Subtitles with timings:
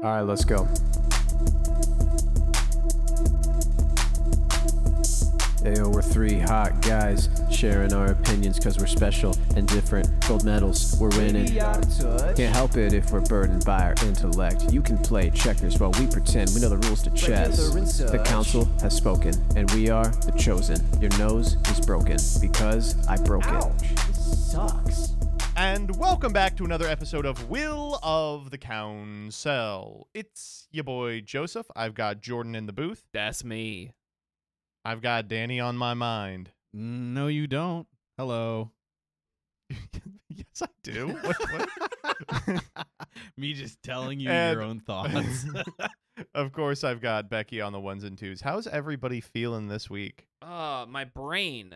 [0.00, 0.58] All right, let's go.
[5.64, 10.08] Ayo, we're three hot guys sharing our opinions because we're special and different.
[10.28, 11.48] Gold medals, we're winning.
[11.48, 14.72] Can't help it if we're burdened by our intellect.
[14.72, 17.56] You can play checkers while we pretend we know the rules to chess.
[17.98, 20.78] The council has spoken, and we are the chosen.
[21.00, 23.50] Your nose is broken because I broke it.
[23.50, 23.96] Ouch.
[24.14, 25.07] Sucks.
[25.70, 30.08] And welcome back to another episode of Will of the Council.
[30.14, 31.66] It's your boy Joseph.
[31.76, 33.04] I've got Jordan in the booth.
[33.12, 33.92] That's me.
[34.84, 36.52] I've got Danny on my mind.
[36.74, 37.86] Mm, No, you don't.
[38.16, 38.70] Hello.
[39.70, 41.08] yes, I do.
[41.08, 42.64] What, what?
[43.36, 45.44] Me just telling you And- your own thoughts.
[46.34, 48.40] of course, I've got Becky on the ones and twos.
[48.40, 50.26] How's everybody feeling this week?
[50.40, 51.74] Uh, my brain,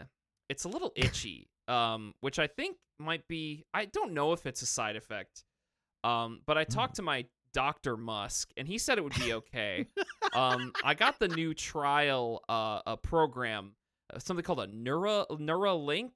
[0.48, 1.48] it's a little itchy.
[1.68, 3.64] Um, which I think might be.
[3.72, 5.44] I don't know if it's a side effect.
[6.04, 9.86] Um, but I talked to my Doctor Musk, and he said it would be okay.
[10.34, 13.72] um, I got the new trial uh a program,
[14.12, 16.12] uh, something called a Neura Neuralink.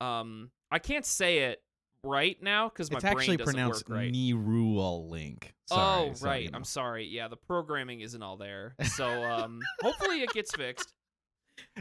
[0.00, 1.62] Um, I can't say it
[2.06, 4.12] right now because my it's brain actually doesn't pronounced work right.
[4.12, 5.54] Neural Link.
[5.66, 6.44] Sorry, oh, so, right.
[6.44, 6.58] you know.
[6.58, 7.06] I'm sorry.
[7.06, 8.74] Yeah, the programming isn't all there.
[8.96, 10.94] So um, hopefully it gets fixed.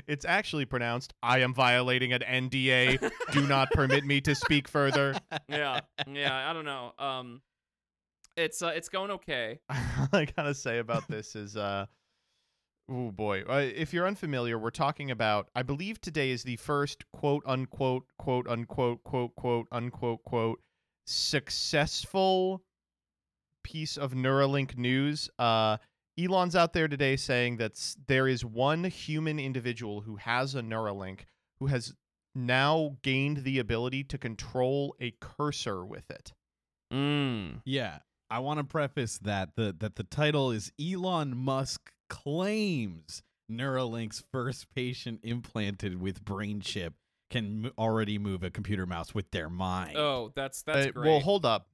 [0.08, 3.12] It's actually pronounced I am violating an NDA.
[3.32, 5.16] Do not permit me to speak further.
[5.48, 6.50] yeah, yeah.
[6.50, 6.94] I don't know.
[7.00, 7.42] Um,
[8.36, 9.60] it's uh, it's going okay.
[9.70, 11.86] I gotta say about this is, uh,
[12.90, 15.50] oh boy, uh, if you're unfamiliar, we're talking about.
[15.56, 20.60] I believe today is the first quote unquote quote unquote quote quote unquote quote
[21.08, 22.64] successful
[23.64, 25.30] piece of Neuralink news.
[25.40, 25.78] Uh,
[26.20, 31.22] Elon's out there today saying that there is one human individual who has a Neuralink
[31.60, 31.94] who has
[32.34, 36.34] now gained the ability to control a cursor with it.
[36.94, 37.62] Mm.
[37.66, 38.00] Yeah,
[38.30, 44.74] I want to preface that the that the title is Elon Musk claims Neuralink's first
[44.74, 46.94] patient implanted with brain chip
[47.30, 49.98] can m- already move a computer mouse with their mind.
[49.98, 51.10] Oh, that's that's Uh, great.
[51.10, 51.68] Well, hold up.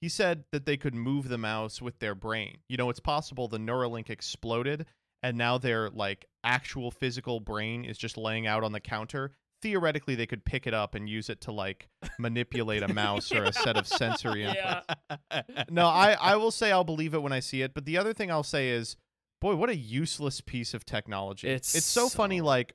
[0.00, 2.58] He said that they could move the mouse with their brain.
[2.68, 4.86] You know, it's possible the Neuralink exploded
[5.22, 9.32] and now their like actual physical brain is just laying out on the counter.
[9.62, 13.44] Theoretically, they could pick it up and use it to like manipulate a mouse or
[13.44, 14.96] a set of sensory inputs.
[15.32, 15.42] yeah.
[15.70, 18.12] No, I I will say I'll believe it when I see it, but the other
[18.12, 18.96] thing I'll say is,
[19.40, 21.48] boy, what a useless piece of technology.
[21.48, 22.74] It's it's so funny like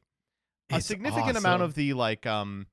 [0.71, 2.65] a significant amount of the like um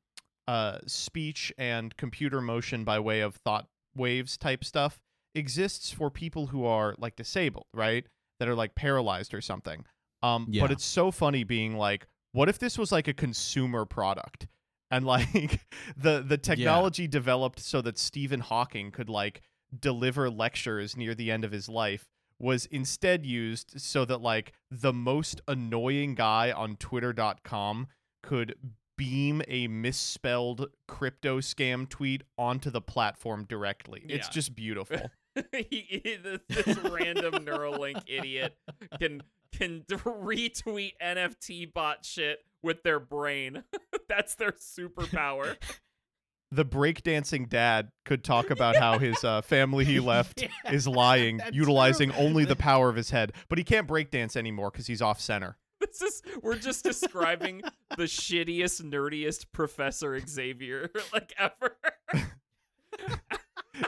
[0.49, 3.67] uh speech and computer motion by way of thought
[3.99, 5.01] waves type stuff
[5.35, 8.07] exists for people who are like disabled right?
[8.41, 9.85] That are like paralyzed or something.
[10.23, 10.63] Um Yeah.
[10.63, 14.47] but it's so funny being like what if this was like a consumer product?
[14.91, 15.61] And like
[15.97, 19.43] the the technology developed so that Stephen Hawking could like
[19.79, 22.09] deliver lectures near the end of his life
[22.39, 27.89] was instead used so that like the most annoying guy on twitter.com
[28.23, 28.55] could
[28.99, 34.03] beam a misspelled crypto scam tweet onto the platform directly.
[34.07, 35.11] It's just beautiful.
[35.53, 38.59] he, he- this, this random Neuralink idiot
[38.99, 39.23] can
[39.57, 43.65] can retweet NFT bot shit with their brain.
[44.09, 45.57] that's their superpower.
[46.51, 51.41] the breakdancing dad could talk about how his uh, family he left Yeah, is lying,
[51.53, 52.19] utilizing true.
[52.21, 53.33] only the power of his head.
[53.49, 55.57] But he can't breakdance anymore because he's off center.
[55.89, 57.63] This is we're just describing
[57.97, 61.77] the shittiest, nerdiest Professor Xavier like ever.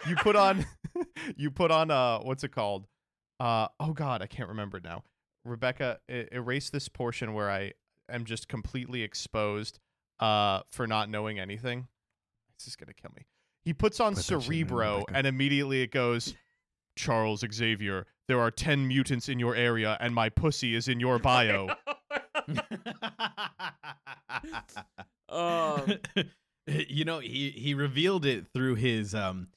[0.09, 0.65] you put on
[1.37, 2.87] you put on uh what's it called?
[3.39, 5.05] Uh oh god i can't remember it now.
[5.45, 7.73] Rebecca e- erase this portion where i
[8.09, 9.79] am just completely exposed
[10.21, 11.87] uh for not knowing anything.
[12.59, 13.27] This is gonna kill me.
[13.63, 16.35] He puts on Put that in, cerebro and immediately it goes
[16.97, 21.19] charles xavier there are 10 mutants in your area and my pussy is in your
[21.19, 21.69] bio
[25.29, 25.99] um,
[26.67, 29.49] you know, he he revealed it through his um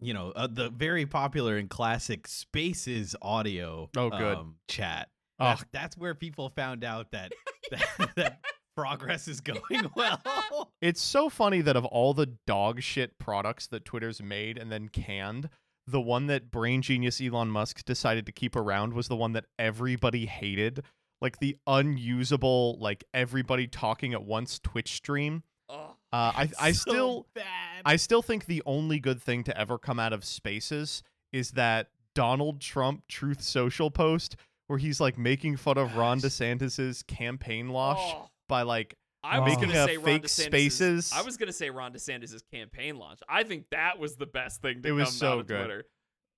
[0.00, 4.38] you know, uh, the very popular and classic Spaces audio Oh, good.
[4.38, 5.10] um, chat.
[5.38, 5.48] Oh.
[5.48, 7.32] That's, that's where people found out that
[7.70, 8.40] that, that
[8.76, 9.60] progress is going
[9.94, 10.72] well.
[10.80, 14.88] It's so funny that of all the dog shit products that Twitter's made and then
[14.88, 15.50] canned,
[15.86, 19.46] the one that brain genius Elon Musk decided to keep around was the one that
[19.58, 20.82] everybody hated.
[21.20, 25.42] Like the unusable, like everybody talking at once Twitch stream.
[25.68, 27.82] oh, Uh, I I So still bad.
[27.84, 31.02] I still think the only good thing to ever come out of Spaces
[31.32, 34.36] is that Donald Trump Truth Social post
[34.66, 38.30] where he's like making fun of Ron DeSantis's campaign loss oh.
[38.48, 41.12] by like I was gonna say Ron fake DeSantis' spaces.
[41.14, 43.20] I was gonna say Ron DeSantis' campaign launch.
[43.28, 45.58] I think that was the best thing to It was come so out of good.
[45.58, 45.84] Twitter.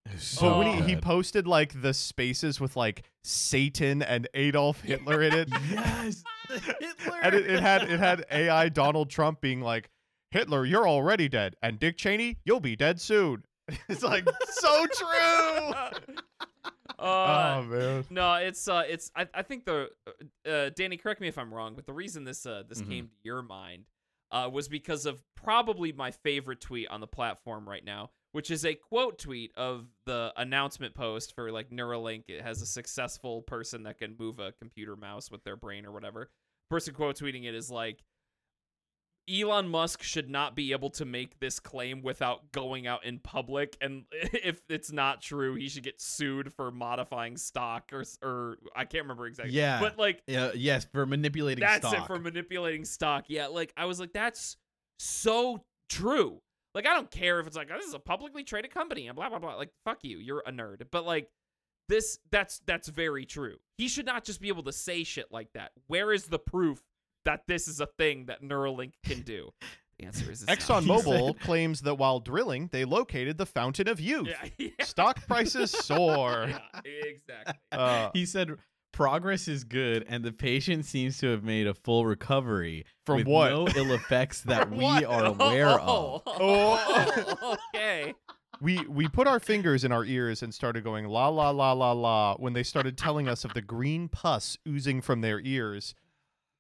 [0.09, 4.81] Oh, so oh, when he, he posted like the spaces with like Satan and Adolf
[4.81, 7.19] Hitler in it, yes, Hitler.
[7.23, 9.91] and it, it had it had AI Donald Trump being like,
[10.31, 13.45] Hitler, you're already dead, and Dick Cheney, you'll be dead soon.
[13.91, 16.17] It's like so true.
[16.99, 18.05] Uh, oh man.
[18.11, 19.91] No, it's uh, it's I, I think the
[20.47, 22.89] uh, uh, Danny, correct me if I'm wrong, but the reason this uh this Mhm.
[22.89, 23.85] came to your mind
[24.31, 28.65] uh was because of probably my favorite tweet on the platform right now, which is
[28.65, 32.25] a quote tweet of the announcement post for like Neuralink.
[32.29, 35.93] It has a successful person that can move a computer mouse with their brain or
[35.93, 36.31] whatever.
[36.69, 38.03] Person quote tweeting it is like.
[39.29, 43.77] Elon Musk should not be able to make this claim without going out in public,
[43.81, 48.85] and if it's not true, he should get sued for modifying stock or or I
[48.85, 49.55] can't remember exactly.
[49.55, 49.81] Yeah.
[49.81, 52.05] but like Yeah, yes, for manipulating that's stock.
[52.05, 53.25] it for manipulating stock.
[53.29, 54.57] Yeah, like I was like, that's
[54.99, 56.41] so true.
[56.75, 59.17] Like I don't care if it's like oh, this is a publicly traded company and
[59.17, 59.57] blah blah blah.
[59.57, 60.83] Like fuck you, you're a nerd.
[60.91, 61.29] But like
[61.89, 63.57] this, that's that's very true.
[63.79, 65.73] He should not just be able to say shit like that.
[65.87, 66.83] Where is the proof
[67.29, 69.51] that this is a thing that Neuralink can do?
[69.99, 70.45] The answer is.
[70.49, 74.29] ExxonMobil claims that while drilling, they located the fountain of youth.
[74.29, 74.49] Yeah,
[74.79, 76.49] yeah, Stock prices soar.
[76.49, 77.55] yeah, exactly.
[77.71, 78.57] Uh, he said
[78.95, 83.27] progress is good and the patient seems to have made a full recovery From with
[83.27, 83.51] what?
[83.51, 85.05] no ill effects that we what?
[85.05, 86.37] are aware oh, of.
[86.41, 87.57] Oh.
[87.75, 88.15] okay.
[88.63, 91.93] we we put our fingers in our ears and started going la la la la
[91.93, 95.95] la when they started telling us of the green pus oozing from their ears.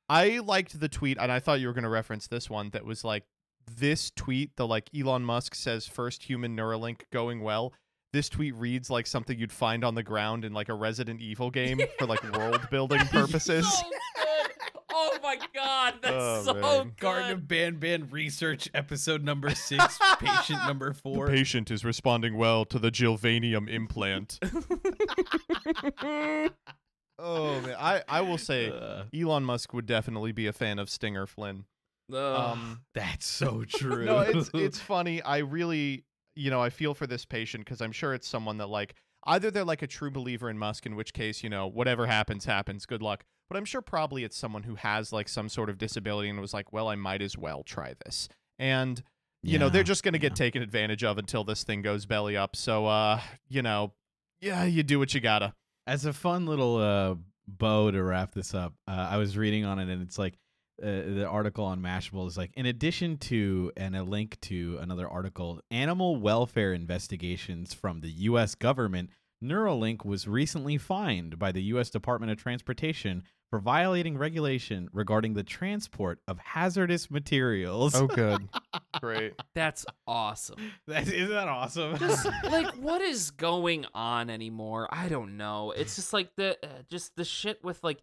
[0.09, 2.85] I liked the tweet and I thought you were going to reference this one that
[2.85, 3.25] was like
[3.71, 7.75] this tweet the like Elon Musk says first human Neuralink going well.
[8.15, 11.51] This tweet reads like something you'd find on the ground in like a Resident Evil
[11.51, 13.71] game for like world building purposes.
[13.71, 13.83] So
[14.17, 14.53] good.
[14.91, 16.63] Oh my god, that's Oh, so man.
[16.85, 16.97] good.
[16.97, 21.27] Garden of Ban Ban research episode number six, patient number The four.
[21.27, 24.41] patient is responding well to the Gilvanium implant.
[27.19, 30.89] oh man, I I will say Uh, Elon Musk would definitely be a fan of
[30.91, 31.65] Stinger Flynn.
[32.13, 32.17] Ugh.
[32.17, 34.05] Um, that's so true.
[34.05, 35.21] no, it's it's funny.
[35.23, 36.05] I really,
[36.37, 38.95] you know, I feel for this patient because I'm sure it's someone that like
[39.25, 42.45] either they're like a true believer in Musk, in which case, you know, whatever happens,
[42.45, 42.87] happens.
[42.87, 43.25] Good luck.
[43.51, 46.53] But I'm sure probably it's someone who has like some sort of disability and was
[46.55, 48.29] like, well, I might as well try this.
[48.59, 49.03] And
[49.43, 52.57] you know, they're just gonna get taken advantage of until this thing goes belly up.
[52.57, 53.93] So, uh, you know,
[54.41, 55.55] yeah, you do what you gotta.
[55.89, 57.15] As a fun little uh,
[57.47, 60.35] bow to wrap this up, uh, I was reading on it, and it's like
[60.83, 65.09] uh, the article on Mashable is like, in addition to and a link to another
[65.09, 68.55] article, animal welfare investigations from the U.S.
[68.55, 69.09] government.
[69.43, 71.89] Neuralink was recently fined by the U.S.
[71.89, 77.95] Department of Transportation for violating regulation regarding the transport of hazardous materials.
[77.95, 78.49] Oh, good,
[79.01, 79.35] great.
[79.55, 80.73] That's awesome.
[80.87, 81.97] That, isn't that awesome?
[81.99, 84.89] Just like what is going on anymore?
[84.91, 85.73] I don't know.
[85.77, 88.03] It's just like the uh, just the shit with like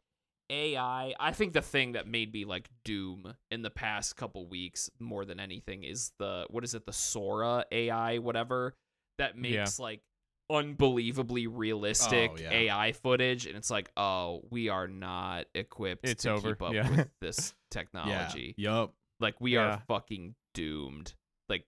[0.49, 1.13] AI.
[1.19, 5.25] I think the thing that made me like doom in the past couple weeks more
[5.25, 8.73] than anything is the what is it the Sora AI whatever
[9.17, 9.59] that Yeah.
[9.59, 10.01] makes like
[10.49, 12.51] unbelievably realistic Oh, yeah.
[12.51, 16.73] AI footage and it's like, "Oh, we are not equipped It's to over, keep up
[16.73, 16.89] yeah.
[16.89, 17.79] with this yeah.
[17.79, 18.93] technology." Yup.
[19.19, 19.59] Like we Yeah.
[19.75, 21.13] are fucking doomed.
[21.49, 21.65] Like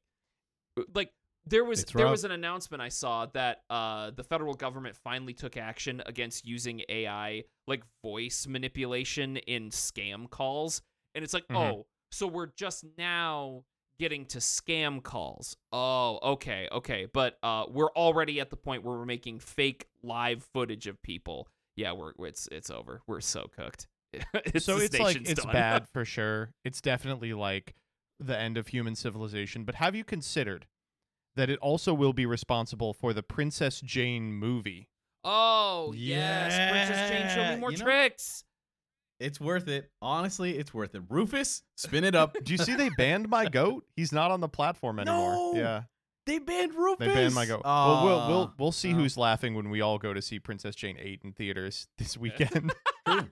[0.79, 1.11] uh, like
[1.45, 2.11] there was It's there rough.
[2.11, 6.81] was an announcement I saw that uh the federal government finally took action against using
[6.89, 10.81] AI like voice manipulation in scam calls.
[11.15, 11.55] And it's like, Mhm.
[11.55, 13.63] "Oh, so we're just now
[13.99, 15.57] getting to scam calls.
[15.71, 17.07] Oh, okay, okay.
[17.11, 21.47] But uh we're already at the point where we're making fake live footage of people.
[21.75, 23.01] Yeah, we're it's it's over.
[23.07, 23.87] We're so cooked.
[24.33, 25.51] it's so it's like it's done.
[25.53, 26.51] bad for sure.
[26.63, 27.75] It's definitely like
[28.19, 29.63] the end of human civilization.
[29.63, 30.65] But have you considered
[31.35, 34.89] that it also will be responsible for the Princess Jane movie?
[35.23, 38.43] Oh yes, Princess Jane, show Yeah, me more you know- tricks.
[39.19, 39.89] It's worth it.
[40.01, 41.01] Honestly, it's worth it.
[41.09, 42.35] Rufus, spin it up.
[42.43, 43.83] Do you see they banned my goat?
[43.95, 45.33] He's not on the platform anymore.
[45.33, 45.53] No!
[45.59, 45.83] Yeah,
[46.25, 47.07] they banned Rufus.
[47.07, 47.61] they banned my goat.
[47.65, 48.97] well, we'll we'll we'll see Oh.
[48.97, 52.73] who's laughing when we all go to see Princess Jane eight in theaters this weekend.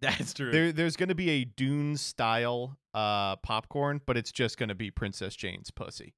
[0.00, 0.52] That's true.
[0.52, 4.74] there, there's going to be a Dune style uh popcorn, but it's just going to
[4.74, 6.14] be Princess Jane's pussy.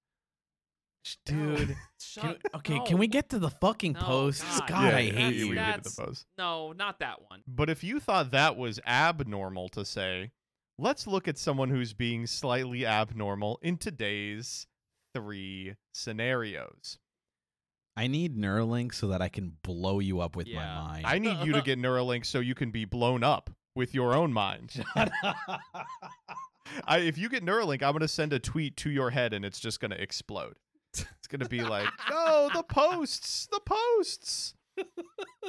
[1.24, 1.76] Dude.
[2.16, 2.84] Can okay, no.
[2.84, 4.60] can we get to the fucking No, posts?
[4.60, 4.68] God.
[4.68, 5.54] God, Yeah, I yeah, hate yeah, we you.
[5.54, 6.26] get to That's- the post.
[6.36, 7.42] No, not that one.
[7.46, 10.32] But if you thought that was abnormal to say,
[10.78, 14.66] let's look at someone who's being slightly abnormal in today's
[15.14, 16.98] three scenarios.
[17.96, 21.06] I need Neuralink so that I can blow you up with my mind.
[21.06, 24.32] I need you to get Neuralink so you can be blown up with your own
[24.32, 24.82] mind.
[26.86, 29.44] I, if you get Neuralink, I'm going to send a tweet to your head and
[29.44, 30.56] it's just going to explode.
[30.94, 34.54] It's gonna be like, no, the posts, the posts.
[34.78, 34.86] All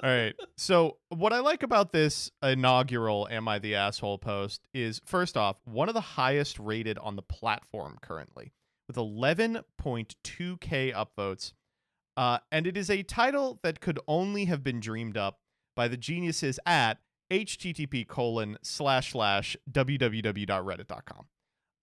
[0.03, 0.35] right.
[0.57, 5.57] So what I like about this inaugural "Am I the Asshole" post is first off,
[5.65, 8.53] one of the highest rated on the platform currently,
[8.87, 11.53] with 11.2k upvotes,
[12.17, 15.39] uh, and it is a title that could only have been dreamed up
[15.75, 16.99] by the geniuses at
[17.31, 21.25] http colon slash slash www.reddit.com.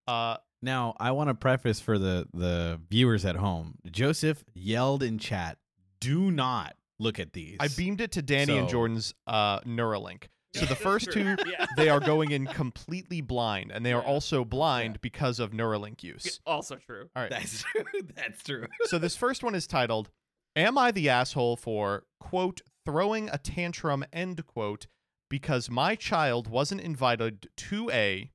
[0.07, 3.75] Uh, Now, I want to preface for the the viewers at home.
[3.91, 5.59] Joseph yelled in chat,
[6.01, 10.25] "Do not look at these." I beamed it to Danny and Jordan's uh, Neuralink.
[10.55, 11.67] So the first two, Yeah.
[11.77, 16.41] they are going in completely blind, and they are also blind because of Neuralink use.
[16.47, 17.09] Also true.
[17.15, 17.31] All right.
[17.31, 17.85] That's true.
[18.17, 18.67] That's true.
[18.85, 20.11] so this first one is titled
[20.57, 24.89] "Am I the asshole for quote throwing a tantrum?" End quote
[25.29, 28.33] because my child wasn't invited to a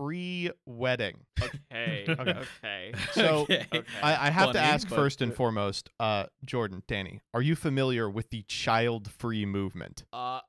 [0.00, 1.16] child-free wedding.
[1.40, 1.50] Okay.
[2.10, 2.30] Okay.
[2.64, 2.92] okay.
[3.12, 3.66] So, Okay.
[3.72, 3.86] Okay.
[4.02, 8.08] I, I have to ask but- first and foremost, uh, Jordan, Danny, are you familiar
[8.10, 10.04] with the child-free movement?
[10.12, 10.40] Uh,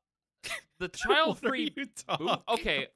[0.79, 1.73] the child-free.
[1.75, 2.87] you mov- okay.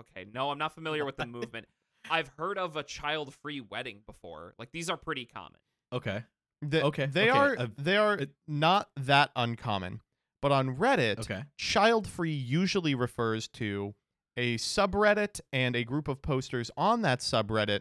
[0.00, 0.26] Okay.
[0.32, 1.66] No, I'm not familiar with the movement.
[2.10, 4.54] I've heard of a child-free wedding before.
[4.58, 5.58] Like these are pretty common.
[5.92, 6.24] Okay.
[6.62, 10.00] The- Okay, they okay, are uh, they are it- not that uncommon,
[10.40, 11.44] but on Reddit, Okay.
[11.58, 13.94] child-free usually refers to
[14.36, 17.80] a subreddit and a group of posters on that subreddit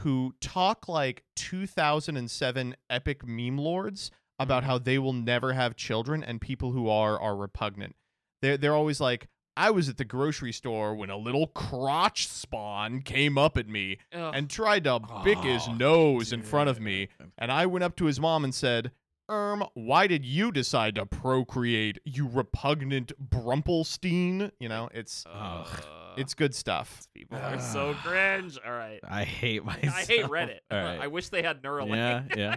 [0.00, 4.70] who talk like 2007 epic meme lords about Mm-hmm.
[4.70, 7.94] how they will never have children and people who are are repugnant.
[8.42, 9.28] They're they're always like.
[9.56, 13.98] I was at the grocery store when a little crotch spawn came up at me
[14.12, 14.32] Ugh.
[14.34, 17.06] and tried to bick his nose in front of me.
[17.38, 18.90] And I went up to his mom and said,
[19.30, 24.50] Erm, why did you decide to procreate, you repugnant Brumpelstein?
[24.60, 25.66] You know, it's Ugh.
[26.18, 27.06] it's good stuff.
[27.14, 28.58] people are so cringe.
[28.64, 29.00] All right.
[29.08, 29.94] I hate myself.
[29.96, 30.58] I hate Reddit.
[30.70, 31.00] All right.
[31.00, 32.36] I wish they had Neuralink.
[32.36, 32.56] yeah.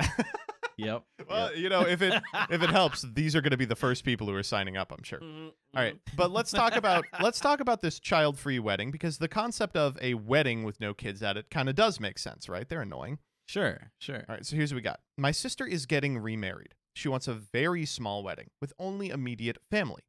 [0.00, 0.08] Yeah.
[0.76, 1.04] yep.
[1.28, 4.04] Well, you know, if it if it helps, these are going to be the first
[4.04, 5.20] people who are signing up, I'm sure.
[5.20, 5.52] Mhm, All
[5.82, 6.16] right, mhm.
[6.16, 10.14] but let's talk about let's talk about this child-free wedding because the concept of a
[10.14, 12.68] wedding with no kids at it kind of does make sense, right?
[12.68, 13.18] They're annoying.
[13.52, 13.90] Sure.
[13.98, 14.24] Sure.
[14.30, 15.00] All right, so here's what we got.
[15.18, 16.74] My sister is getting remarried.
[16.94, 20.04] She wants a very small wedding with only immediate family.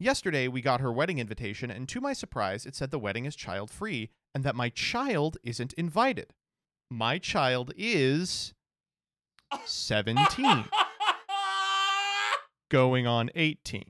[0.00, 3.36] Yesterday, we got her wedding invitation, and to my surprise, it said the wedding is
[3.36, 6.32] child free and that my child isn't invited.
[6.90, 8.54] My child is
[9.64, 10.64] 17,
[12.72, 13.84] going on 18.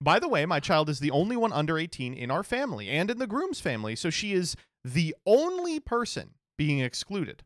[0.00, 3.10] By the way, my child is the only one under 18 in our family and
[3.10, 7.42] in the groom's family, so she is the only person being excluded.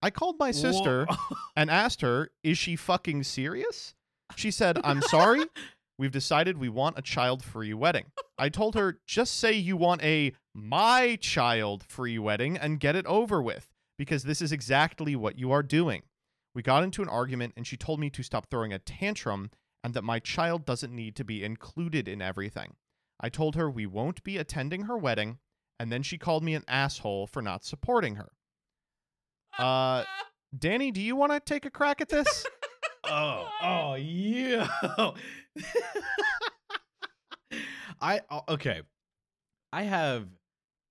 [0.00, 1.06] I called my sister
[1.56, 3.94] and asked her, Is she fucking serious?
[4.36, 5.44] She said, I'm sorry.
[5.98, 8.06] We've decided we want a child free wedding.
[8.38, 13.06] I told her, Just say you want a my child free wedding and get it
[13.06, 16.02] over with, because this is exactly what you are doing.
[16.54, 19.50] We got into an argument, and she told me to stop throwing a tantrum
[19.84, 22.74] and that my child doesn't need to be included in everything.
[23.20, 25.38] I told her we won't be attending her wedding,
[25.78, 28.32] and then she called me an asshole for not supporting her.
[29.58, 30.04] Uh,
[30.56, 32.46] Danny, do you want to take a crack at this?
[33.04, 34.68] oh, oh, yeah.
[38.00, 38.82] I oh, okay.
[39.72, 40.26] I have.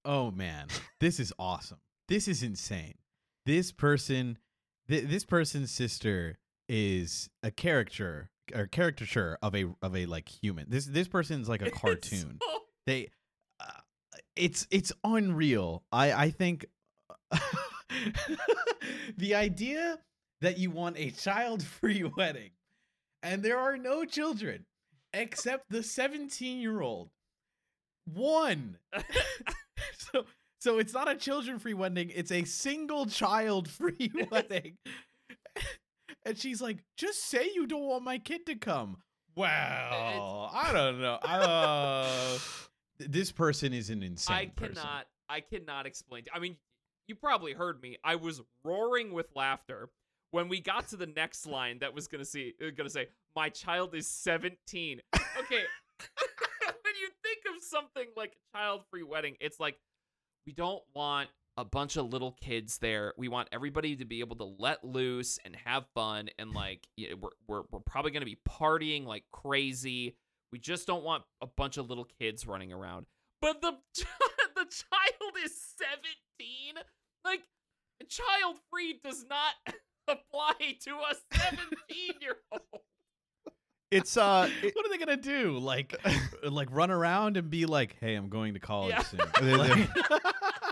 [0.04, 0.68] Oh man,
[1.00, 1.80] this is awesome.
[2.08, 2.96] This is insane.
[3.46, 4.38] This person,
[4.90, 6.38] th- this person's sister
[6.70, 10.66] is a character or caricature of a of a like human.
[10.70, 12.40] This this person's like a It's cartoon.
[12.42, 13.10] so- they
[13.60, 13.66] uh,
[14.38, 16.66] it's it's unreal i i think
[19.18, 20.00] the idea
[20.42, 22.52] that you want a child free wedding
[23.24, 24.66] and there are no children
[25.14, 27.10] except the 17 year old
[28.14, 28.78] one
[29.98, 30.26] so
[30.60, 34.76] so it's not a children free wedding it's a single child free wedding
[36.26, 38.98] and she's like just say you don't want my kid to come
[39.36, 42.38] well i don't know uh,
[43.00, 44.76] this person is an insane I person.
[44.76, 45.06] cannot.
[45.30, 46.24] I cannot explain.
[46.34, 46.58] I mean,
[47.08, 47.98] you probably heard me.
[48.04, 49.90] I was roaring with laughter
[50.32, 53.50] when we got to the next line that was gonna see uh, gonna say, "My
[53.50, 59.78] child is 17." Okay, when you think of something like a child-free wedding, it's like
[60.46, 63.14] we don't want a bunch of little kids there.
[63.18, 67.14] We want everybody to be able to let loose and have fun, and like yeah,
[67.20, 70.16] we're we're we're probably gonna be partying like crazy.
[70.52, 73.06] We just don't want a bunch of little kids running around.
[73.42, 73.72] But the
[74.56, 76.27] the child is 17.
[77.26, 77.42] Like
[78.10, 79.54] child free does not
[80.08, 80.54] apply
[80.86, 81.68] to a 17
[82.22, 82.62] year old.
[83.90, 85.58] It's uh, it- what are they gonna do?
[85.60, 85.96] Like,
[86.44, 89.02] like run around and be like, "Hey, I'm going to college Yeah.
[89.04, 89.90] soon." They- they- Like-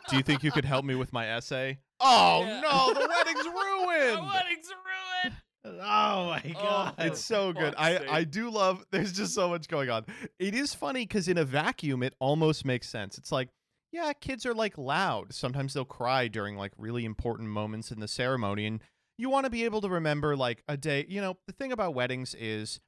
[0.10, 1.80] Do you think you could help me with my essay?
[2.00, 2.62] Oh Yeah.
[2.62, 4.18] no, the wedding's ruined!
[4.18, 5.36] The wedding's ruined.
[5.82, 6.94] Oh my god.
[7.00, 7.06] Oh.
[7.06, 7.74] It's so good.
[7.76, 8.08] I sake.
[8.12, 8.86] I do love.
[8.92, 10.06] There's just so much going on.
[10.38, 13.18] It is funny because in a vacuum, it almost makes sense.
[13.18, 13.50] It's like,
[13.96, 15.34] yeah, kids are like loud.
[15.34, 18.82] Sometimes they'll cry during like really important moments in the ceremony, and
[19.18, 21.06] you want to be able to remember like a day.
[21.08, 22.80] You know, the thing about weddings is.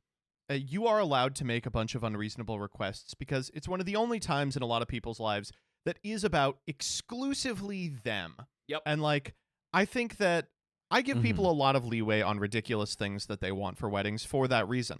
[0.50, 3.86] Uh, you are allowed to make a bunch of unreasonable requests because it's one of
[3.86, 5.52] the only times in a lot of people's lives
[5.86, 8.34] that is about exclusively them.
[8.70, 8.82] Yep.
[8.86, 9.34] And like,
[9.74, 10.48] I think that
[10.90, 14.24] I give people a lot of leeway on ridiculous things that they want for weddings
[14.24, 15.00] for that reason.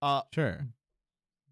[0.00, 0.68] Uh, sure.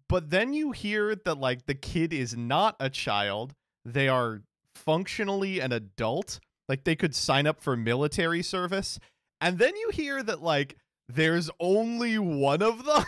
[0.07, 3.55] but then you hear that like the kid is not a child;
[3.87, 4.41] they are
[4.75, 6.39] functionally an adult.
[6.69, 8.99] Like they could sign up for military service,
[9.41, 10.75] and then you hear that like
[11.07, 13.05] there's only one of them.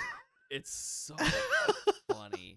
[0.50, 1.15] It's so
[2.12, 2.55] funny.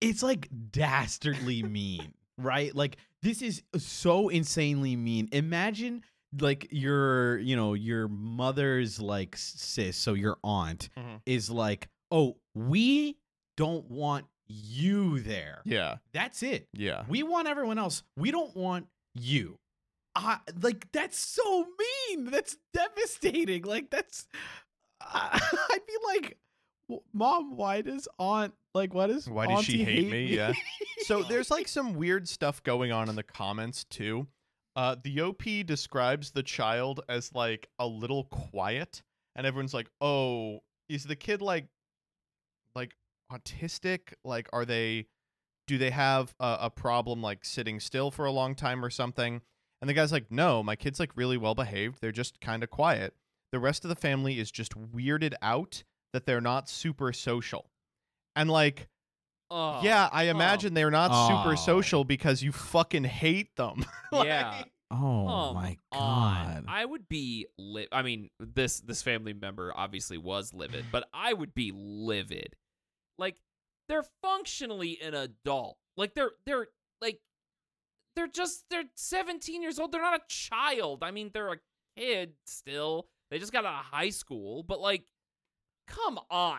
[0.00, 2.74] It's like dastardly mean, right?
[2.74, 5.28] Like this is so insanely mean.
[5.32, 6.02] Imagine
[6.40, 11.20] like your, you know, your mother's like sis, so your aunt Mhm.
[11.26, 13.16] is like, "Oh, we
[13.56, 16.68] don't want you there." yeah, That's it.
[16.72, 17.04] yeah.
[17.08, 18.02] We want everyone else.
[18.16, 19.58] We don't want you.
[20.14, 21.66] I like that's so
[22.08, 22.26] mean.
[22.26, 23.62] That's devastating.
[23.62, 24.26] Like that's
[25.00, 29.84] I I'd be like, "Mom, why does aunt like what is Why does she auntie
[29.84, 30.52] hate me?" Yeah.
[31.06, 34.26] So there's like some weird stuff going on in the comments too.
[34.76, 39.02] Uh, the OP describes the child as like a little quiet,
[39.36, 41.66] and everyone's like, "Oh, is the kid like,
[42.74, 42.92] like
[43.32, 44.14] autistic?
[44.24, 45.06] Like, are they,
[45.66, 49.40] do they have a, a problem like sitting still for a long time or something?"
[49.80, 51.98] And the guy's like, "No, my kid's like really well behaved.
[52.00, 53.14] They're just kind of quiet.
[53.50, 57.70] The rest of the family is just weirded out that they're not super social."
[58.36, 58.88] And like,
[59.54, 63.84] Oh, yeah, I imagine they're not super social because you fucking hate them.
[64.12, 64.64] Like- Yeah.
[64.90, 66.64] Oh Come my god.
[66.68, 71.32] I would be li- I mean, this this family member obviously was livid, but I
[71.32, 72.56] would be livid.
[73.18, 73.36] Like
[73.88, 75.76] they're functionally an adult.
[75.96, 76.68] Like they're they're
[77.00, 77.20] like
[78.16, 79.92] they're just they're 17 years old.
[79.92, 81.02] They're not a child.
[81.02, 81.58] I mean, they're a
[81.96, 83.08] kid still.
[83.30, 85.04] They just got out of high school, but like
[85.88, 86.58] come on.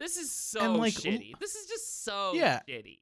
[0.00, 1.38] This is so And, like, shitty.
[1.38, 2.60] This is just so Yeah.
[2.68, 2.98] shitty.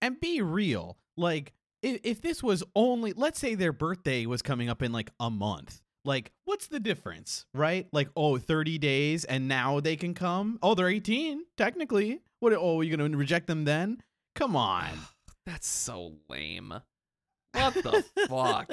[0.00, 0.96] and be real.
[1.16, 5.10] Like if, if this was only let's say their birthday was coming up in like
[5.20, 5.80] a month.
[6.04, 7.86] Like what's the difference, right?
[7.92, 10.58] Like oh, 30 days and now they can come?
[10.62, 12.20] Oh, they're 18 technically.
[12.40, 14.02] What oh, you going to reject them then?
[14.34, 14.90] Come on.
[15.46, 16.74] That's so lame.
[17.52, 18.70] What the fuck?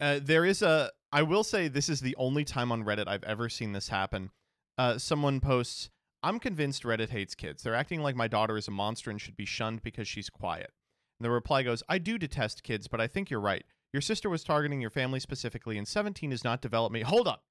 [0.00, 0.90] Uh, there is a.
[1.12, 4.30] I will say this is the only time on Reddit I've ever seen this happen.
[4.76, 5.90] Uh, someone posts,
[6.22, 7.62] "I'm convinced Reddit hates kids.
[7.62, 10.72] They're acting like my daughter is a monster and should be shunned because she's quiet."
[11.18, 13.64] And the reply goes, "I do detest kids, but I think you're right.
[13.96, 17.04] Your sister was targeting your family specifically, and 17 is not development.
[17.04, 17.44] Hold up.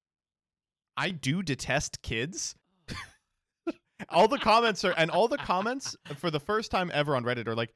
[0.95, 2.55] I do detest kids."
[4.09, 7.47] all the comments are, and all the comments for the first time ever on Reddit
[7.47, 7.73] are like,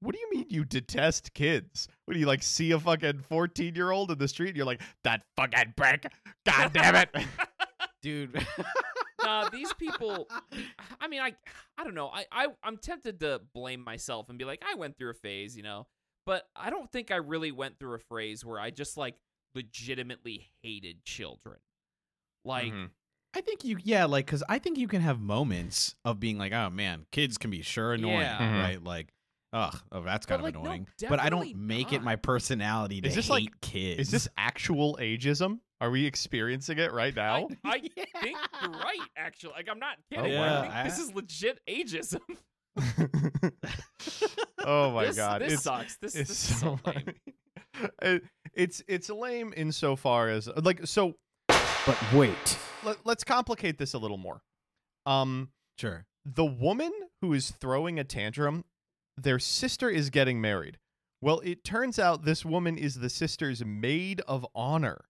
[0.00, 1.88] what do you mean you detest kids?
[2.04, 4.66] What do you like see a fucking 14 year old in the street and you're
[4.66, 6.04] like, that fucking prick?
[6.44, 7.08] God damn it.
[8.02, 8.46] Dude.
[9.24, 10.28] nah, these people.
[11.00, 11.32] I mean, I,
[11.78, 12.08] I don't know.
[12.08, 15.56] I, I, I'm tempted to blame myself and be like, I went through a phase,
[15.56, 15.86] you know,
[16.26, 19.16] but I don't think I really went through a phase where I just like
[19.54, 21.58] legitimately hated children.
[22.44, 22.90] Like, Mhm.
[23.34, 26.52] I think you, yeah, like, cause I think you can have moments of being like,
[26.52, 28.38] oh man, kids can be sure annoying, Yeah.
[28.38, 28.62] Mhm.
[28.62, 28.82] right?
[28.82, 29.12] Like,
[29.52, 30.88] ugh, oh, that's But, kind like, of no, annoying.
[31.08, 34.00] but I don't make it my personality to Is this hate like- kids.
[34.00, 35.60] Is this actual ageism?
[35.80, 37.48] Are we experiencing it right now?
[37.64, 38.98] I think you're right.
[39.16, 40.38] Actually, like, I'm not Oh, kidding.
[40.38, 40.62] wow.
[40.62, 42.20] I think this is legit ageism.
[44.64, 45.40] oh my this, god.
[45.42, 45.96] this it's sucks.
[45.98, 46.78] This, it's this is so lame.
[46.84, 47.14] funny.
[48.02, 51.14] It- it's it's lame insofar as like so
[51.48, 52.58] But wait.
[52.84, 54.42] let, let's complicate this a little more.
[55.06, 56.06] Um sure?
[56.26, 58.64] the woman who is throwing a tantrum,
[59.16, 60.78] their sister is getting married.
[61.22, 65.04] Well, it turns out this woman is the sister's maid of honor.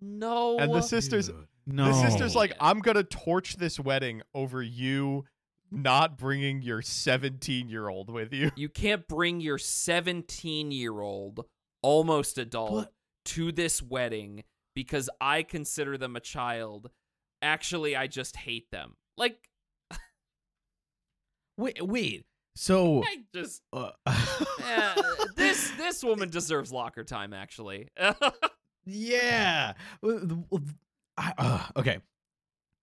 [0.00, 0.56] No.
[0.58, 1.30] And the sister's
[1.66, 5.24] No, the sister's like, "I'm going to torch this wedding over you
[5.70, 11.44] not bringing your 17-year-old with you." You can't bring your 17 year old,
[11.82, 12.92] almost adult, But-
[13.26, 16.90] to this wedding because I consider them a child.
[17.42, 18.96] Actually, I just hate them.
[19.16, 19.48] Like,
[21.56, 22.24] wait, wait.
[22.56, 23.62] So, I just.
[23.72, 23.90] uh,
[24.64, 24.94] eh,
[25.36, 27.88] this this woman deserves locker time, actually.
[28.84, 29.74] yeah.
[30.04, 31.98] I- uh, okay.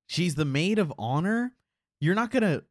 [0.08, 1.54] She's the maid of honor.
[2.00, 2.64] You're not gonna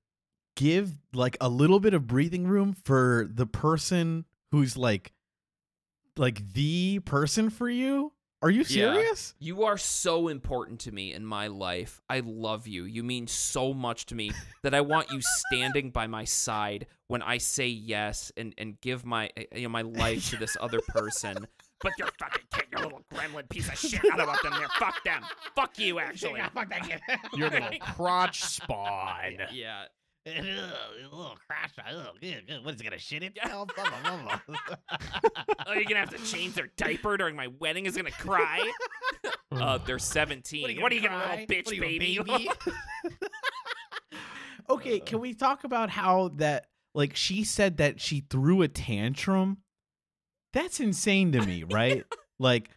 [0.56, 5.12] give like a little bit of breathing room for the person who's like
[6.16, 8.12] like the person for you?
[8.42, 8.92] Are you Yeah.
[8.92, 9.34] serious?
[9.38, 12.02] You are so important to me in my life.
[12.10, 12.84] I love you.
[12.84, 17.22] You mean so much to me that I want you standing by my side when
[17.22, 20.80] I say yes and, and give my uh, you know my life to this other
[20.88, 21.46] person.
[21.80, 24.00] But you're fucking kid, you little gremlin piece of shit.
[24.12, 24.68] I don't want them here.
[24.78, 25.22] Fuck them.
[25.56, 26.40] Fuck you, actually.
[26.54, 27.00] fuck that kid.
[27.34, 29.36] Your little crotch spawn.
[29.52, 29.84] Yeah.
[30.26, 31.70] little crash.
[32.62, 33.28] What is it gonna shit Yeah.
[33.42, 33.70] itself?
[33.76, 37.86] Oh, you're gonna have to change their diaper during my wedding.
[37.86, 38.70] Is gonna cry.
[39.52, 40.80] Uh, they're 17.
[40.80, 42.18] What are you gonna, little bitch What are you, baby?
[42.24, 42.48] baby?
[44.70, 49.58] Okay, can we talk about how that like she said that she threw a tantrum?
[50.54, 52.04] That's insane to me, right?
[52.38, 52.70] like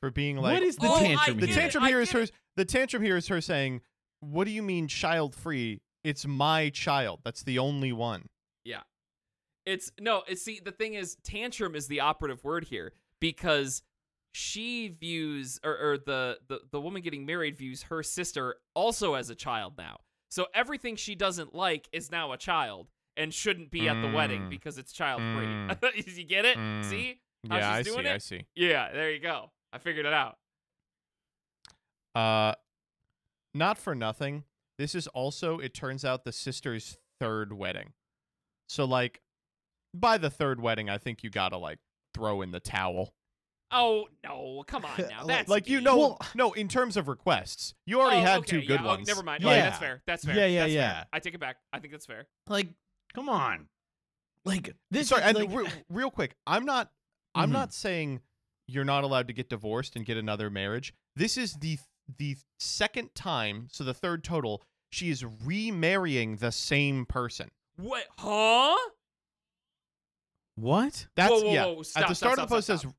[0.00, 1.56] For being like, what is the Oh, tantrum the here?
[1.56, 1.58] it.
[1.58, 2.36] tantrum here is get her.
[2.56, 3.80] The tantrum here is her saying,
[4.20, 5.80] "What do you mean child free?
[6.04, 7.20] It's my child.
[7.24, 8.28] That's the only one."
[8.64, 8.82] Yeah.
[9.64, 13.82] It's no, it's see the thing is tantrum is the operative word here because
[14.32, 19.30] she views or, or the, the the woman getting married views her sister also as
[19.30, 19.98] a child now.
[20.30, 24.42] So everything she doesn't like is now a child and shouldn't be at the wedding
[24.44, 24.50] Mm.
[24.50, 25.46] because it's child free.
[25.46, 26.16] Mm.
[26.16, 26.56] you get it?
[26.56, 26.84] Mm.
[26.84, 27.20] See?
[27.50, 28.08] How yeah, I doing see.
[28.08, 28.14] it?
[28.14, 28.46] I see.
[28.54, 29.50] Yeah, there you go.
[29.72, 30.38] I figured it out.
[32.14, 32.54] Uh,
[33.54, 34.44] not for nothing.
[34.78, 37.92] This is also, it turns out, the sister's third wedding.
[38.68, 39.20] So, like,
[39.94, 41.78] by the third wedding, I think you gotta like
[42.14, 43.12] throw in the towel.
[43.70, 45.20] Oh no, come on now.
[45.20, 46.52] Like- That's like you know, Well- no.
[46.52, 49.06] In terms of requests, you already Oh, had okay, two good yeah, oh, ones.
[49.08, 49.44] never mind.
[49.44, 50.02] Like- yeah, that's fair.
[50.06, 50.34] That's fair.
[50.36, 50.82] Yeah, yeah, That's fair.
[50.82, 51.04] yeah.
[51.12, 51.56] I take it back.
[51.72, 52.26] I think that's fair.
[52.48, 52.68] Like,
[53.14, 53.68] come on.
[54.44, 56.90] Like this Sorry, is and like, re- real quick, I'm not.
[57.34, 57.52] I'm Mhm.
[57.52, 58.20] not saying
[58.68, 60.92] you're not allowed to get divorced and get another marriage.
[61.16, 61.78] This is the
[62.18, 64.62] the second time, so the third total.
[64.90, 67.50] She is remarrying the same person.
[67.76, 68.04] What?
[68.18, 68.76] Huh?
[70.56, 71.06] what?
[71.16, 71.64] That's Whoa, whoa, yeah.
[71.64, 72.92] whoa, stop, At the stop, start of the post stop, says,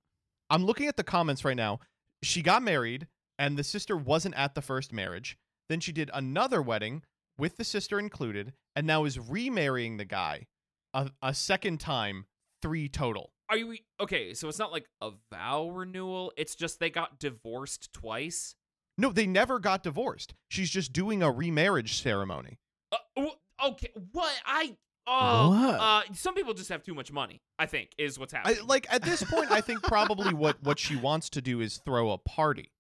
[0.50, 1.80] "I'm looking at the comments right now.
[2.24, 5.38] She got married, and the sister wasn't at the first marriage.
[5.70, 7.04] Then she did another wedding
[7.38, 10.48] with the sister included, and now is remarrying the guy
[10.94, 12.26] a, a second time,
[12.62, 13.32] three total.
[13.50, 14.34] Are you okay?
[14.34, 16.32] So it's not like a vow renewal.
[16.38, 18.56] It's just they got divorced twice.
[18.98, 20.34] No, they never got divorced.
[20.50, 22.60] She's just doing a remarriage ceremony.
[22.92, 23.26] Uh,
[23.66, 24.76] okay, what I
[25.08, 25.80] oh What?
[25.80, 27.42] uh, some people just have too much money.
[27.58, 28.68] I think is what's I, happening.
[28.68, 32.12] like at this point, I think probably what what she wants to do is throw
[32.12, 32.72] a party.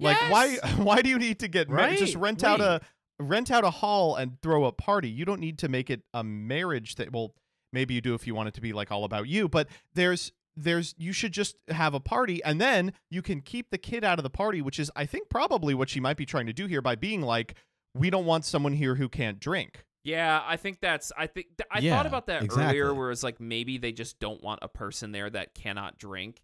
[0.00, 0.72] Like why Yes!
[0.78, 1.98] why do you need to get married?
[1.98, 2.80] Just Right, rent out a
[3.18, 5.08] rent out a hall and throw a party.
[5.08, 7.34] You don't need to make it a marriage that well
[7.72, 10.32] maybe you do if you want it to be like all about you, but there's
[10.56, 14.18] there's you should just have a party and then you can keep the kid out
[14.18, 16.66] of the party, which is I think probably what she might be trying to do
[16.66, 17.54] here by being like
[17.94, 19.84] we don't want someone here who can't drink.
[20.04, 21.12] yeah, I think that's.
[21.16, 22.78] I think th- I Yeah, thought about that exactly.
[22.80, 26.42] earlier, where it's like maybe they just don't want a person there that cannot drink,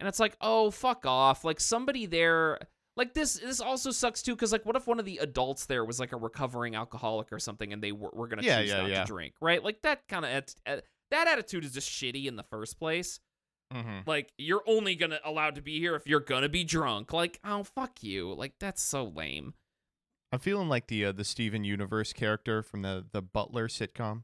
[0.00, 1.44] and it's like, oh fuck off!
[1.44, 2.58] Like somebody there.
[2.96, 4.36] Like this, this also sucks too.
[4.36, 7.40] Because like, what if one of the adults there was like a recovering alcoholic or
[7.40, 9.00] something, and they were, were gonna Yeah, choose yeah, not yeah.
[9.02, 9.62] to drink, right?
[9.64, 10.44] Like that kind of
[11.10, 13.18] that attitude is just shitty in the first place.
[13.74, 13.98] Mm-hmm.
[14.06, 17.12] Like you're only gonna allowed to be here if you're gonna be drunk.
[17.12, 18.32] Like oh fuck you.
[18.34, 19.54] Like that's so lame.
[20.32, 24.22] I'm feeling like the uh, the Steven Universe character from the the Butler sitcom.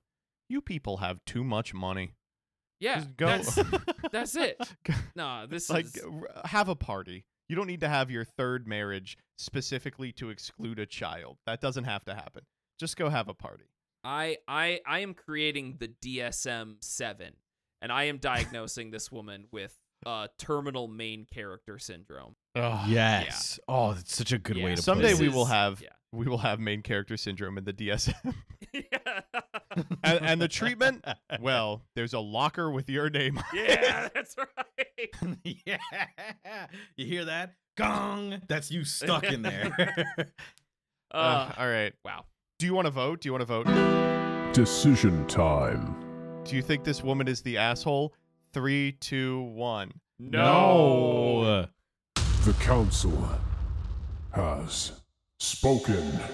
[0.49, 2.15] You people have too much money.
[2.81, 3.27] Yeah, Just go.
[3.27, 3.59] that's
[4.13, 4.57] that's it.
[5.15, 6.01] No, this like is
[6.47, 7.25] have a party.
[7.49, 11.39] You don't need to have your third marriage specifically to exclude a child.
[11.47, 12.45] That doesn't have to happen.
[12.79, 13.65] Just go have a party.
[14.03, 17.35] I I I am creating the DSM seven,
[17.81, 22.35] and I am diagnosing this woman with uh terminal main character syndrome.
[22.57, 23.59] Oh, Yes.
[23.69, 25.89] Oh, that's such a good way to Someday put This we will have yeah.
[26.13, 28.35] we will have main character syndrome in the DSM.
[28.73, 28.83] yeah,
[30.03, 31.05] and, and the treatment,
[31.41, 33.39] well, there's a locker with your name.
[33.39, 33.79] on it.
[33.81, 35.37] yeah, that's right.
[35.67, 36.57] yeah.
[36.97, 37.55] You hear that?
[37.77, 38.41] Gong.
[38.49, 39.97] That's you stuck in there.
[41.13, 41.93] Uh, Uh, all right.
[42.05, 42.25] wow.
[42.59, 43.21] Do you want to vote?
[43.21, 44.53] Do you want to vote?
[44.55, 46.10] Decision time.
[46.45, 48.15] Do you think this woman is the asshole?
[48.53, 49.93] Three, two, one.
[50.19, 51.67] no.
[52.45, 53.29] The council
[54.33, 54.93] has
[55.39, 56.13] spoken.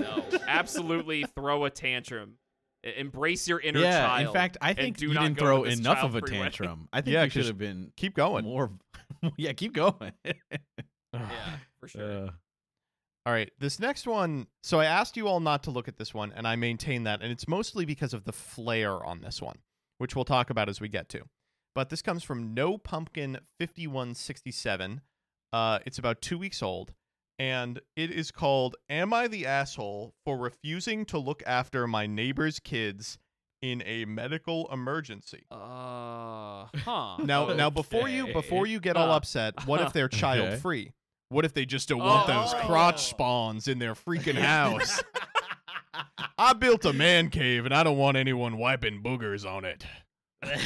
[0.00, 2.34] No, absolutely throw a tantrum.
[2.82, 4.06] Embrace your inner yeah.
[4.06, 4.26] child.
[4.28, 6.42] In fact, I think do you didn't throw enough of a child-free wedding.
[6.52, 6.88] tantrum.
[6.92, 8.44] I think Yeah, you 'cause should have been Keep going.
[8.46, 8.70] more.
[9.36, 10.12] yeah, keep going.
[10.24, 11.20] yeah,
[11.80, 12.26] for sure.
[12.28, 12.30] Uh,
[13.26, 14.46] All right, this next one.
[14.62, 17.20] So I asked you all not to look at this one, and I maintain that,
[17.22, 19.58] and it's mostly because of the flair on this one,
[19.98, 21.22] which we'll talk about as we get to.
[21.74, 25.02] But this comes from No Pumpkin fifty one sixty seven.
[25.52, 26.92] Uh, it's about two weeks old,
[27.38, 32.58] and it is called "Am I the asshole for refusing to look after my neighbor's
[32.58, 33.18] kids,
[33.62, 35.44] in a medical emergency.
[35.50, 37.16] Uh, huh.
[37.22, 40.56] Now, now before you before you get all Uh, upset, what if they're child Okay.
[40.56, 40.92] free?
[41.30, 42.66] What if they just don't want those Oh.
[42.66, 45.00] crotch spawns in their freaking house?
[46.36, 49.84] I built a man cave and I don't want anyone wiping boogers on it.
[50.42, 50.62] That's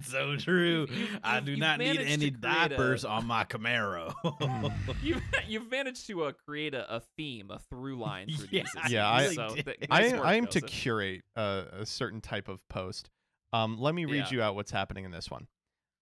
[0.10, 0.86] so true.
[0.90, 4.14] You've- I do you've not need any to create a- diapers on my Camaro.
[5.02, 8.72] you've you've managed to uh, create a, a theme, a through line through Yeah, these.
[8.82, 12.20] I Yeah, I- so th- I nice am, I am to curate a, a certain
[12.20, 13.10] type of post.
[13.52, 14.30] Um, let me read Yeah.
[14.30, 15.48] you out what's happening in this one.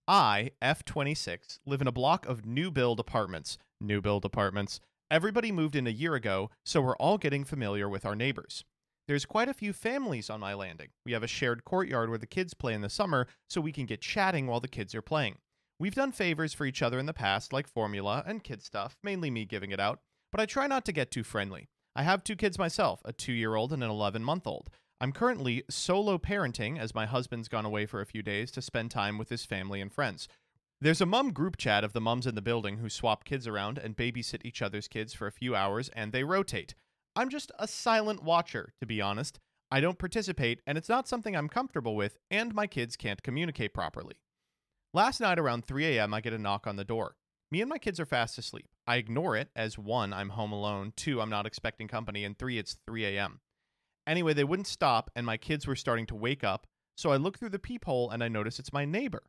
[0.08, 3.58] I, F26, live in a block of new build apartments.
[3.80, 4.78] New build apartments.
[5.10, 8.64] Everybody moved in a year ago, so we're all getting familiar with our neighbors.
[9.08, 10.90] There's quite a few families on my landing.
[11.04, 13.84] We have a shared courtyard where the kids play in the summer, so we can
[13.84, 15.38] get chatting while the kids are playing.
[15.78, 19.30] We've done favors for each other in the past, like formula and kid stuff, mainly
[19.30, 19.98] me giving it out,
[20.30, 21.68] but I try not to get too friendly.
[21.96, 24.70] I have two kids myself, a two year old and an 11 month old.
[24.98, 28.90] I'm currently solo parenting as my husband's gone away for a few days to spend
[28.90, 30.26] time with his family and friends.
[30.80, 33.76] There's a mum group chat of the mums in the building who swap kids around
[33.76, 36.74] and babysit each other's kids for a few hours and they rotate.
[37.14, 39.38] I'm just a silent watcher, to be honest.
[39.70, 43.74] I don't participate, and it's not something I'm comfortable with, and my kids can't communicate
[43.74, 44.14] properly.
[44.94, 47.16] Last night around 3 a.m., I get a knock on the door.
[47.50, 48.68] Me and my kids are fast asleep.
[48.86, 52.58] I ignore it as one, I'm home alone, two, I'm not expecting company, and three,
[52.58, 53.40] it's 3 a.m.
[54.06, 56.66] Anyway, they wouldn't stop, and my kids were starting to wake up,
[56.96, 59.22] so I look through the peephole and I notice it's my neighbor.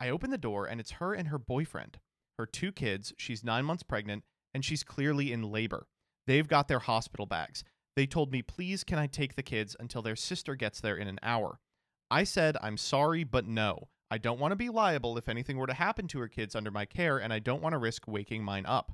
[0.00, 1.98] I open the door, and it's her and her boyfriend.
[2.38, 5.86] Her two kids, she's nine months pregnant, and she's clearly in labor.
[6.26, 7.64] They've got their hospital bags.
[7.96, 11.06] They told me, please, can I take the kids until their sister gets there in
[11.06, 11.60] an hour?
[12.10, 13.88] I said, I'm sorry, but no.
[14.10, 16.70] I don't want to be liable if anything were to happen to her kids under
[16.70, 18.92] my care, and I don't want to risk waking mine up.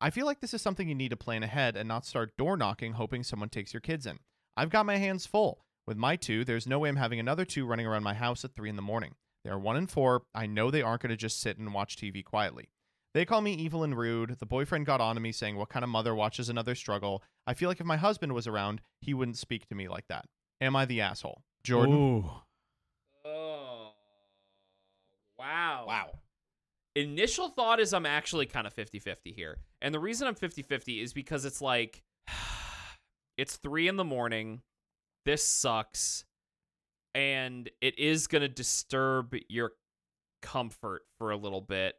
[0.00, 2.56] I feel like this is something you need to plan ahead and not start door
[2.56, 4.18] knocking hoping someone takes your kids in.
[4.58, 5.64] I've got my hands full.
[5.86, 8.56] With my two, there's no way I'm having another two running around my house at
[8.56, 9.14] 3 in the morning.
[9.44, 10.22] They're one and four.
[10.34, 12.68] I know they aren't going to just sit and watch TV quietly.
[13.14, 14.40] They call me evil and rude.
[14.40, 17.22] The boyfriend got on to me saying, What kind of mother watches another struggle?
[17.46, 20.24] I feel like if my husband was around, he wouldn't speak to me like that.
[20.60, 21.40] Am I the asshole?
[21.62, 21.94] Jordan?
[21.94, 22.30] Ooh.
[23.24, 23.92] Oh,
[25.38, 25.84] wow.
[25.86, 26.18] Wow.
[26.96, 29.58] Initial thought is I'm actually kind of 50 50 here.
[29.80, 32.02] And the reason I'm 50 50 is because it's like,
[33.38, 34.60] it's three in the morning.
[35.24, 36.24] This sucks.
[37.14, 39.72] And it is going to disturb your
[40.42, 41.94] comfort for a little bit.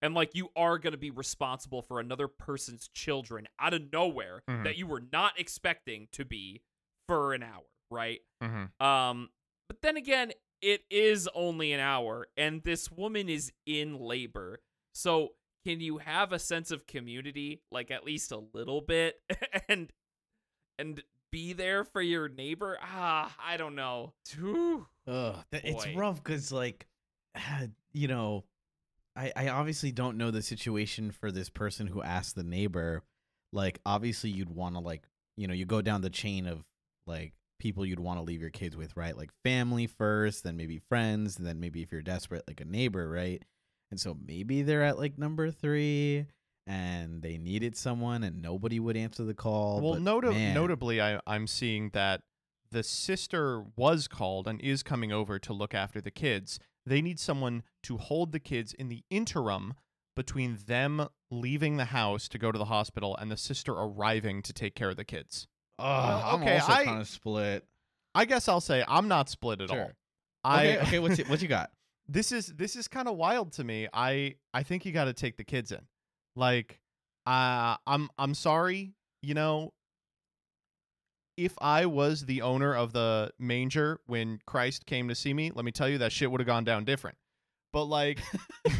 [0.00, 4.42] And like, you are going to be responsible for another person's children out of nowhere
[4.48, 4.64] Mhm.
[4.64, 6.62] that you were not expecting to be
[7.08, 8.20] for an hour, right?
[8.42, 8.84] Mm-hmm.
[8.84, 9.30] Um,
[9.68, 14.60] but then again, it is only an hour, and this woman is in labor.
[14.94, 19.20] So can you have a sense of community, like at least a little bit,
[19.68, 19.92] and
[20.78, 22.78] and be there for your neighbor?
[22.82, 24.12] Ah, I don't know.
[24.36, 24.86] Whew.
[25.06, 26.86] Ugh, it's rough because, like,
[27.92, 28.44] you know,
[29.16, 33.02] I, I obviously don't know the situation for this person who asked the neighbor.
[33.52, 35.02] Like, obviously, you'd want to, like,
[35.36, 36.64] you know, you go down the chain of,
[37.06, 39.16] like, people you'd want to leave your kids with, right?
[39.16, 43.08] Like, family first, then maybe friends, and then maybe if you're desperate, like a neighbor,
[43.08, 43.42] right?
[43.90, 46.26] And so maybe they're at, like, number three
[46.66, 49.80] and they needed someone and nobody would answer the call.
[49.80, 52.22] Well, but nota- notably, I, I'm seeing that
[52.70, 56.58] the sister was called and is coming over to look after the kids.
[56.86, 59.74] They need someone to hold the kids in the interim
[60.14, 64.52] between them leaving the house to go to the hospital and the sister arriving to
[64.52, 65.46] take care of the kids.
[65.78, 67.64] Ugh, Well, I'm also I- kind of split.
[68.14, 69.76] I guess I'll say I'm not split at all.
[69.76, 69.92] Sure.
[70.44, 71.70] I okay, okay, what's it, what you got?
[72.08, 73.88] this is this is kind of wild to me.
[73.92, 75.80] I I think you got to take the kids in.
[76.36, 76.80] Like
[77.26, 79.72] uh I'm I'm sorry, you know,
[81.36, 85.64] if I was the owner of the manger when Christ came to see me, let
[85.64, 87.16] me tell you that shit would have gone down different.
[87.72, 88.18] But like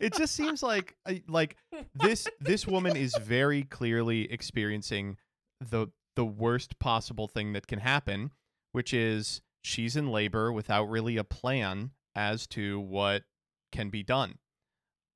[0.00, 0.96] it just seems like
[1.28, 1.56] like
[1.94, 5.16] this this woman is very clearly experiencing
[5.60, 8.30] the the worst possible thing that can happen,
[8.72, 13.24] which is she's in labor without really a plan as to what
[13.70, 14.38] can be done.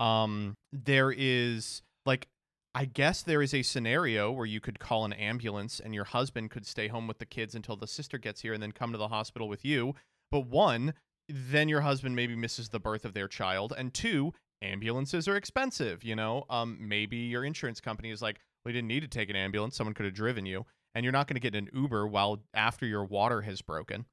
[0.01, 2.27] Um there is like
[2.75, 6.51] I guess there is a scenario where you could call an ambulance and your husband
[6.51, 8.99] could stay home with the kids until the sister gets here and then come to
[8.99, 9.95] the hospital with you.
[10.31, 10.95] But one,
[11.29, 14.33] then your husband maybe misses the birth of their child, and two,
[14.63, 16.45] ambulances are expensive, you know?
[16.49, 19.95] Um maybe your insurance company is like, "We didn't need to take an ambulance, someone
[19.95, 23.05] could have driven you." And you're not going to get an Uber while after your
[23.05, 24.07] water has broken.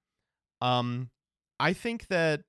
[0.62, 1.10] Um
[1.60, 2.44] I think that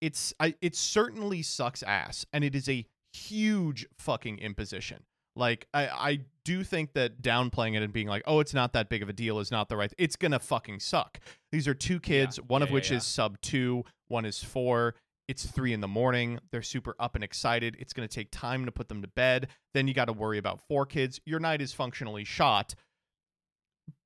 [0.00, 5.02] it's I it certainly sucks ass and it is a huge fucking imposition.
[5.36, 8.88] Like I, I do think that downplaying it and being like, oh, it's not that
[8.88, 9.92] big of a deal is not the right.
[9.98, 11.20] It's gonna fucking suck.
[11.52, 12.96] These are two kids, one Yeah, of yeah, which yeah.
[12.98, 14.94] is sub two, one is four.
[15.28, 16.40] It's three in the morning.
[16.50, 17.76] They're super up and excited.
[17.78, 19.46] It's gonna take time to put them to bed.
[19.74, 21.20] Then you got to worry about four kids.
[21.24, 22.74] Your night is functionally shot.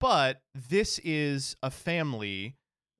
[0.00, 2.57] But this is a family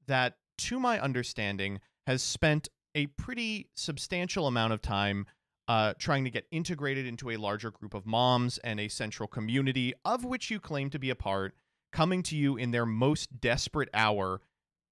[0.07, 5.26] that, to my understanding, has spent a pretty substantial amount of time
[5.66, 9.94] uh, trying to get integrated into a larger group of moms and a central community
[10.04, 11.54] of which you claim to be a part,
[11.92, 14.40] coming to you in their most desperate hour,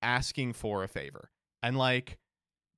[0.00, 1.30] asking for a favor.
[1.62, 2.18] And like,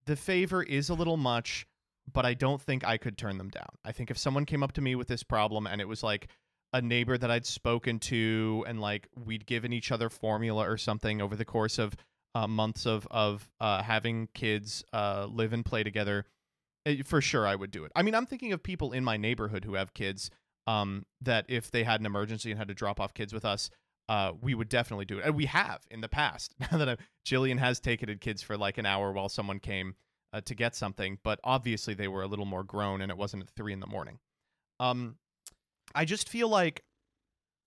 [0.07, 1.67] the favor is a little much,
[2.13, 3.69] but I don't think I could turn them down.
[3.85, 6.29] I think if someone came up to me with this problem and it was like
[6.73, 11.23] a neighbor that I'd spoken to and like we'd given each other formula or something
[11.23, 11.95] over the course of
[12.35, 16.27] uh, months of of uh, having kids uh, live and play together,
[16.87, 17.93] eh, for sure I would do it.
[17.95, 20.31] I mean, I'm thinking of people in my neighborhood who have kids.
[20.67, 23.69] Um, that if they had an emergency and had to drop off kids with us,
[24.09, 26.55] uh, we would definitely do it, and we have in the past.
[26.61, 29.95] Now that I'm, Jillian has taken kids for like an hour while someone came
[30.33, 33.43] uh, to get something, but obviously they were a little more grown, and it wasn't
[33.43, 34.19] at three in the morning.
[34.81, 35.17] Um,
[35.95, 36.83] I just feel like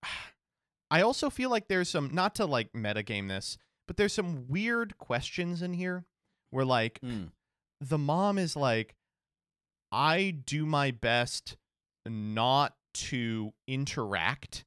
[0.92, 4.98] I also feel like there's some not to like metagame this, but there's some weird
[4.98, 6.06] questions in here
[6.52, 7.32] where like Mm.
[7.82, 8.96] the mom is like,
[9.92, 11.56] I do my best
[12.06, 14.66] not to interact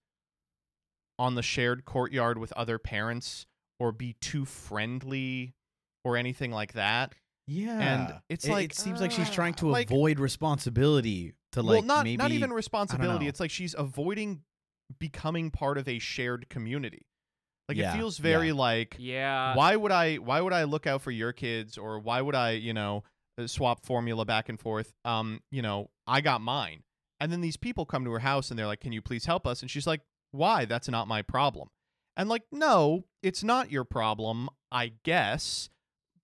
[1.19, 3.47] on the shared courtyard with other parents
[3.79, 5.55] or be too friendly
[6.05, 7.15] or anything like that.
[7.47, 11.35] Yeah, And it's It- like, it seems like she's uh, trying to like- avoid responsibility
[11.53, 13.27] to like well, not maybe not even responsibility.
[13.27, 14.45] It's like she's avoiding
[14.99, 17.07] becoming part of a shared community.
[17.71, 18.55] Like Yeah, it feels very yeah.
[18.55, 19.55] like Yeah.
[19.55, 22.51] why would I why would I look out for your kids or why would I,
[22.51, 23.05] you know,
[23.39, 24.93] uh, swap formula back and forth?
[25.05, 26.83] Um, you know, I got mine.
[27.21, 29.47] And then these people come to her house and they're like, "Can you please help
[29.47, 30.01] us?" And she's like,
[30.33, 30.65] "Why?
[30.65, 31.69] That's not my problem."
[32.17, 35.71] And like, "No, it's not your problem, I guess."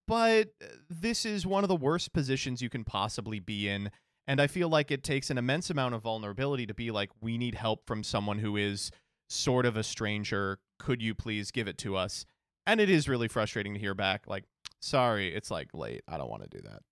[0.09, 3.92] But uh, this is one of the worst positions you can possibly be in.
[4.26, 7.38] And I feel like it takes an immense amount of vulnerability to be like, we
[7.38, 8.90] need help from someone who is
[9.28, 10.59] sort of a stranger.
[10.78, 12.26] Could you please give it to us?
[12.66, 14.44] And it is really frustrating to hear back, like,
[14.80, 16.02] sorry, it's like late.
[16.08, 16.82] I don't want to do that.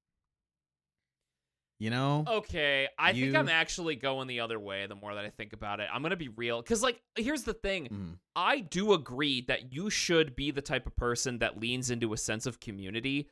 [1.80, 2.24] you know.
[2.26, 5.80] Okay, I think I'm actually going the other way the more that I think about
[5.80, 5.88] it.
[5.92, 7.88] I'm going to be real cuz like here's the thing.
[7.88, 8.18] Mm.
[8.36, 12.16] I do agree that you should be the type of person that leans into a
[12.16, 13.28] sense of community,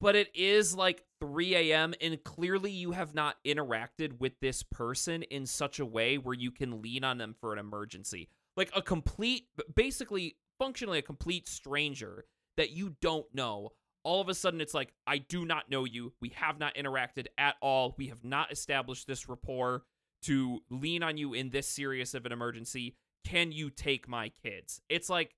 [0.00, 1.92] but it is like 3 a.m.
[2.00, 6.52] and clearly you have not interacted with this person in such a way where you
[6.52, 8.28] can lean on them for an emergency.
[8.56, 12.24] Like a complete, basically, functionally a complete stranger
[12.56, 13.70] that you don't know.
[14.02, 16.12] All of a sudden, it's like, I do not know you.
[16.20, 17.94] We have not interacted at all.
[17.98, 19.82] We have not established this rapport
[20.22, 24.80] to lean on you in this serious of an emergency can you take my kids?
[24.88, 25.34] It's like,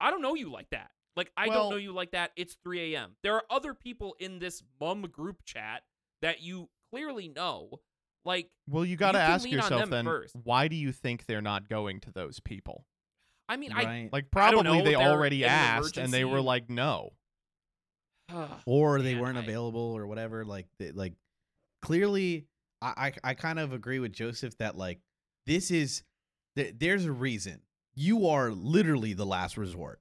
[0.00, 0.90] I don't know you like that.
[1.16, 2.32] Like, I Well- don't know you like that.
[2.36, 3.16] It's 3 a.m.
[3.22, 5.84] There are other people in this mum group chat
[6.22, 7.80] that you clearly know.
[8.24, 10.34] Like, Well, you got to You ask yourself then, first.
[10.42, 12.84] why do you think they're not going to those people?
[13.48, 13.84] I mean, I.
[13.84, 14.08] right.
[14.12, 16.70] Like, I don't probably know, they they're already in an asked and they were like,
[16.70, 17.12] no.
[18.66, 21.12] or they Man, weren't I- available or whatever like they, like
[21.82, 22.46] clearly
[22.80, 25.00] I, I i kind of agree with joseph that like
[25.46, 26.02] this is
[26.56, 27.60] th- there's a reason
[27.94, 30.00] you are literally the last resort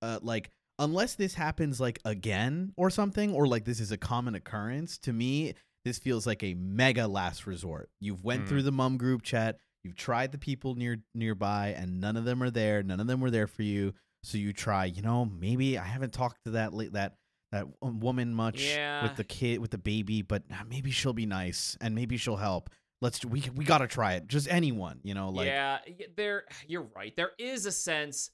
[0.00, 4.36] uh like unless this happens like again or something or like this is a common
[4.36, 5.54] occurrence to me
[5.84, 8.48] this feels like a mega last resort you've went Mm.
[8.48, 12.42] through the mum group chat you've tried the people near nearby and none of them
[12.42, 15.78] are there none of them were there for you so you try you know maybe
[15.78, 17.14] i haven't talked to that la- that
[17.52, 19.02] that woman much Yeah.
[19.02, 22.36] with the kid with the baby but uh, maybe she'll be nice and maybe she'll
[22.36, 22.68] help
[23.00, 25.78] let's we we got to try it just anyone you know like yeah,
[26.16, 26.44] there.
[26.68, 27.16] You're right.
[27.16, 28.30] There is a sense.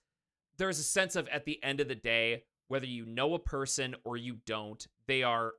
[0.58, 3.94] There's a sense of at the end of the day, whether you know a person
[4.04, 5.52] or you don't, they are.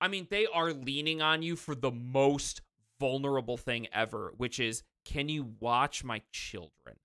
[0.00, 2.60] I mean, they are leaning on you for the most
[3.00, 6.96] vulnerable thing ever, which is, can you watch my children?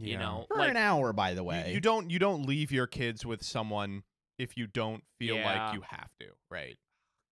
[0.00, 2.86] You know, for like an hour by the way you, don't you don't leave your
[2.86, 4.02] kids with someone
[4.38, 5.44] if you don't feel Yeah.
[5.44, 6.76] like you have to, right?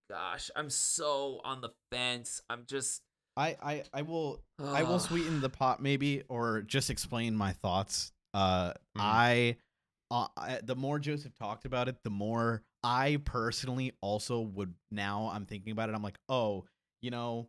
[0.09, 2.41] gosh, I'm so on the fence.
[2.49, 3.01] I'm just.
[3.35, 8.11] I, I i will i will sweeten the pot maybe or just explain my thoughts
[8.35, 9.01] uh Mhm.
[9.01, 9.55] I,
[10.11, 15.31] uh, I the more joseph talked about it the more i personally also would now
[15.33, 16.65] i'm thinking about it i'm like oh
[17.01, 17.47] you know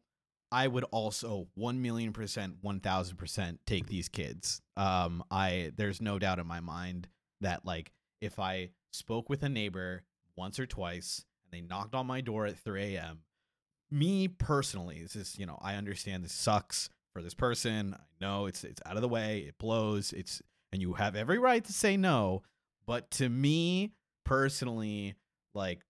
[0.53, 6.18] i would also 1 million percent 1000 percent take these kids um i there's no
[6.18, 7.09] doubt in my mind
[7.41, 10.03] that like if i spoke with a neighbor
[10.37, 13.20] once or twice and they knocked on my door at 3 a.m
[13.91, 17.97] me personally this is you know i understand this sucks for this person.
[17.97, 19.45] I know it's it's out of the way.
[19.49, 20.12] It blows.
[20.12, 22.43] It's and you have every right to say no.
[22.87, 23.93] But to me
[24.24, 25.14] personally,
[25.55, 25.84] like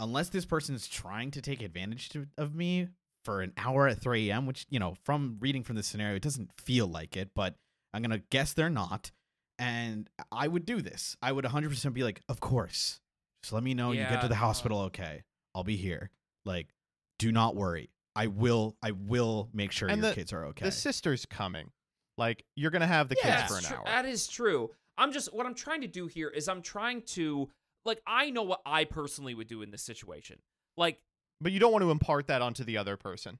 [0.00, 2.88] unless this person is trying to take advantage to, of me
[3.24, 6.22] for an hour at 3 a.m., which you know from reading from this scenario, it
[6.22, 7.30] doesn't feel like it.
[7.34, 7.54] But
[7.94, 9.10] I'm gonna guess they're not.
[9.58, 11.16] And I would do this.
[11.22, 13.00] I would 100% be like, of course.
[13.42, 14.40] Just let me know when you get to the no.
[14.40, 14.80] hospital.
[14.82, 15.22] Okay,
[15.54, 16.10] I'll be here.
[16.44, 16.68] Like,
[17.18, 17.90] do not worry.
[18.14, 18.76] I will.
[18.82, 20.64] I will make sure And your the- kids are okay.
[20.66, 21.70] The sister's coming.
[22.18, 23.84] Like you're gonna have the Yeah, kids for an tru- hour.
[23.86, 24.70] That is true.
[24.98, 27.50] I'm just what I'm trying to do here is I'm trying to
[27.86, 30.38] like I know what I personally would do in this situation.
[30.76, 31.00] Like
[31.40, 33.38] But you don't want to impart that onto the other person.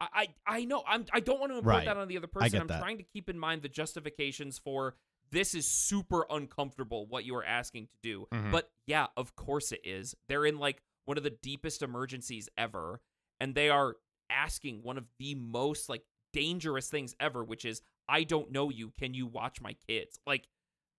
[0.00, 0.28] I I
[0.58, 1.84] I know I'm I don't want to impart Right.
[1.86, 2.50] that on the other person.
[2.50, 2.80] get I'm that.
[2.80, 4.96] trying to keep in mind the justifications for
[5.30, 8.26] this is super uncomfortable what you are asking to do.
[8.32, 8.50] Mhm.
[8.52, 10.14] But yeah, of course it is.
[10.28, 13.00] They're in like one of the deepest emergencies ever
[13.40, 13.96] and they are
[14.30, 18.90] asking one of the most like dangerous things ever, which is I don't know you.
[18.90, 20.18] Can you watch my kids?
[20.26, 20.48] Like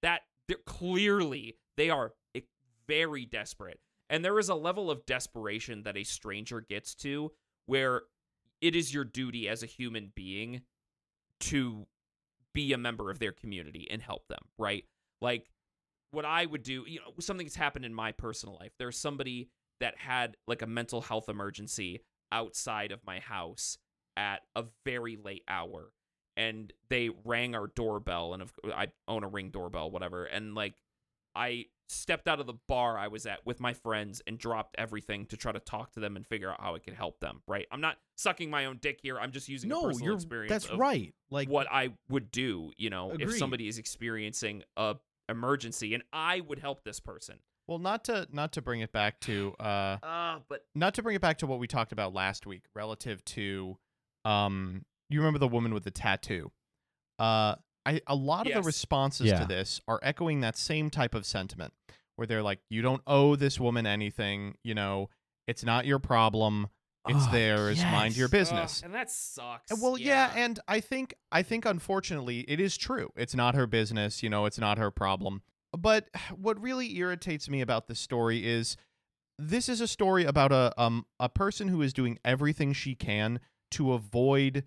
[0.02, 2.14] that they're clearly they are
[2.88, 3.80] very desperate.
[4.10, 7.32] And there is a level of desperation that a stranger gets to
[7.66, 8.04] where
[8.62, 10.62] it is your duty as a human being
[11.42, 11.88] to
[12.54, 14.86] be a member of their community and help them, right?
[15.22, 15.50] Like
[16.12, 18.72] what I would do, you know, something happened in my personal life.
[18.80, 23.78] There's somebody that had like a mental health emergency outside of my house
[24.18, 25.92] at a very late hour
[26.38, 30.76] and they rang our doorbell and of, I own a ring doorbell whatever and like
[31.36, 35.26] I stepped out of the bar I was at with my friends and dropped everything
[35.28, 37.68] to try to talk to them and figure out how I could help them, right?
[37.72, 39.20] I'm not sucking my own dick here.
[39.20, 40.16] I'm just using a no, personal you're.
[40.16, 41.14] experience That's of right.
[41.30, 44.96] Like what I would do, you know, if somebody is experiencing a
[45.30, 47.38] emergency and I would help this person.
[47.68, 51.16] Well, not to not to bring it back to uh Uh, but not to bring
[51.16, 53.78] it back to what we talked about last week relative to
[54.24, 56.52] um you remember the woman with the tattoo.
[57.20, 57.56] Uh
[57.86, 59.40] I a lot of the responses Yeah.
[59.40, 61.74] to this are echoing that same type of sentiment
[62.16, 65.10] where they're like you don't owe this woman anything, you know,
[65.48, 66.68] it's not your problem,
[67.08, 68.32] it's Oh, theirs, mind your yes.
[68.32, 68.82] business.
[68.84, 69.72] and that sucks.
[69.72, 70.32] Uh, Well, yeah.
[70.36, 73.12] and I think I think unfortunately it is true.
[73.16, 75.42] It's not her business, you know, it's not her problem.
[75.78, 78.76] But what really irritates me about this story is
[79.38, 83.40] this is a story about a um a person who is doing everything she can
[83.72, 84.64] to avoid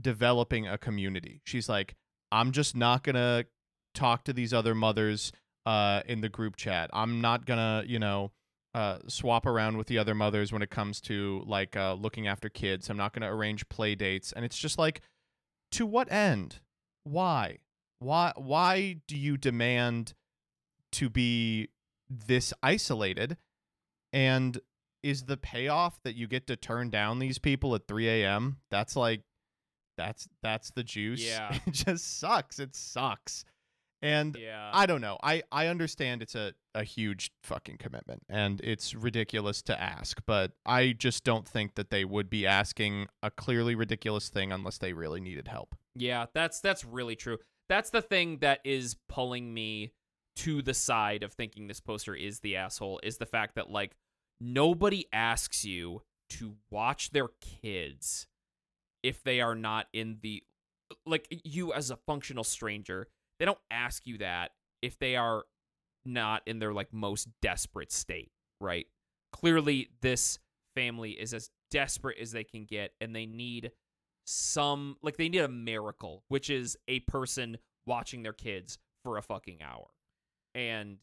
[0.00, 1.40] developing a community.
[1.44, 1.96] She's like,
[2.32, 3.46] I'm just not to
[3.94, 5.32] talk to these other mothers
[5.64, 6.90] uh in the group chat.
[6.92, 8.32] I'm not to, you know,
[8.74, 12.48] uh, swap around with the other mothers when it comes to like uh, looking after
[12.48, 12.88] kids.
[12.88, 15.02] I'm not to arrange play dates, and it's just like,
[15.72, 16.60] to what end?
[17.04, 17.58] Why?
[17.98, 18.32] Why?
[18.36, 20.14] Why do you demand
[20.92, 21.68] to be
[22.08, 23.36] this isolated?
[24.12, 24.58] And
[25.02, 28.58] is the payoff that you get to turn down these people at 3 a.m.?
[28.70, 29.22] That's like,
[30.02, 31.24] that's that's the juice.
[31.24, 31.56] Yeah.
[31.66, 32.58] it just sucks.
[32.58, 33.44] It sucks.
[34.04, 34.70] And yeah.
[34.72, 35.16] I don't know.
[35.22, 40.52] I I understand it's a a huge fucking commitment and it's ridiculous to ask, but
[40.66, 44.92] I just don't think that they would be asking a clearly ridiculous thing unless they
[44.92, 45.76] really needed help.
[45.94, 47.38] Yeah, that's that's really true.
[47.68, 49.92] That's the thing that is pulling me
[50.34, 53.92] to the side of thinking this poster is the asshole is the fact that like
[54.40, 58.26] nobody asks you to watch their kids
[59.02, 60.42] if they are not in the
[61.06, 63.08] like you as a functional stranger.
[63.38, 65.44] They don't ask you that if they are
[66.04, 68.30] not in their like most desperate state,
[68.60, 68.86] right?
[69.32, 70.38] Clearly this
[70.74, 73.72] family is as desperate as they can get and they need
[74.24, 79.22] some like they need a miracle, which is a person watching their kids for a
[79.22, 79.88] fucking hour.
[80.54, 80.98] And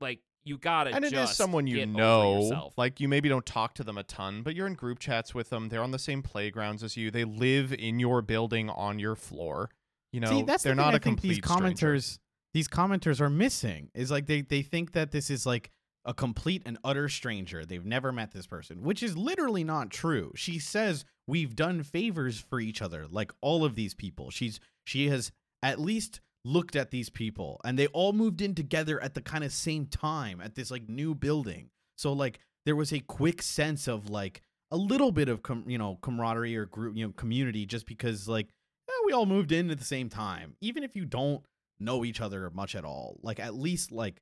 [0.00, 2.72] like you gotta and it is just someone you know.
[2.76, 5.50] Like you maybe don't talk to them a ton, but you're in group chats with
[5.50, 5.68] them.
[5.68, 7.10] They're on the same playgrounds as you.
[7.10, 9.70] They live in your building on your floor.
[10.12, 11.96] You know, See, that's they're the thing not I a think these complete stranger.
[11.96, 12.18] commenters
[12.54, 15.70] these commenters are missing is like they they think that this is like
[16.06, 17.66] a complete and utter stranger.
[17.66, 20.32] They've never met this person, which is literally not true.
[20.36, 24.30] She says we've done favors for each other, like all of these people.
[24.30, 25.32] She's she has
[25.62, 29.42] at least looked at these people and they all moved in together at the kind
[29.42, 31.70] of same time at this like new building.
[31.96, 35.78] So like there was a quick sense of like a little bit of com- you
[35.78, 38.48] know camaraderie or group you know community just because like
[38.88, 41.44] eh, we all moved in at the same time even if you don't
[41.80, 43.18] know each other much at all.
[43.22, 44.20] Like at least like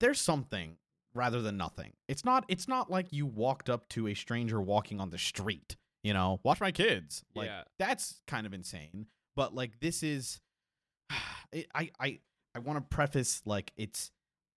[0.00, 0.76] there's something
[1.14, 1.92] rather than nothing.
[2.08, 5.76] It's not it's not like you walked up to a stranger walking on the street
[6.04, 6.40] you know?
[6.42, 7.22] Watch my kids.
[7.32, 7.62] Like Yeah.
[7.78, 9.06] that's kind of insane.
[9.36, 10.40] But like this is
[11.52, 12.18] it, i i
[12.54, 14.10] i want to preface like it's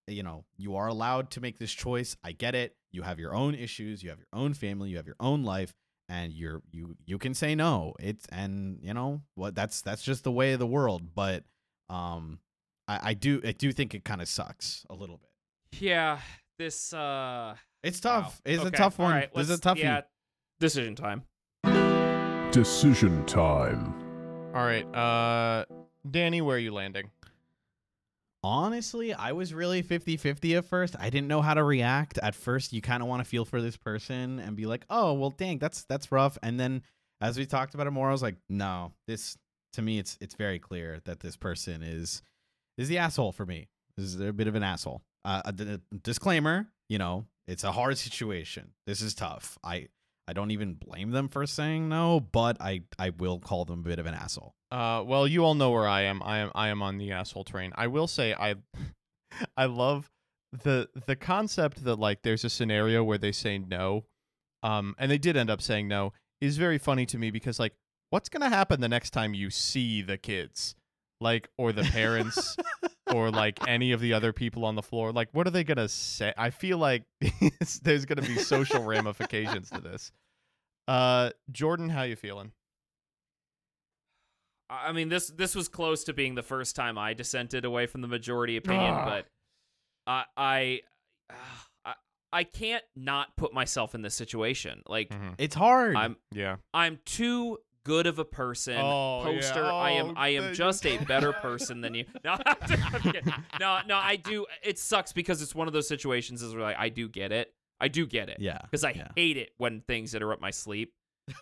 [0.06, 3.34] you know you are allowed to make this choice i get it you have your
[3.34, 5.74] own issues you have your own family you have your own life
[6.08, 7.94] and you're you you can say no.
[7.98, 11.14] It's and you know what that's that's just the way of the world.
[11.14, 11.44] But
[11.88, 12.40] um,
[12.88, 15.80] I, I do I do think it kind of sucks a little bit.
[15.80, 16.20] Yeah,
[16.58, 18.22] this uh It's wow.
[18.22, 18.42] tough.
[18.44, 19.12] It's a tough one.
[19.12, 20.02] right, this is a tough yeah,
[20.60, 21.22] decision time.
[22.52, 23.94] Decision time.
[24.54, 25.66] All right, uh,
[26.10, 27.10] Danny, where are you landing?
[28.42, 30.94] Honestly, I was really 50-50 at first.
[30.98, 32.18] I didn't know how to react.
[32.22, 35.14] At first, you kind of want to feel for this person and be like, "Oh,
[35.14, 36.82] well, dang, that's that's rough." And then
[37.20, 39.36] as we talked about it more, I was like, "No, this
[39.72, 42.22] to me it's it's very clear that this person is
[42.78, 43.68] is the asshole for me.
[43.96, 47.72] This is a bit of an asshole." Uh, a, d- disclaimer, you know, it's a
[47.72, 48.70] hard situation.
[48.86, 49.58] This is tough.
[49.64, 49.88] I
[50.28, 53.88] I don't even blame them for saying no, but I I will call them a
[53.88, 54.54] bit of an asshole.
[54.70, 56.22] Uh, well, you all know where I am.
[56.22, 57.72] I am I am on the asshole train.
[57.76, 58.56] I will say I
[59.56, 60.10] I love
[60.52, 64.04] the the concept that like there's a scenario where they say no,
[64.62, 67.74] um, and they did end up saying no is very funny to me because like
[68.10, 70.74] what's gonna happen the next time you see the kids,
[71.20, 72.56] like or the parents.
[73.16, 75.88] Or like any of the other people on the floor like what are they gonna
[75.88, 77.02] say i feel like
[77.82, 80.12] there's gonna be social ramifications to this
[80.88, 82.52] uh jordan how you feeling
[84.68, 87.86] I I mean, this this was close to being the first time I dissented away
[87.86, 89.04] from the majority opinion, Ugh.
[89.06, 89.26] but
[90.06, 90.80] I I
[91.84, 91.94] I
[92.32, 94.82] I can't not put myself in this situation.
[94.86, 95.96] Like It's hard.
[95.96, 98.76] I'm yeah I'm too good of a person.
[98.76, 99.40] Oh, yeah.
[99.40, 99.64] poster.
[99.64, 102.04] I am Oh, I am just a better person than you.
[102.24, 103.22] No, I'm
[103.60, 103.96] no, no.
[103.96, 104.46] I do.
[104.62, 107.54] It sucks because it's one of those situations is where like I do get it.
[107.80, 108.38] I do get it.
[108.40, 108.58] yeah.
[108.62, 109.08] Because I yeah.
[109.14, 110.92] hate it when things interrupt my sleep.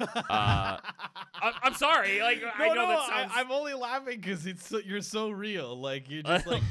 [0.01, 2.21] Uh, I, I'm sorry.
[2.21, 3.33] Like I know that sounds.
[3.35, 5.81] I, am only laughing because it's so, you're so real.
[5.81, 6.63] Like you're just like,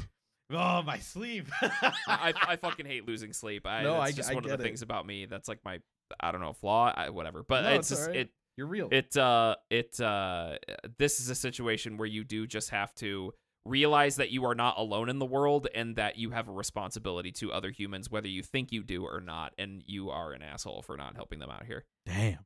[0.52, 1.48] oh, my sleep.
[1.62, 3.66] I, I fucking hate losing sleep.
[3.66, 4.62] I, No, that's I- just I one of the it.
[4.62, 5.26] things about me.
[5.26, 5.80] That's like my
[6.20, 6.92] I don't know flaw.
[6.94, 7.42] I, whatever.
[7.42, 8.16] But No, it's it's just alright.
[8.20, 8.88] it you're real.
[8.92, 10.56] it uh it uh
[10.98, 13.32] this is a situation where you do just have to
[13.66, 17.32] realize that you are not alone in the world and that you have a responsibility
[17.32, 20.82] to other humans whether you think you do or not and you are an asshole
[20.82, 22.44] for not helping them out here Damn.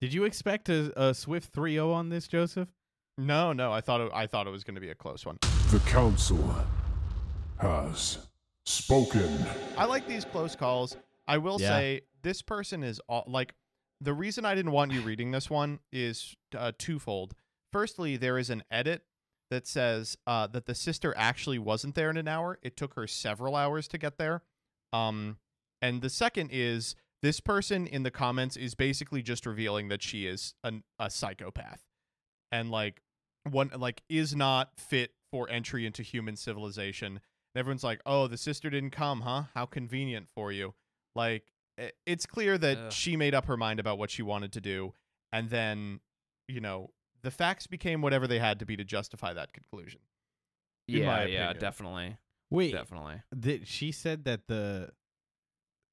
[0.00, 2.68] Did you expect a, a swift 3-0 on this, Joseph?
[3.18, 5.36] no no i thought it, i thought it was gonna be a close one
[5.70, 6.38] The council
[7.58, 8.18] has
[8.64, 9.28] spoken.
[9.76, 10.96] i like these close calls
[11.28, 11.68] i will Yeah.
[11.68, 13.54] say this person is all like
[14.00, 17.34] the reason i didn't want you reading this one is uh, twofold.
[17.72, 19.04] Firstly there is an edit
[19.50, 22.58] that says uh, that the sister actually wasn't there in an hour.
[22.62, 24.42] It took her several hours to get there.
[24.92, 25.38] Um
[25.82, 30.26] and the second is this person in the comments is basically just revealing that she
[30.26, 31.82] is an, a psychopath
[32.50, 33.02] and like
[33.48, 37.20] one like is not fit for entry into human civilization.
[37.54, 39.44] And everyone's like oh the sister didn't come huh?
[39.54, 40.74] How convenient for you.
[41.14, 41.49] Like
[42.06, 42.92] it's clear that Ugh.
[42.92, 44.92] she made up her mind about what she wanted to do
[45.32, 46.00] and then
[46.48, 46.90] you know
[47.22, 50.00] the facts became whatever they had to be to justify that conclusion
[50.86, 52.16] yeah yeah definitely
[52.50, 54.90] Wait, definitely th- she said that the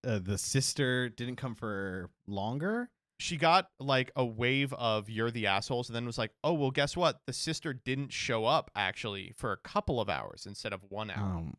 [0.06, 2.90] uh, the sister didn't come for longer.
[3.20, 6.70] She got like a wave of you're the assholes and then was like oh well
[6.72, 10.82] guess what the sister didn't show up actually for a couple of hours instead of
[10.90, 11.54] one hour Um,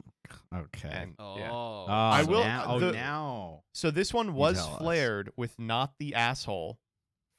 [0.54, 0.88] okay.
[0.92, 3.62] and oh yeah oh, I will- Now, oh, the- now.
[3.74, 4.78] So this one was tell us.
[4.78, 6.78] flaired with not the asshole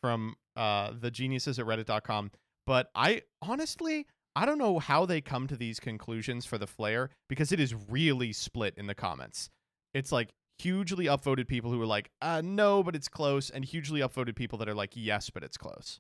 [0.01, 2.32] from uh the geniuses at reddit.com.
[2.65, 4.05] But I honestly
[4.36, 7.74] I don't know how they come to these conclusions for the flair because it is
[7.89, 9.49] really split in the comments.
[9.93, 10.30] It's like
[10.60, 14.57] hugely upvoted people who are like, uh no, but it's close, and hugely upvoted people
[14.60, 15.99] that are like, yes, but it's close.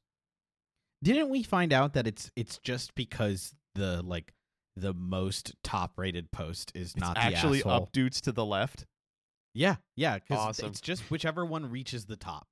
[1.03, 4.33] Didn't we find out that it's it's just because the like
[4.75, 7.71] the most top rated post is not the actually asshole?
[7.71, 8.85] up dudes to the left.
[9.53, 10.67] Yeah, yeah, because Awesome.
[10.67, 12.47] it's just whichever one reaches the top.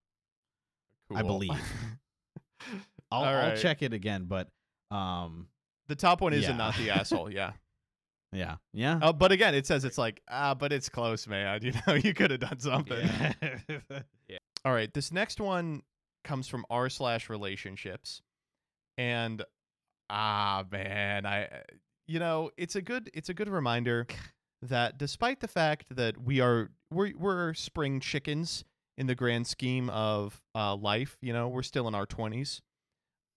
[1.13, 1.51] I believe.
[3.11, 4.49] I'll, All I'll check it again, but
[4.91, 5.47] um,
[5.87, 6.57] The top one is Yeah.
[6.57, 7.53] not the asshole, yeah.
[8.31, 8.99] Yeah, yeah.
[9.01, 11.59] Uh, but again, it says it's like, ah, but it's close, man.
[11.63, 13.09] You know, you could have done something.
[14.27, 14.37] Yeah.
[14.65, 15.83] All right, this next one
[16.23, 18.21] comes from r slash relationships,
[18.97, 19.43] and
[20.09, 21.47] ah man, I
[22.07, 24.07] you know it's a good it's a good reminder
[24.61, 28.65] that despite the fact that we are we're we're spring chickens
[28.97, 32.61] in the grand scheme of uh, life, you know, we're still in our twenties.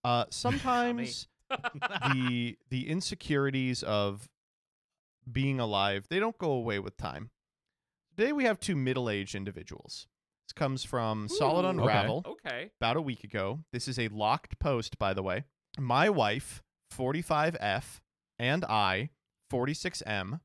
[0.03, 1.27] Uh, sometimes
[2.13, 4.27] the the insecurities of
[5.29, 7.29] being alive they don't go away with time.
[8.15, 10.07] Today we have two middle aged individuals.
[10.47, 13.59] This comes from Solid Unravel okay about a week ago.
[13.71, 15.45] This is a locked post, by the way.
[15.79, 16.61] My wife,
[16.97, 18.01] 45F,
[18.37, 19.11] and I,
[19.51, 20.41] 46M.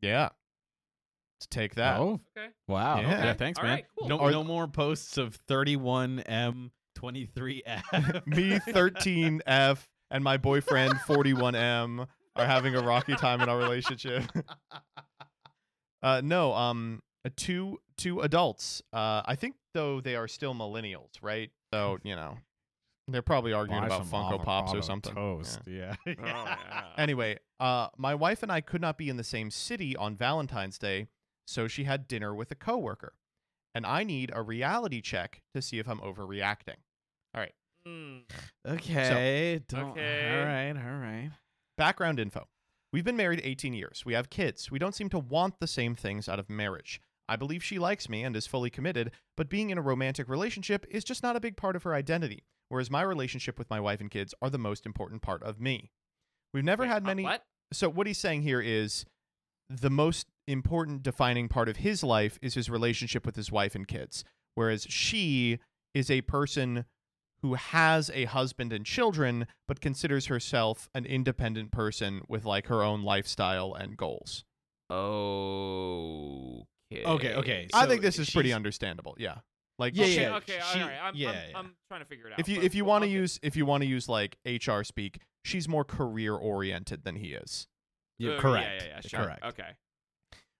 [0.00, 0.30] Yeah.
[1.38, 1.98] Let's take that.
[2.00, 2.48] Oh, Okay.
[2.68, 3.00] wow.
[3.00, 3.24] Yeah.
[3.24, 3.72] Yeah, thanks, All man.
[3.74, 4.08] right, cool.
[4.08, 8.26] No, Are- no more posts of 31M, 23F.
[8.26, 9.78] Me 13F
[10.10, 12.06] and my boyfriend 41M
[12.36, 14.24] are having a rocky time in our relationship.
[16.02, 18.82] uh, no, um, uh, two two adults.
[18.92, 21.50] Uh, I think though they are still millennials, right?
[21.72, 22.36] So you know,
[23.08, 25.14] they're probably arguing Buy about Funko Pops or something.
[25.14, 25.60] Toast.
[25.66, 25.94] Yeah.
[26.06, 26.14] Yeah.
[26.24, 26.84] Oh, yeah.
[26.98, 30.78] Anyway, uh, my wife and I could not be in the same city on Valentine's
[30.78, 31.08] Day,
[31.46, 33.14] so she had dinner with a coworker,
[33.74, 36.76] and I need a reality check to see if I'm overreacting.
[37.34, 37.52] All right.
[37.86, 38.22] Mm.
[38.66, 39.60] Okay.
[39.68, 40.38] don't- Okay.
[40.40, 40.86] All right.
[40.92, 41.30] All right.
[41.76, 42.48] Background info.
[42.92, 44.04] We've been married 18 years.
[44.06, 44.70] We have kids.
[44.70, 47.00] We don't seem to want the same things out of marriage.
[47.28, 50.86] I believe she likes me and is fully committed, but being in a romantic relationship
[50.90, 54.00] is just not a big part of her identity, whereas my relationship with my wife
[54.00, 55.90] and kids are the most important part of me.
[56.52, 57.22] We've never Wait, had uh, many.
[57.24, 57.42] What?
[57.72, 59.04] So, what he's saying here is
[59.68, 63.88] the most important defining part of his life is his relationship with his wife and
[63.88, 64.22] kids,
[64.54, 65.58] whereas she
[65.94, 66.84] is a person
[67.44, 72.82] who has a husband and children, but considers herself an independent person with like her
[72.82, 74.44] own lifestyle and goals.
[76.90, 77.04] Okay.
[77.04, 77.34] Okay.
[77.34, 77.68] Okay.
[77.74, 79.14] I think this is pretty understandable.
[79.18, 79.40] Yeah.
[79.78, 80.98] Like Yeah, okay, yeah, okay, she- all right.
[81.02, 81.58] I'm, yeah, I'm, yeah.
[81.58, 82.38] I'm trying to figure it out.
[82.38, 83.14] if you if you well, want to okay.
[83.14, 87.34] use if you want to use like HR speak, she's more career oriented than he
[87.34, 87.66] is.
[88.18, 88.70] Yeah, Uh, correct.
[88.82, 89.24] Yeah, yeah, yeah, sure.
[89.24, 89.44] Correct.
[89.44, 89.70] Okay.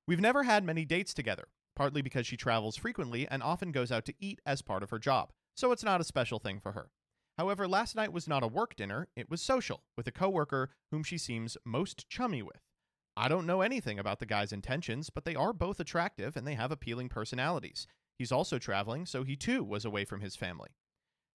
[0.06, 4.04] We've never had many dates together, partly because she travels frequently and often goes out
[4.04, 6.90] to eat as part of her job, so it's not a special thing for her.
[7.38, 11.02] However, last night was not a work dinner, it was social, with a coworker whom
[11.02, 12.60] she seems most chummy with.
[13.16, 16.54] I don't know anything about the guy's intentions, but they are both attractive and they
[16.54, 17.86] have appealing personalities.
[18.18, 20.70] He's also traveling, so he too was away from his family.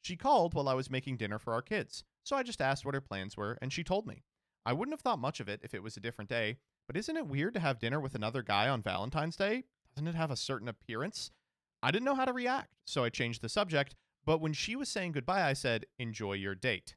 [0.02, 2.96] She called while I was making dinner for our kids, so I just asked what
[2.96, 4.24] her plans were, and she told me.
[4.66, 6.58] I wouldn't have thought much of it if it was a different day,
[6.88, 9.66] but isn't it weird to have dinner with another guy on Valentine's Day?
[9.96, 11.32] Doesn't it have a certain appearance?
[11.82, 13.96] I didn't know how to react, so I changed the subject,
[14.26, 16.96] but when she was saying goodbye, I said, Enjoy your date.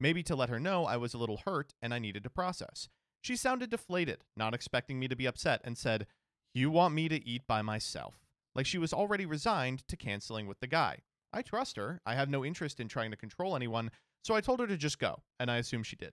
[0.00, 2.88] Maybe to let her know I was a little hurt and I needed to process.
[3.20, 6.06] She sounded deflated, not expecting me to be upset, and said,
[6.52, 8.20] You want me to eat by myself.
[8.54, 10.98] Like she was already resigned to canceling with the guy.
[11.32, 12.00] I trust her.
[12.04, 13.90] I have no interest in trying to control anyone,
[14.22, 16.12] so I told her to just go, and I assume she did.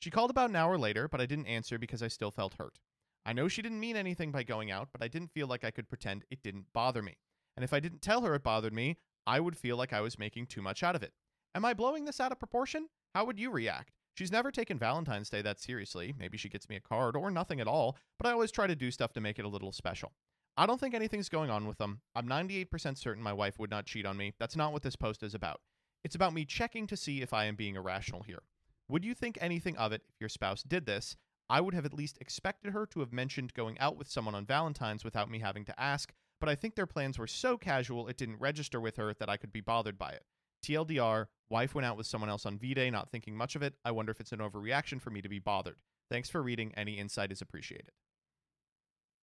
[0.00, 2.78] She called about an hour later, but I didn't answer because I still felt hurt.
[3.24, 5.70] I know she didn't mean anything by going out, but I didn't feel like I
[5.70, 7.16] could pretend it didn't bother me.
[7.56, 8.96] And if I didn't tell her it bothered me,
[9.26, 11.12] I would feel like I was making too much out of it.
[11.54, 12.88] Am I blowing this out of proportion?
[13.14, 13.92] How would you react?
[14.14, 16.14] She's never taken Valentine's Day that seriously.
[16.18, 18.76] Maybe she gets me a card or nothing at all, but I always try to
[18.76, 20.12] do stuff to make it a little special.
[20.56, 22.00] I don't think anything's going on with them.
[22.14, 24.34] I'm 98% certain my wife would not cheat on me.
[24.38, 25.60] That's not what this post is about.
[26.04, 28.42] It's about me checking to see if I am being irrational here.
[28.88, 31.16] Would you think anything of it if your spouse did this?
[31.48, 34.46] I would have at least expected her to have mentioned going out with someone on
[34.46, 38.16] Valentine's without me having to ask, but I think their plans were so casual it
[38.16, 40.24] didn't register with her that I could be bothered by it.
[40.64, 43.74] TLDR, wife went out with someone else on V Day, not thinking much of it.
[43.84, 45.76] I wonder if it's an overreaction for me to be bothered.
[46.10, 46.72] Thanks for reading.
[46.76, 47.92] Any insight is appreciated.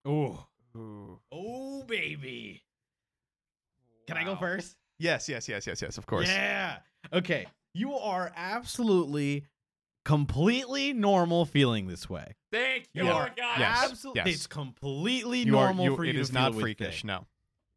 [0.08, 0.40] Ooh.
[1.32, 2.64] Oh, baby.
[4.08, 4.78] Can I go first?
[5.00, 6.28] Yes, yes, yes, yes, yes, of course.
[6.28, 6.78] Yeah.
[7.12, 7.46] Okay.
[7.74, 9.46] You are absolutely
[10.08, 12.34] completely normal feeling this way.
[12.52, 13.14] Thank you, Yeah.
[13.14, 13.60] Lord God.
[13.60, 13.90] Yes.
[13.92, 14.22] Absolutely.
[14.26, 14.36] yes.
[14.36, 17.26] It's completely You are, normal you, for you it to is feel not freakish, no.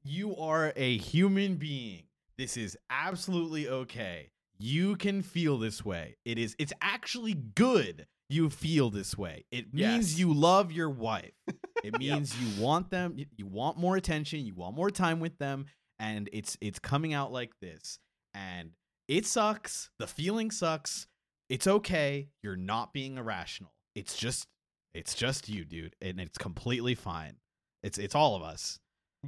[0.05, 2.05] You are a human being.
[2.39, 4.31] This is absolutely okay.
[4.59, 6.17] You can feel this way.
[6.25, 9.45] It is it's actually good you feel this way.
[9.51, 10.19] It means Yes.
[10.19, 11.33] you love your wife.
[11.83, 15.37] It means you want them you- you want more attention, you want more time with
[15.39, 15.67] them
[15.99, 17.99] and it's it's coming out like this
[18.35, 18.71] and
[19.09, 19.91] it sucks.
[19.99, 21.07] The feeling sucks.
[21.51, 22.29] It's okay.
[22.43, 23.73] You're not being irrational.
[23.95, 24.47] It's just
[24.95, 27.37] it's just you, dude, and it's completely fine.
[27.83, 28.79] It's it's all of us.